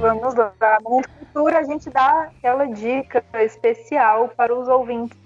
Vamos 0.04 0.36
lá. 0.36 0.54
No 0.84 0.90
Mundo 0.90 1.08
Cultura, 1.18 1.60
a 1.60 1.64
gente 1.64 1.90
dá 1.90 2.24
aquela 2.24 2.66
dica 2.66 3.24
especial 3.42 4.30
para 4.36 4.54
os 4.54 4.68
ouvintes. 4.68 5.18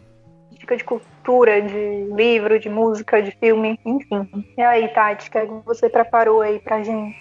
Dica 0.51 0.77
de 0.77 0.83
cultura, 0.83 1.59
de 1.63 2.13
livro, 2.13 2.59
de 2.59 2.69
música, 2.69 3.19
de 3.19 3.31
filme, 3.39 3.79
enfim. 3.83 4.29
E 4.55 4.61
aí, 4.61 4.87
Tati, 4.89 5.29
o 5.29 5.31
que 5.31 5.65
você 5.65 5.89
preparou 5.89 6.41
aí 6.41 6.59
pra 6.59 6.83
gente? 6.83 7.17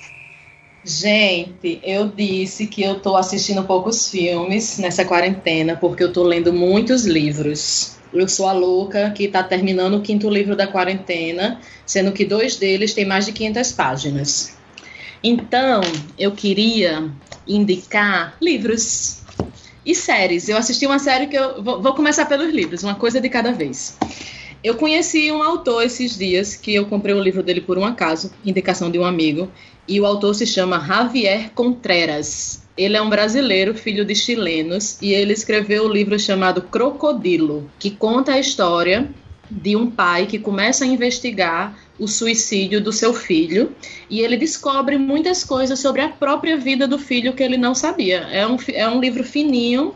Gente, 0.84 1.80
eu 1.82 2.08
disse 2.08 2.66
que 2.66 2.82
eu 2.82 3.00
tô 3.00 3.16
assistindo 3.16 3.64
poucos 3.64 4.10
filmes 4.10 4.78
nessa 4.78 5.06
quarentena, 5.06 5.76
porque 5.76 6.04
eu 6.04 6.12
tô 6.12 6.24
lendo 6.24 6.52
muitos 6.52 7.06
livros. 7.06 7.96
Eu 8.12 8.28
sou 8.28 8.48
a 8.48 8.52
louca 8.52 9.10
que 9.12 9.28
tá 9.28 9.42
terminando 9.42 9.94
o 9.94 10.02
quinto 10.02 10.28
livro 10.28 10.54
da 10.54 10.66
quarentena, 10.66 11.58
sendo 11.86 12.12
que 12.12 12.26
dois 12.26 12.56
deles 12.56 12.92
têm 12.92 13.06
mais 13.06 13.24
de 13.24 13.32
500 13.32 13.72
páginas. 13.72 14.56
Então, 15.22 15.80
eu 16.18 16.32
queria 16.32 17.10
indicar 17.46 18.36
livros 18.40 19.22
e 19.84 19.94
séries. 19.94 20.48
Eu 20.48 20.56
assisti 20.56 20.86
uma 20.86 20.98
série 20.98 21.26
que 21.26 21.36
eu. 21.36 21.62
Vou, 21.62 21.80
vou 21.80 21.94
começar 21.94 22.26
pelos 22.26 22.52
livros, 22.52 22.82
uma 22.82 22.94
coisa 22.94 23.20
de 23.20 23.28
cada 23.28 23.52
vez. 23.52 23.96
Eu 24.64 24.74
conheci 24.74 25.30
um 25.30 25.42
autor 25.42 25.84
esses 25.84 26.18
dias 26.18 26.56
que 26.56 26.74
eu 26.74 26.86
comprei 26.86 27.14
o 27.14 27.18
um 27.18 27.22
livro 27.22 27.42
dele 27.42 27.60
por 27.60 27.78
um 27.78 27.84
acaso, 27.84 28.32
indicação 28.44 28.90
de 28.90 28.98
um 28.98 29.04
amigo, 29.04 29.48
e 29.86 30.00
o 30.00 30.06
autor 30.06 30.34
se 30.34 30.46
chama 30.46 30.84
Javier 30.84 31.50
Contreras. 31.54 32.64
Ele 32.76 32.96
é 32.96 33.00
um 33.00 33.08
brasileiro, 33.08 33.74
filho 33.74 34.04
de 34.04 34.14
chilenos, 34.14 35.00
e 35.00 35.12
ele 35.12 35.32
escreveu 35.32 35.84
o 35.84 35.88
um 35.88 35.92
livro 35.92 36.18
chamado 36.18 36.62
Crocodilo, 36.62 37.70
que 37.78 37.90
conta 37.90 38.32
a 38.32 38.40
história 38.40 39.08
de 39.50 39.76
um 39.76 39.90
pai 39.90 40.26
que 40.26 40.38
começa 40.38 40.84
a 40.84 40.86
investigar 40.86 41.76
o 41.98 42.06
suicídio 42.06 42.80
do 42.80 42.92
seu 42.92 43.14
filho 43.14 43.72
e 44.10 44.20
ele 44.20 44.36
descobre 44.36 44.98
muitas 44.98 45.42
coisas 45.42 45.78
sobre 45.78 46.02
a 46.02 46.08
própria 46.08 46.56
vida 46.56 46.86
do 46.86 46.98
filho 46.98 47.32
que 47.32 47.42
ele 47.42 47.56
não 47.56 47.74
sabia. 47.74 48.28
É 48.30 48.46
um, 48.46 48.56
é 48.68 48.88
um 48.88 49.00
livro 49.00 49.24
fininho, 49.24 49.94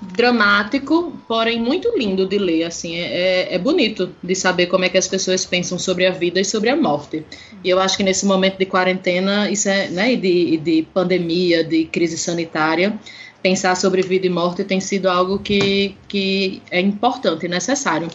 dramático, 0.00 1.12
porém 1.28 1.60
muito 1.60 1.92
lindo 1.96 2.26
de 2.26 2.38
ler. 2.38 2.64
Assim, 2.64 2.96
é, 2.96 3.04
é, 3.50 3.54
é 3.54 3.58
bonito 3.58 4.14
de 4.22 4.34
saber 4.34 4.66
como 4.66 4.84
é 4.84 4.88
que 4.88 4.98
as 4.98 5.06
pessoas 5.06 5.44
pensam 5.44 5.78
sobre 5.78 6.06
a 6.06 6.10
vida 6.10 6.40
e 6.40 6.44
sobre 6.44 6.70
a 6.70 6.76
morte. 6.76 7.24
E 7.62 7.68
eu 7.68 7.78
acho 7.78 7.96
que 7.96 8.02
nesse 8.02 8.24
momento 8.24 8.58
de 8.58 8.66
quarentena, 8.66 9.50
isso 9.50 9.68
é, 9.68 9.88
né, 9.88 10.16
de, 10.16 10.56
de 10.56 10.86
pandemia, 10.94 11.62
de 11.62 11.84
crise 11.84 12.16
sanitária, 12.16 12.98
pensar 13.42 13.74
sobre 13.76 14.02
vida 14.02 14.26
e 14.26 14.30
morte 14.30 14.64
tem 14.64 14.80
sido 14.80 15.08
algo 15.08 15.38
que, 15.38 15.94
que 16.08 16.62
é 16.70 16.80
importante 16.80 17.46
e 17.46 17.48
necessário. 17.48 18.08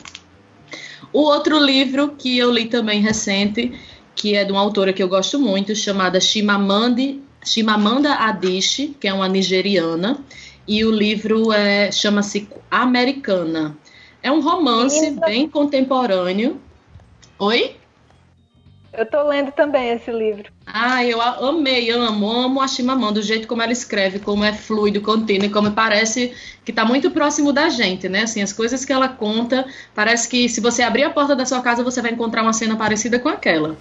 O 1.16 1.22
outro 1.22 1.58
livro 1.58 2.10
que 2.10 2.38
eu 2.38 2.52
li 2.52 2.66
também 2.66 3.00
recente, 3.00 3.72
que 4.14 4.36
é 4.36 4.44
de 4.44 4.52
uma 4.52 4.60
autora 4.60 4.92
que 4.92 5.02
eu 5.02 5.08
gosto 5.08 5.40
muito, 5.40 5.74
chamada 5.74 6.20
Chimamanda, 6.20 7.16
Chimamanda 7.42 8.16
Adichie, 8.16 8.94
que 9.00 9.08
é 9.08 9.14
uma 9.14 9.30
nigeriana, 9.30 10.20
e 10.68 10.84
o 10.84 10.92
livro 10.92 11.54
é, 11.54 11.90
chama-se 11.90 12.50
Americana. 12.70 13.78
É 14.22 14.30
um 14.30 14.42
romance 14.42 15.10
bem 15.12 15.48
contemporâneo. 15.48 16.60
Oi? 17.40 17.78
Eu 18.98 19.06
tô 19.06 19.24
lendo 19.24 19.52
também 19.52 19.92
esse 19.92 20.12
livro. 20.12 20.52
Ah, 20.66 21.04
eu 21.06 21.22
amei, 21.22 21.90
amo, 21.92 22.30
amo 22.30 22.62
a 22.62 22.68
Chimamanda, 22.68 23.20
do 23.20 23.22
jeito 23.22 23.48
como 23.48 23.62
ela 23.62 23.72
escreve, 23.72 24.20
como 24.20 24.44
é 24.44 24.54
fluido, 24.54 25.02
contínuo, 25.02 25.50
como 25.50 25.72
parece 25.72 26.34
que 26.64 26.72
está 26.72 26.84
muito 26.86 27.12
próximo 27.12 27.54
da 27.54 27.70
gente, 27.70 28.10
né? 28.10 28.24
Assim, 28.24 28.42
as 28.42 28.52
coisas 28.52 28.84
que 28.84 28.92
ela 28.92 29.08
conta, 29.08 29.66
parece 29.94 30.28
que 30.28 30.50
se 30.50 30.62
você 30.62 30.82
abrir 30.82 31.04
a 31.04 31.10
porta 31.10 31.36
da 31.36 31.46
sua 31.46 31.62
casa, 31.62 31.84
você 31.84 32.02
vai 32.02 32.12
encontrar 32.12 32.42
uma 32.42 32.54
cena 32.54 32.76
parecida 32.76 33.20
com 33.20 33.30
aquela. 33.30 33.78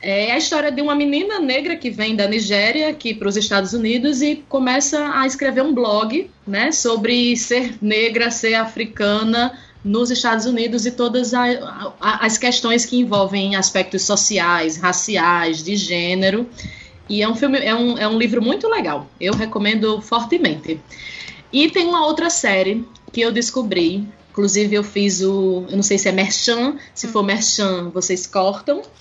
É 0.00 0.30
a 0.32 0.38
história 0.38 0.70
de 0.70 0.80
uma 0.80 0.94
menina 0.94 1.40
negra 1.40 1.76
que 1.76 1.90
vem 1.90 2.14
da 2.14 2.28
Nigéria 2.28 2.88
aqui 2.88 3.12
para 3.12 3.28
os 3.28 3.36
Estados 3.36 3.72
Unidos 3.72 4.22
e 4.22 4.44
começa 4.48 5.12
a 5.12 5.26
escrever 5.26 5.62
um 5.62 5.74
blog, 5.74 6.30
né, 6.46 6.70
sobre 6.70 7.36
ser 7.36 7.74
negra, 7.82 8.30
ser 8.30 8.54
africana, 8.54 9.58
nos 9.84 10.10
Estados 10.10 10.44
Unidos 10.44 10.86
e 10.86 10.90
todas 10.90 11.32
a, 11.32 11.44
a, 12.00 12.26
as 12.26 12.36
questões 12.36 12.84
que 12.84 12.98
envolvem 12.98 13.56
aspectos 13.56 14.02
sociais, 14.02 14.76
raciais, 14.76 15.62
de 15.62 15.76
gênero. 15.76 16.48
E 17.08 17.22
é 17.22 17.28
um 17.28 17.34
filme, 17.34 17.58
é 17.58 17.74
um, 17.74 17.96
é 17.96 18.06
um 18.06 18.18
livro 18.18 18.42
muito 18.42 18.68
legal. 18.68 19.06
Eu 19.20 19.34
recomendo 19.34 20.00
fortemente. 20.00 20.80
E 21.52 21.70
tem 21.70 21.86
uma 21.86 22.04
outra 22.04 22.28
série 22.28 22.84
que 23.12 23.20
eu 23.20 23.32
descobri. 23.32 24.06
Inclusive, 24.30 24.76
eu 24.76 24.84
fiz 24.84 25.22
o. 25.22 25.64
Eu 25.70 25.76
não 25.76 25.82
sei 25.82 25.96
se 25.96 26.08
é 26.08 26.12
Merchan. 26.12 26.76
Se 26.94 27.08
for 27.08 27.22
Merchan, 27.22 27.90
vocês 27.90 28.26
cortam. 28.26 28.82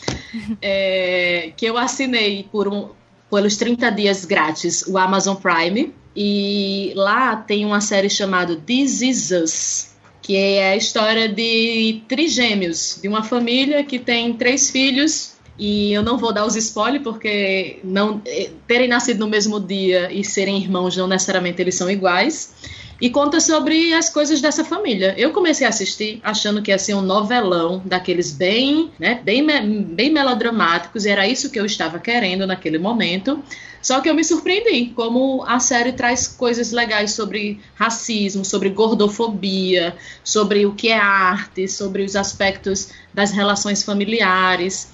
É, 0.61 1.51
que 1.55 1.65
eu 1.65 1.77
assinei 1.77 2.47
por 2.51 2.67
um, 2.67 2.89
pelos 3.31 3.55
30 3.55 3.89
dias 3.91 4.25
grátis 4.25 4.83
o 4.87 4.97
Amazon 4.97 5.35
Prime. 5.35 5.93
E 6.15 6.91
lá 6.95 7.35
tem 7.35 7.65
uma 7.65 7.79
série 7.79 8.09
chamada 8.09 8.55
This 8.55 9.01
Is 9.01 9.31
Us 9.31 9.96
que 10.27 10.35
é 10.35 10.71
a 10.71 10.75
história 10.75 11.29
de 11.29 12.01
trigêmeos, 12.05 12.99
de 13.01 13.07
uma 13.07 13.23
família 13.23 13.81
que 13.81 13.97
tem 13.97 14.33
três 14.33 14.69
filhos. 14.69 15.37
E 15.57 15.93
eu 15.93 16.03
não 16.03 16.17
vou 16.17 16.33
dar 16.33 16.45
os 16.45 16.57
spoilers, 16.57 17.01
porque 17.01 17.79
não 17.81 18.21
eh, 18.25 18.49
terem 18.67 18.89
nascido 18.89 19.19
no 19.19 19.27
mesmo 19.27 19.57
dia 19.57 20.11
e 20.11 20.25
serem 20.25 20.57
irmãos, 20.57 20.97
não 20.97 21.07
necessariamente 21.07 21.61
eles 21.61 21.75
são 21.75 21.89
iguais. 21.89 22.53
E 22.99 23.11
conta 23.11 23.39
sobre 23.39 23.93
as 23.93 24.09
coisas 24.09 24.41
dessa 24.41 24.63
família. 24.63 25.13
Eu 25.17 25.31
comecei 25.31 25.67
a 25.67 25.69
assistir 25.69 26.19
achando 26.23 26.61
que 26.63 26.71
ia 26.71 26.79
ser 26.79 26.95
um 26.95 27.01
novelão, 27.01 27.81
daqueles 27.85 28.31
bem, 28.31 28.91
né, 28.99 29.21
bem, 29.23 29.45
bem 29.83 30.11
melodramáticos, 30.11 31.05
e 31.05 31.09
era 31.09 31.27
isso 31.27 31.51
que 31.51 31.59
eu 31.59 31.65
estava 31.65 31.99
querendo 31.99 32.47
naquele 32.47 32.79
momento. 32.79 33.43
Só 33.81 34.01
que 34.01 34.09
eu 34.09 34.15
me 34.15 34.23
surpreendi 34.23 34.91
como 34.95 35.43
a 35.47 35.59
série 35.59 35.91
traz 35.91 36.27
coisas 36.27 36.71
legais 36.71 37.11
sobre 37.11 37.59
racismo, 37.75 38.43
sobre 38.43 38.69
gordofobia, 38.69 39.95
sobre 40.23 40.65
o 40.65 40.73
que 40.73 40.89
é 40.89 40.97
arte, 40.97 41.67
sobre 41.67 42.03
os 42.03 42.15
aspectos 42.15 42.89
das 43.13 43.31
relações 43.31 43.83
familiares. 43.83 44.91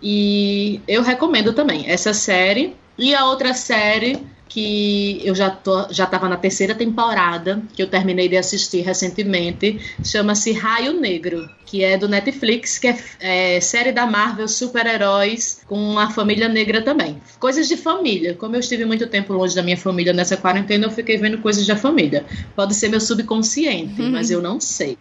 E 0.00 0.80
eu 0.86 1.02
recomendo 1.02 1.52
também 1.52 1.90
essa 1.90 2.14
série. 2.14 2.76
E 2.96 3.14
a 3.14 3.26
outra 3.26 3.52
série 3.54 4.24
que 4.50 5.20
eu 5.24 5.32
já 5.32 5.48
tô, 5.48 5.86
já 5.92 6.04
estava 6.04 6.28
na 6.28 6.36
terceira 6.36 6.74
temporada, 6.74 7.62
que 7.72 7.80
eu 7.80 7.86
terminei 7.86 8.28
de 8.28 8.36
assistir 8.36 8.80
recentemente, 8.80 9.78
chama-se 10.04 10.50
Raio 10.50 10.92
Negro, 10.92 11.48
que 11.64 11.84
é 11.84 11.96
do 11.96 12.08
Netflix, 12.08 12.76
que 12.76 12.88
é, 12.88 12.98
é 13.20 13.60
série 13.60 13.92
da 13.92 14.06
Marvel 14.06 14.48
super-heróis 14.48 15.62
com 15.68 15.76
uma 15.76 16.10
família 16.10 16.48
negra 16.48 16.82
também. 16.82 17.22
Coisas 17.38 17.68
de 17.68 17.76
família. 17.76 18.34
Como 18.34 18.56
eu 18.56 18.60
estive 18.60 18.84
muito 18.84 19.06
tempo 19.06 19.32
longe 19.32 19.54
da 19.54 19.62
minha 19.62 19.76
família 19.76 20.12
nessa 20.12 20.36
quarentena, 20.36 20.86
eu 20.86 20.90
fiquei 20.90 21.16
vendo 21.16 21.38
coisas 21.38 21.64
da 21.64 21.76
família. 21.76 22.24
Pode 22.56 22.74
ser 22.74 22.88
meu 22.88 23.00
subconsciente, 23.00 24.02
uhum. 24.02 24.10
mas 24.10 24.32
eu 24.32 24.42
não 24.42 24.58
sei. 24.58 24.98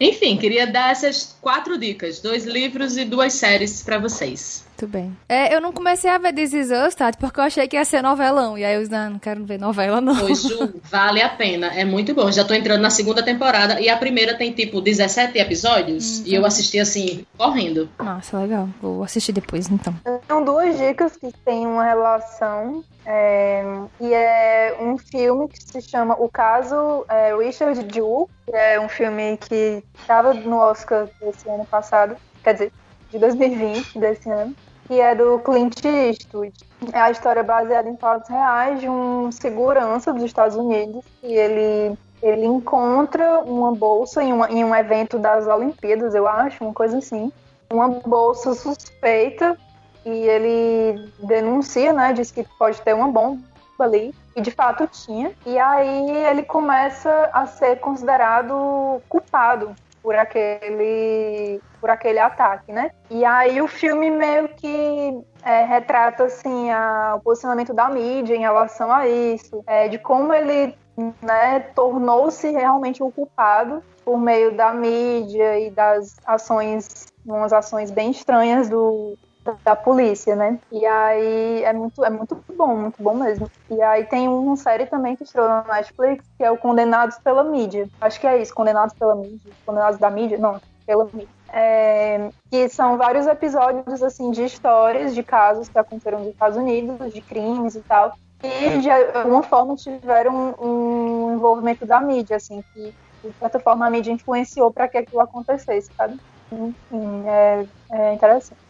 Enfim, 0.00 0.36
queria 0.36 0.66
dar 0.66 0.90
essas 0.90 1.36
quatro 1.40 1.78
dicas, 1.78 2.18
dois 2.18 2.44
livros 2.44 2.96
e 2.96 3.04
duas 3.04 3.32
séries 3.34 3.80
para 3.80 3.98
vocês. 3.98 4.67
Muito 4.78 4.92
bem. 4.92 5.16
É, 5.28 5.52
eu 5.52 5.60
não 5.60 5.72
comecei 5.72 6.08
a 6.08 6.18
ver 6.18 6.32
This 6.32 6.52
Is 6.52 6.70
Us, 6.70 6.94
tá? 6.94 7.10
Porque 7.18 7.40
eu 7.40 7.44
achei 7.44 7.66
que 7.66 7.74
ia 7.74 7.84
ser 7.84 8.00
novelão. 8.00 8.56
E 8.56 8.64
aí 8.64 8.80
eu 8.80 8.88
não, 8.88 9.10
não 9.10 9.18
quero 9.18 9.44
ver 9.44 9.58
novela, 9.58 10.00
não. 10.00 10.14
Pois, 10.14 10.40
Ju, 10.40 10.72
vale 10.84 11.20
a 11.20 11.28
pena. 11.28 11.66
É 11.74 11.84
muito 11.84 12.14
bom. 12.14 12.30
Já 12.30 12.44
tô 12.44 12.54
entrando 12.54 12.80
na 12.80 12.88
segunda 12.88 13.20
temporada. 13.20 13.80
E 13.80 13.88
a 13.88 13.96
primeira 13.96 14.38
tem, 14.38 14.52
tipo, 14.52 14.80
17 14.80 15.36
episódios. 15.36 16.20
Hum, 16.20 16.22
e 16.26 16.34
eu 16.36 16.46
assisti, 16.46 16.78
assim, 16.78 17.26
correndo. 17.36 17.88
Nossa, 17.98 18.38
legal. 18.38 18.68
Vou 18.80 19.02
assistir 19.02 19.32
depois, 19.32 19.68
então. 19.68 19.92
São 20.28 20.44
duas 20.44 20.78
dicas 20.78 21.16
que 21.16 21.32
têm 21.44 21.66
uma 21.66 21.82
relação. 21.82 22.84
É, 23.04 23.64
e 24.00 24.14
é 24.14 24.76
um 24.78 24.96
filme 24.96 25.48
que 25.48 25.60
se 25.60 25.82
chama 25.82 26.14
O 26.22 26.28
Caso 26.28 27.04
é, 27.08 27.36
Richard 27.36 27.84
Jewell. 27.92 28.30
Que 28.46 28.54
é 28.54 28.80
um 28.80 28.88
filme 28.88 29.38
que 29.38 29.82
estava 29.98 30.32
no 30.34 30.58
Oscar 30.58 31.08
desse 31.20 31.48
ano 31.48 31.66
passado. 31.66 32.16
Quer 32.44 32.52
dizer, 32.52 32.72
de 33.10 33.18
2020, 33.18 33.98
desse 33.98 34.30
ano 34.30 34.54
que 34.88 35.00
é 35.00 35.14
do 35.14 35.38
Clint 35.40 35.84
Eastwood. 35.84 36.52
É 36.92 36.98
a 36.98 37.10
história 37.10 37.44
baseada 37.44 37.88
em 37.88 37.96
fatos 37.96 38.28
reais 38.28 38.80
de 38.80 38.88
um 38.88 39.30
segurança 39.30 40.12
dos 40.12 40.24
Estados 40.24 40.56
Unidos 40.56 41.04
e 41.22 41.32
ele 41.32 41.96
ele 42.20 42.44
encontra 42.44 43.40
uma 43.40 43.72
bolsa 43.72 44.24
em, 44.24 44.32
uma, 44.32 44.50
em 44.50 44.64
um 44.64 44.74
evento 44.74 45.20
das 45.20 45.46
Olimpíadas, 45.46 46.16
eu 46.16 46.26
acho, 46.26 46.64
uma 46.64 46.74
coisa 46.74 46.98
assim, 46.98 47.30
uma 47.70 47.88
bolsa 47.88 48.54
suspeita 48.54 49.56
e 50.04 50.10
ele 50.10 51.12
denuncia, 51.20 51.92
né, 51.92 52.12
diz 52.12 52.32
que 52.32 52.44
pode 52.58 52.80
ter 52.82 52.92
uma 52.92 53.06
bomba 53.06 53.40
ali 53.78 54.12
e 54.34 54.40
de 54.40 54.50
fato 54.50 54.88
tinha. 54.88 55.32
E 55.46 55.56
aí 55.58 56.10
ele 56.26 56.42
começa 56.42 57.30
a 57.32 57.46
ser 57.46 57.78
considerado 57.78 59.00
culpado 59.08 59.76
por 60.02 60.16
aquele 60.16 61.60
por 61.80 61.90
aquele 61.90 62.18
ataque, 62.18 62.72
né? 62.72 62.90
E 63.10 63.24
aí 63.24 63.60
o 63.60 63.68
filme 63.68 64.10
meio 64.10 64.48
que 64.48 65.20
é, 65.42 65.64
retrata 65.64 66.24
assim 66.24 66.70
a, 66.70 67.14
o 67.16 67.20
posicionamento 67.20 67.72
da 67.72 67.88
mídia 67.88 68.34
em 68.34 68.40
relação 68.40 68.92
a 68.92 69.08
isso, 69.08 69.62
é, 69.66 69.88
de 69.88 69.98
como 69.98 70.32
ele 70.32 70.76
né, 71.22 71.60
tornou-se 71.74 72.50
realmente 72.50 73.02
o 73.02 73.10
culpado 73.10 73.82
por 74.04 74.18
meio 74.18 74.56
da 74.56 74.72
mídia 74.72 75.58
e 75.58 75.70
das 75.70 76.16
ações, 76.26 77.06
umas 77.24 77.52
ações 77.52 77.90
bem 77.90 78.10
estranhas 78.10 78.68
do, 78.68 79.16
da 79.64 79.76
polícia, 79.76 80.34
né? 80.34 80.58
E 80.72 80.84
aí 80.84 81.62
é 81.62 81.72
muito, 81.72 82.04
é 82.04 82.10
muito 82.10 82.42
bom, 82.56 82.76
muito 82.76 83.02
bom 83.02 83.14
mesmo. 83.14 83.50
E 83.70 83.80
aí 83.80 84.04
tem 84.04 84.28
uma 84.28 84.56
série 84.56 84.86
também 84.86 85.14
que 85.14 85.22
estreou 85.22 85.48
na 85.48 85.64
Netflix, 85.64 86.24
que 86.36 86.44
é 86.44 86.50
o 86.50 86.58
Condenados 86.58 87.18
pela 87.18 87.44
Mídia. 87.44 87.88
Acho 88.00 88.20
que 88.20 88.26
é 88.26 88.40
isso, 88.40 88.54
Condenados 88.54 88.94
pela 88.94 89.14
Mídia. 89.14 89.52
Condenados 89.64 89.98
da 89.98 90.10
Mídia? 90.10 90.38
Não, 90.38 90.60
pela 90.88 91.04
mídia. 91.04 91.28
É, 91.50 92.30
que 92.50 92.68
são 92.70 92.96
vários 92.96 93.26
episódios 93.26 94.02
assim 94.02 94.30
de 94.30 94.44
histórias 94.44 95.14
de 95.14 95.22
casos 95.22 95.68
que 95.68 95.78
aconteceram 95.78 96.20
nos 96.20 96.28
Estados 96.28 96.56
Unidos, 96.56 97.12
de 97.12 97.20
crimes 97.20 97.74
e 97.74 97.80
tal, 97.80 98.16
e 98.42 98.78
de 98.78 98.90
alguma 98.90 99.42
forma 99.42 99.76
tiveram 99.76 100.54
um, 100.58 100.66
um 100.66 101.34
envolvimento 101.34 101.84
da 101.84 102.00
mídia, 102.00 102.36
assim, 102.36 102.64
que 102.72 102.94
de 103.22 103.32
certa 103.38 103.60
forma 103.60 103.86
a 103.86 103.90
mídia 103.90 104.12
influenciou 104.12 104.70
para 104.70 104.88
que 104.88 104.96
aquilo 104.96 105.20
acontecesse, 105.20 105.90
sabe? 105.94 106.18
Enfim, 106.50 107.24
é, 107.26 107.66
é 107.90 108.14
interessante. 108.14 108.60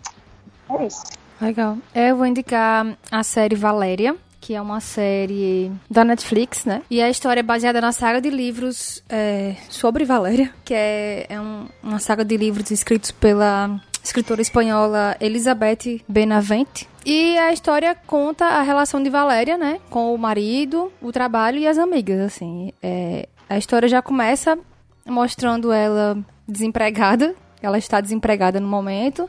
É 0.70 0.84
isso. 0.84 1.04
Legal. 1.40 1.76
Eu 1.94 2.16
vou 2.16 2.26
indicar 2.26 2.96
a 3.12 3.22
série 3.22 3.54
Valéria, 3.54 4.16
que 4.40 4.54
é 4.54 4.60
uma 4.60 4.80
série 4.80 5.70
da 5.90 6.04
Netflix, 6.04 6.64
né? 6.64 6.82
E 6.90 7.02
a 7.02 7.10
história 7.10 7.40
é 7.40 7.42
baseada 7.42 7.80
na 7.80 7.92
saga 7.92 8.20
de 8.20 8.30
livros 8.30 9.02
é, 9.08 9.56
sobre 9.68 10.04
Valéria, 10.04 10.52
que 10.64 10.74
é, 10.74 11.26
é 11.28 11.40
um, 11.40 11.66
uma 11.82 11.98
saga 11.98 12.24
de 12.24 12.36
livros 12.36 12.70
escritos 12.70 13.10
pela 13.10 13.80
escritora 14.02 14.40
espanhola 14.40 15.16
Elizabeth 15.20 16.02
Benavente. 16.08 16.88
E 17.04 17.36
a 17.38 17.52
história 17.52 17.94
conta 18.06 18.44
a 18.44 18.62
relação 18.62 19.02
de 19.02 19.10
Valéria, 19.10 19.56
né, 19.56 19.80
com 19.90 20.14
o 20.14 20.18
marido, 20.18 20.92
o 21.00 21.12
trabalho 21.12 21.58
e 21.58 21.66
as 21.66 21.78
amigas, 21.78 22.20
assim. 22.20 22.72
É, 22.82 23.28
a 23.48 23.56
história 23.56 23.88
já 23.88 24.02
começa 24.02 24.58
mostrando 25.06 25.72
ela 25.72 26.18
desempregada, 26.46 27.34
ela 27.62 27.78
está 27.78 28.00
desempregada 28.00 28.60
no 28.60 28.68
momento, 28.68 29.28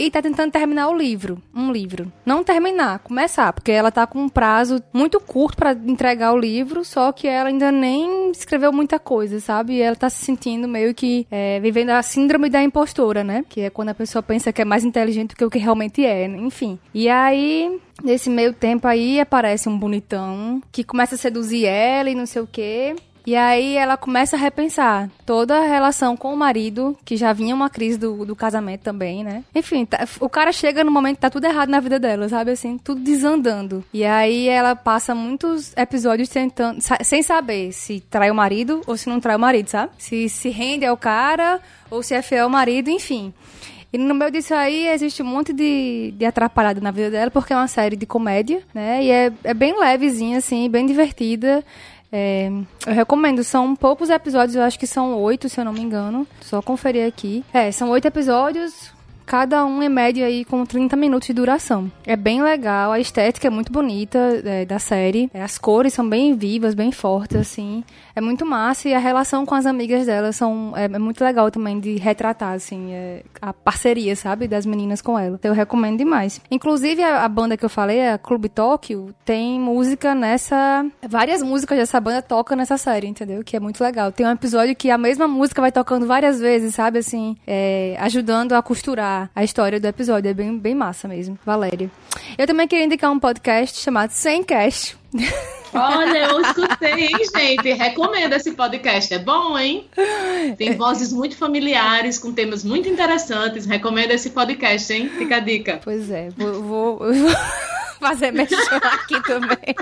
e 0.00 0.10
tá 0.10 0.22
tentando 0.22 0.50
terminar 0.50 0.88
o 0.88 0.96
livro, 0.96 1.42
um 1.54 1.70
livro. 1.70 2.10
Não 2.24 2.42
terminar, 2.42 3.00
começar, 3.00 3.52
porque 3.52 3.70
ela 3.70 3.92
tá 3.92 4.06
com 4.06 4.18
um 4.18 4.28
prazo 4.30 4.82
muito 4.94 5.20
curto 5.20 5.58
para 5.58 5.72
entregar 5.72 6.32
o 6.32 6.38
livro, 6.38 6.82
só 6.86 7.12
que 7.12 7.28
ela 7.28 7.50
ainda 7.50 7.70
nem 7.70 8.30
escreveu 8.30 8.72
muita 8.72 8.98
coisa, 8.98 9.38
sabe? 9.40 9.74
E 9.74 9.82
ela 9.82 9.94
tá 9.94 10.08
se 10.08 10.24
sentindo 10.24 10.66
meio 10.66 10.94
que 10.94 11.26
é, 11.30 11.60
vivendo 11.60 11.90
a 11.90 12.02
síndrome 12.02 12.48
da 12.48 12.62
impostora, 12.62 13.22
né? 13.22 13.44
Que 13.46 13.60
é 13.60 13.70
quando 13.70 13.90
a 13.90 13.94
pessoa 13.94 14.22
pensa 14.22 14.50
que 14.54 14.62
é 14.62 14.64
mais 14.64 14.84
inteligente 14.84 15.30
do 15.30 15.36
que 15.36 15.44
o 15.44 15.50
que 15.50 15.58
realmente 15.58 16.02
é, 16.02 16.26
né? 16.26 16.38
enfim. 16.38 16.78
E 16.94 17.06
aí 17.06 17.78
Nesse 18.02 18.30
meio 18.30 18.54
tempo 18.54 18.88
aí 18.88 19.20
aparece 19.20 19.68
um 19.68 19.78
bonitão 19.78 20.62
que 20.72 20.82
começa 20.82 21.16
a 21.16 21.18
seduzir 21.18 21.66
ela 21.66 22.08
e 22.08 22.14
não 22.14 22.24
sei 22.24 22.40
o 22.40 22.48
quê. 22.50 22.96
E 23.26 23.36
aí 23.36 23.76
ela 23.76 23.96
começa 23.96 24.36
a 24.36 24.38
repensar 24.38 25.08
toda 25.26 25.58
a 25.58 25.66
relação 25.66 26.16
com 26.16 26.32
o 26.32 26.36
marido, 26.36 26.96
que 27.04 27.16
já 27.16 27.32
vinha 27.32 27.54
uma 27.54 27.70
crise 27.70 27.98
do, 27.98 28.24
do 28.24 28.34
casamento 28.34 28.82
também, 28.82 29.22
né? 29.22 29.44
Enfim, 29.54 29.84
tá, 29.84 30.06
o 30.20 30.28
cara 30.28 30.52
chega 30.52 30.82
no 30.84 30.90
momento 30.90 31.16
que 31.16 31.22
tá 31.22 31.30
tudo 31.30 31.44
errado 31.44 31.68
na 31.68 31.80
vida 31.80 31.98
dela, 31.98 32.28
sabe 32.28 32.52
assim? 32.52 32.78
Tudo 32.78 33.00
desandando. 33.00 33.84
E 33.92 34.04
aí 34.04 34.48
ela 34.48 34.74
passa 34.74 35.14
muitos 35.14 35.76
episódios 35.76 36.28
tentando, 36.28 36.80
sem 37.02 37.22
saber 37.22 37.72
se 37.72 38.00
trai 38.10 38.30
o 38.30 38.34
marido 38.34 38.80
ou 38.86 38.96
se 38.96 39.08
não 39.08 39.20
trai 39.20 39.36
o 39.36 39.40
marido, 39.40 39.68
sabe? 39.68 39.92
Se 39.98 40.28
se 40.28 40.48
rende 40.48 40.86
ao 40.86 40.96
cara 40.96 41.60
ou 41.90 42.02
se 42.02 42.14
é 42.14 42.22
fiel 42.22 42.44
ao 42.44 42.50
marido, 42.50 42.90
enfim. 42.90 43.32
E 43.92 43.98
no 43.98 44.14
meio 44.14 44.30
disso 44.30 44.54
aí 44.54 44.86
existe 44.86 45.22
um 45.22 45.26
monte 45.26 45.52
de, 45.52 46.14
de 46.16 46.24
atrapalhado 46.24 46.80
na 46.80 46.92
vida 46.92 47.10
dela, 47.10 47.30
porque 47.30 47.52
é 47.52 47.56
uma 47.56 47.66
série 47.66 47.96
de 47.96 48.06
comédia, 48.06 48.62
né? 48.72 49.02
E 49.02 49.10
é, 49.10 49.32
é 49.42 49.52
bem 49.52 49.78
levezinha, 49.78 50.38
assim, 50.38 50.70
bem 50.70 50.86
divertida. 50.86 51.64
É, 52.12 52.50
eu 52.86 52.92
recomendo, 52.92 53.44
são 53.44 53.76
poucos 53.76 54.10
episódios, 54.10 54.56
eu 54.56 54.62
acho 54.62 54.78
que 54.78 54.86
são 54.86 55.14
oito, 55.20 55.48
se 55.48 55.60
eu 55.60 55.64
não 55.64 55.72
me 55.72 55.80
engano. 55.80 56.26
Só 56.40 56.60
conferir 56.60 57.06
aqui. 57.06 57.44
É, 57.52 57.70
são 57.70 57.90
oito 57.90 58.06
episódios, 58.06 58.92
cada 59.30 59.64
um 59.64 59.80
em 59.80 59.88
média 59.88 60.26
aí 60.26 60.44
com 60.44 60.66
30 60.66 60.96
minutos 60.96 61.28
de 61.28 61.34
duração. 61.34 61.88
É 62.04 62.16
bem 62.16 62.42
legal, 62.42 62.90
a 62.90 62.98
estética 62.98 63.46
é 63.46 63.50
muito 63.50 63.70
bonita 63.70 64.18
é, 64.44 64.64
da 64.64 64.80
série, 64.80 65.30
é, 65.32 65.40
as 65.40 65.56
cores 65.56 65.94
são 65.94 66.08
bem 66.08 66.34
vivas, 66.34 66.74
bem 66.74 66.90
fortes, 66.90 67.36
assim. 67.36 67.84
É 68.12 68.20
muito 68.20 68.44
massa 68.44 68.88
e 68.88 68.94
a 68.94 68.98
relação 68.98 69.46
com 69.46 69.54
as 69.54 69.66
amigas 69.66 70.04
dela 70.04 70.32
são, 70.32 70.72
é, 70.74 70.86
é 70.86 70.98
muito 70.98 71.22
legal 71.22 71.48
também 71.48 71.78
de 71.78 71.94
retratar, 71.96 72.54
assim, 72.54 72.92
é, 72.92 73.22
a 73.40 73.52
parceria, 73.52 74.16
sabe, 74.16 74.48
das 74.48 74.66
meninas 74.66 75.00
com 75.00 75.16
ela. 75.16 75.38
Eu 75.44 75.52
recomendo 75.52 75.98
demais. 75.98 76.40
Inclusive, 76.50 77.00
a, 77.04 77.24
a 77.24 77.28
banda 77.28 77.56
que 77.56 77.64
eu 77.64 77.70
falei, 77.70 78.08
a 78.08 78.18
Clube 78.18 78.48
Tóquio, 78.48 79.14
tem 79.24 79.60
música 79.60 80.12
nessa... 80.12 80.84
Várias 81.08 81.40
músicas 81.40 81.78
dessa 81.78 82.00
banda 82.00 82.20
tocam 82.20 82.56
nessa 82.56 82.76
série, 82.76 83.06
entendeu? 83.06 83.44
Que 83.44 83.56
é 83.56 83.60
muito 83.60 83.80
legal. 83.80 84.10
Tem 84.10 84.26
um 84.26 84.32
episódio 84.32 84.74
que 84.74 84.90
a 84.90 84.98
mesma 84.98 85.28
música 85.28 85.60
vai 85.60 85.70
tocando 85.70 86.04
várias 86.04 86.40
vezes, 86.40 86.74
sabe, 86.74 86.98
assim, 86.98 87.36
é, 87.46 87.96
ajudando 88.00 88.54
a 88.54 88.62
costurar 88.62 89.19
a 89.34 89.44
história 89.44 89.80
do 89.80 89.86
episódio. 89.86 90.30
É 90.30 90.34
bem, 90.34 90.56
bem 90.58 90.74
massa 90.74 91.08
mesmo. 91.08 91.38
Valéria. 91.44 91.90
Eu 92.38 92.46
também 92.46 92.68
queria 92.68 92.84
indicar 92.84 93.10
um 93.10 93.18
podcast 93.18 93.80
chamado 93.80 94.10
Sem 94.10 94.42
Cast. 94.42 94.96
Olha, 95.72 96.30
eu 96.30 96.40
escutei, 96.40 97.06
hein, 97.06 97.18
gente? 97.36 97.72
Recomendo 97.72 98.32
esse 98.32 98.52
podcast. 98.52 99.12
É 99.14 99.18
bom, 99.18 99.58
hein? 99.58 99.88
Tem 100.56 100.76
vozes 100.76 101.12
muito 101.12 101.36
familiares, 101.36 102.18
com 102.18 102.32
temas 102.32 102.64
muito 102.64 102.88
interessantes. 102.88 103.66
Recomendo 103.66 104.10
esse 104.10 104.30
podcast, 104.30 104.92
hein? 104.92 105.08
Fica 105.08 105.36
a 105.36 105.40
dica. 105.40 105.80
Pois 105.82 106.10
é, 106.10 106.28
vou, 106.36 106.62
vou, 106.62 106.98
vou 106.98 107.30
fazer 108.00 108.32
mexer 108.32 108.56
aqui 108.82 109.22
também. 109.22 109.74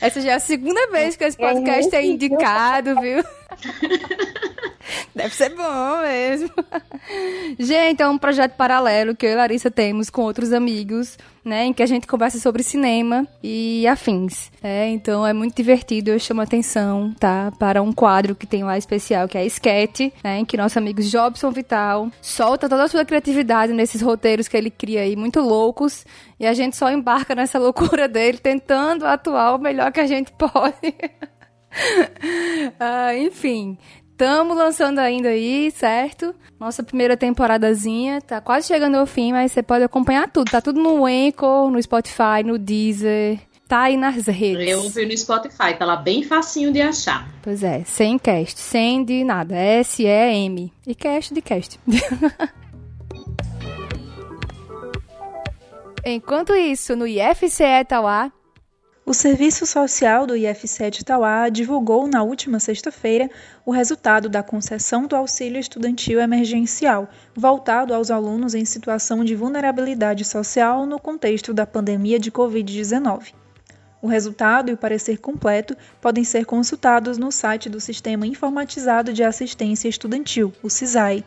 Essa 0.00 0.20
já 0.20 0.32
é 0.32 0.34
a 0.34 0.40
segunda 0.40 0.86
vez 0.88 1.16
que 1.16 1.24
esse 1.24 1.36
podcast 1.36 1.94
é 1.94 2.04
indicado, 2.04 3.00
viu? 3.00 3.24
Deve 5.14 5.34
ser 5.34 5.50
bom 5.54 6.00
mesmo. 6.02 6.50
Gente, 7.58 8.02
é 8.02 8.08
um 8.08 8.18
projeto 8.18 8.52
paralelo 8.56 9.14
que 9.14 9.26
eu 9.26 9.30
e 9.30 9.34
Larissa 9.34 9.70
temos 9.70 10.10
com 10.10 10.22
outros 10.22 10.52
amigos, 10.52 11.16
né? 11.44 11.64
Em 11.66 11.72
que 11.72 11.82
a 11.82 11.86
gente 11.86 12.06
conversa 12.06 12.38
sobre 12.38 12.62
cinema 12.62 13.26
e 13.42 13.86
afins. 13.86 14.50
É, 14.62 14.88
então 14.88 15.26
é 15.26 15.32
muito 15.32 15.54
divertido, 15.54 16.10
eu 16.10 16.18
chamo 16.18 16.40
atenção, 16.40 17.14
tá? 17.18 17.52
Para 17.58 17.82
um 17.82 17.92
quadro 17.92 18.34
que 18.34 18.46
tem 18.46 18.64
lá 18.64 18.76
especial, 18.76 19.28
que 19.28 19.38
é 19.38 19.42
a 19.42 19.46
Sketch, 19.46 20.12
né? 20.22 20.38
Em 20.38 20.44
que 20.44 20.56
nosso 20.56 20.78
amigo 20.78 21.00
Jobson 21.02 21.50
Vital 21.50 22.10
solta 22.20 22.68
toda 22.68 22.84
a 22.84 22.88
sua 22.88 23.04
criatividade 23.04 23.72
nesses 23.72 24.02
roteiros 24.02 24.48
que 24.48 24.56
ele 24.56 24.70
cria 24.70 25.02
aí, 25.02 25.16
muito 25.16 25.40
loucos. 25.40 26.04
E 26.38 26.46
a 26.46 26.52
gente 26.52 26.76
só 26.76 26.90
embarca 26.90 27.34
nessa 27.34 27.58
loucura 27.58 28.08
dele, 28.08 28.38
tentando 28.38 29.06
atuar 29.06 29.54
o 29.54 29.58
melhor 29.58 29.92
que 29.92 30.00
a 30.00 30.06
gente 30.06 30.32
pode. 30.36 30.94
ah, 32.78 33.14
enfim, 33.14 33.78
Estamos 34.16 34.56
lançando 34.56 34.98
ainda 34.98 35.28
aí, 35.28 35.70
certo? 35.70 36.34
Nossa 36.58 36.82
primeira 36.82 37.18
temporadazinha 37.18 38.18
tá 38.22 38.40
quase 38.40 38.66
chegando 38.66 38.94
ao 38.94 39.04
fim, 39.04 39.30
mas 39.30 39.52
você 39.52 39.62
pode 39.62 39.84
acompanhar 39.84 40.26
tudo. 40.30 40.50
Tá 40.50 40.58
tudo 40.58 40.80
no 40.82 41.04
Anchor, 41.04 41.70
no 41.70 41.82
Spotify, 41.82 42.42
no 42.42 42.56
Deezer. 42.58 43.38
Tá 43.68 43.82
aí 43.82 43.96
nas 43.98 44.26
redes. 44.26 44.66
Eu 44.66 44.84
ouvi 44.84 45.04
no 45.04 45.14
Spotify, 45.14 45.74
tá 45.78 45.84
lá 45.84 45.96
bem 45.96 46.22
facinho 46.22 46.72
de 46.72 46.80
achar. 46.80 47.28
Pois 47.42 47.62
é, 47.62 47.84
sem 47.84 48.18
cast, 48.18 48.58
sem 48.58 49.04
de 49.04 49.22
nada. 49.22 49.54
S-E-M. 49.54 50.72
E 50.86 50.94
cast 50.94 51.34
de 51.34 51.42
cast. 51.42 51.78
Enquanto 56.06 56.54
isso, 56.54 56.96
no 56.96 57.06
IFCE 57.06 57.84
Tauá, 57.86 58.32
o 59.08 59.14
Serviço 59.14 59.64
Social 59.64 60.26
do 60.26 60.36
IFC 60.36 60.90
de 60.90 61.02
Itauá 61.02 61.48
divulgou 61.48 62.08
na 62.08 62.24
última 62.24 62.58
sexta-feira 62.58 63.30
o 63.64 63.70
resultado 63.70 64.28
da 64.28 64.42
concessão 64.42 65.06
do 65.06 65.14
auxílio 65.14 65.60
estudantil 65.60 66.20
emergencial, 66.20 67.08
voltado 67.32 67.94
aos 67.94 68.10
alunos 68.10 68.52
em 68.52 68.64
situação 68.64 69.24
de 69.24 69.36
vulnerabilidade 69.36 70.24
social 70.24 70.84
no 70.86 70.98
contexto 70.98 71.54
da 71.54 71.64
pandemia 71.64 72.18
de 72.18 72.32
Covid-19. 72.32 73.32
O 74.02 74.08
resultado 74.08 74.70
e 74.70 74.74
o 74.74 74.76
parecer 74.76 75.18
completo 75.18 75.76
podem 76.00 76.24
ser 76.24 76.44
consultados 76.44 77.16
no 77.16 77.30
site 77.30 77.70
do 77.70 77.80
Sistema 77.80 78.26
Informatizado 78.26 79.12
de 79.12 79.22
Assistência 79.22 79.88
Estudantil, 79.88 80.52
o 80.64 80.68
CISAE. 80.68 81.24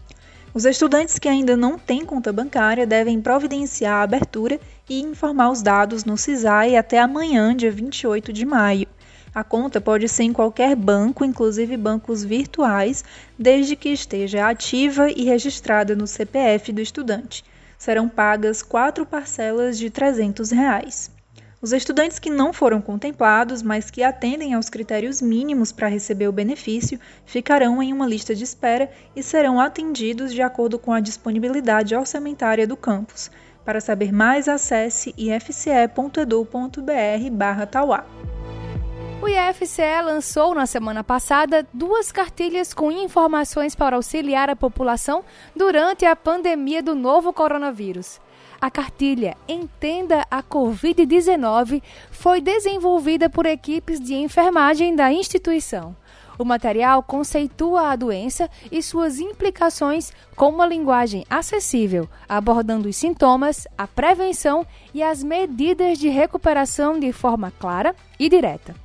Os 0.55 0.65
estudantes 0.65 1.17
que 1.17 1.27
ainda 1.27 1.57
não 1.57 1.79
têm 1.79 2.05
conta 2.05 2.31
bancária 2.31 2.85
devem 2.85 3.19
providenciar 3.19 3.95
a 3.95 4.03
abertura 4.03 4.59
e 4.87 5.01
informar 5.01 5.49
os 5.49 5.63
dados 5.63 6.05
no 6.05 6.15
CISAI 6.15 6.77
até 6.77 6.99
amanhã, 6.99 7.55
dia 7.55 7.71
28 7.71 8.31
de 8.31 8.45
maio. 8.45 8.87
A 9.33 9.43
conta 9.43 9.81
pode 9.81 10.07
ser 10.07 10.21
em 10.21 10.31
qualquer 10.31 10.75
banco, 10.75 11.25
inclusive 11.25 11.75
bancos 11.75 12.23
virtuais, 12.23 13.03
desde 13.37 13.75
que 13.75 13.89
esteja 13.89 14.47
ativa 14.47 15.09
e 15.09 15.23
registrada 15.23 15.95
no 15.95 16.05
CPF 16.05 16.71
do 16.71 16.81
estudante. 16.81 17.43
Serão 17.75 18.07
pagas 18.07 18.61
quatro 18.61 19.07
parcelas 19.07 19.75
de 19.75 19.89
300 19.89 20.51
reais. 20.51 21.09
Os 21.63 21.71
estudantes 21.71 22.19
que 22.19 22.29
não 22.29 22.51
foram 22.51 22.81
contemplados, 22.81 23.63
mas 23.63 23.89
que 23.89 24.03
atendem 24.03 24.53
aos 24.53 24.69
critérios 24.69 25.21
mínimos 25.21 25.71
para 25.71 25.87
receber 25.87 26.27
o 26.27 26.33
benefício, 26.33 26.99
ficarão 27.25 27.81
em 27.81 27.93
uma 27.93 28.05
lista 28.05 28.35
de 28.35 28.43
espera 28.43 28.91
e 29.15 29.23
serão 29.23 29.61
atendidos 29.61 30.33
de 30.33 30.41
acordo 30.41 30.77
com 30.77 30.91
a 30.91 30.99
disponibilidade 30.99 31.95
orçamentária 31.95 32.67
do 32.67 32.75
campus. 32.75 33.31
Para 33.63 33.79
saber 33.79 34.11
mais, 34.11 34.49
acesse 34.49 35.15
ifce.edu.br/tauá. 35.17 38.05
O 39.23 39.27
IFCE 39.29 40.01
lançou 40.03 40.53
na 40.53 40.65
semana 40.65 41.01
passada 41.01 41.65
duas 41.73 42.11
cartilhas 42.11 42.73
com 42.73 42.91
informações 42.91 43.73
para 43.73 43.95
auxiliar 43.95 44.49
a 44.49 44.55
população 44.55 45.23
durante 45.55 46.03
a 46.03 46.13
pandemia 46.13 46.83
do 46.83 46.93
novo 46.93 47.31
coronavírus. 47.31 48.19
A 48.59 48.69
cartilha 48.69 49.37
Entenda 49.47 50.27
a 50.29 50.43
Covid-19 50.43 51.81
foi 52.11 52.41
desenvolvida 52.41 53.29
por 53.29 53.45
equipes 53.45 53.97
de 53.97 54.13
enfermagem 54.13 54.93
da 54.93 55.09
instituição. 55.09 55.95
O 56.37 56.43
material 56.43 57.01
conceitua 57.01 57.91
a 57.91 57.95
doença 57.95 58.49
e 58.69 58.83
suas 58.83 59.19
implicações 59.19 60.11
com 60.35 60.49
uma 60.49 60.67
linguagem 60.67 61.23
acessível, 61.29 62.09
abordando 62.27 62.89
os 62.89 62.97
sintomas, 62.97 63.69
a 63.77 63.87
prevenção 63.87 64.67
e 64.93 65.01
as 65.01 65.23
medidas 65.23 65.97
de 65.97 66.09
recuperação 66.09 66.99
de 66.99 67.13
forma 67.13 67.53
clara 67.57 67.95
e 68.19 68.27
direta. 68.27 68.82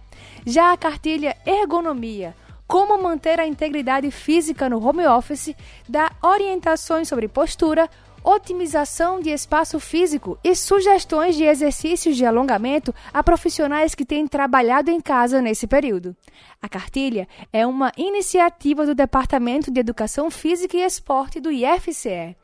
Já 0.49 0.72
a 0.72 0.78
cartilha 0.78 1.36
Ergonomia 1.44 2.34
como 2.66 3.03
manter 3.03 3.38
a 3.38 3.46
integridade 3.46 4.11
física 4.11 4.66
no 4.68 4.82
home 4.82 5.07
office, 5.07 5.55
dá 5.86 6.11
orientações 6.22 7.07
sobre 7.09 7.28
postura, 7.28 7.88
otimização 8.24 9.20
de 9.20 9.28
espaço 9.30 9.78
físico 9.78 10.38
e 10.42 10.55
sugestões 10.55 11.36
de 11.36 11.44
exercícios 11.44 12.16
de 12.16 12.24
alongamento 12.24 12.94
a 13.12 13.22
profissionais 13.22 13.94
que 13.94 14.07
têm 14.07 14.26
trabalhado 14.26 14.90
em 14.90 15.01
casa 15.01 15.42
nesse 15.42 15.66
período. 15.66 16.16
A 16.62 16.68
cartilha 16.68 17.28
é 17.53 17.66
uma 17.66 17.92
iniciativa 17.96 18.86
do 18.86 18.94
Departamento 18.94 19.70
de 19.70 19.80
Educação 19.80 20.30
Física 20.30 20.78
e 20.78 20.82
Esporte 20.82 21.40
do 21.40 21.51
IFCE. 21.51 22.36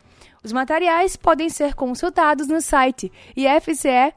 Os 0.43 0.53
materiais 0.53 1.17
podem 1.17 1.49
ser 1.49 1.75
consultados 1.75 2.49
no 2.49 2.61
site 2.61 3.11
ifce.edu.br. 3.35 4.15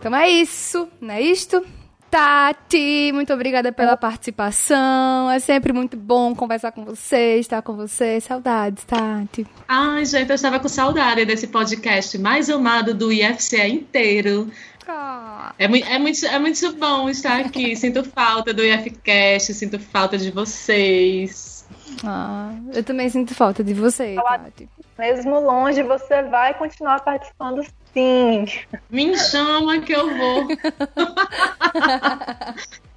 Então 0.00 0.16
é 0.16 0.30
isso, 0.30 0.88
não 0.98 1.12
é 1.12 1.20
isto? 1.20 1.62
Tati, 2.10 3.12
muito 3.12 3.34
obrigada 3.34 3.70
pela 3.70 3.98
participação. 3.98 5.30
É 5.30 5.38
sempre 5.38 5.74
muito 5.74 5.94
bom 5.94 6.34
conversar 6.34 6.72
com 6.72 6.86
você, 6.86 7.36
estar 7.38 7.60
com 7.60 7.76
você. 7.76 8.18
Saudades, 8.18 8.82
Tati. 8.84 9.46
Ai, 9.68 10.06
gente, 10.06 10.30
eu 10.30 10.34
estava 10.34 10.58
com 10.58 10.68
saudade 10.68 11.26
desse 11.26 11.48
podcast 11.48 12.16
mais 12.16 12.48
amado 12.48 12.94
do 12.94 13.12
IFCE 13.12 13.60
inteiro. 13.68 14.50
Ah. 14.88 15.54
É, 15.58 15.68
muito, 15.68 15.86
é, 15.86 15.98
muito, 15.98 16.26
é 16.26 16.38
muito 16.38 16.72
bom 16.76 17.10
estar 17.10 17.40
aqui. 17.40 17.76
Sinto 17.76 18.02
falta 18.02 18.54
do 18.54 18.64
IFCast, 18.64 19.52
sinto 19.52 19.78
falta 19.78 20.16
de 20.16 20.30
vocês. 20.30 21.64
Ah, 22.02 22.52
eu 22.72 22.82
também 22.82 23.08
sinto 23.10 23.34
falta 23.34 23.62
de 23.62 23.74
você, 23.74 24.16
Tati. 24.16 24.68
Mesmo 24.98 25.38
longe, 25.40 25.82
você 25.82 26.22
vai 26.22 26.54
continuar 26.54 27.00
participando 27.00 27.62
Sim. 27.92 28.46
Me 28.88 29.16
chama 29.16 29.80
que 29.80 29.92
eu 29.92 30.16
vou. 30.16 30.46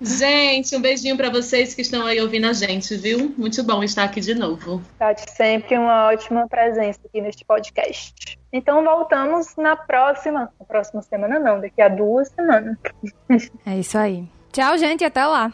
gente, 0.00 0.76
um 0.76 0.80
beijinho 0.80 1.16
para 1.16 1.30
vocês 1.30 1.74
que 1.74 1.82
estão 1.82 2.04
aí 2.04 2.20
ouvindo 2.20 2.48
a 2.48 2.52
gente, 2.52 2.96
viu? 2.96 3.32
Muito 3.36 3.62
bom 3.62 3.82
estar 3.82 4.04
aqui 4.04 4.20
de 4.20 4.34
novo. 4.34 4.82
Tati, 4.98 5.30
sempre 5.30 5.78
uma 5.78 6.08
ótima 6.08 6.48
presença 6.48 7.00
aqui 7.04 7.20
neste 7.20 7.44
podcast. 7.44 8.38
Então 8.52 8.84
voltamos 8.84 9.54
na 9.56 9.76
próxima, 9.76 10.52
na 10.58 10.66
próxima 10.66 11.02
semana 11.02 11.38
não, 11.38 11.60
daqui 11.60 11.80
a 11.80 11.88
duas 11.88 12.28
semanas. 12.28 12.76
É 13.64 13.78
isso 13.78 13.96
aí. 13.96 14.26
Tchau, 14.52 14.76
gente, 14.78 15.04
até 15.04 15.24
lá. 15.24 15.52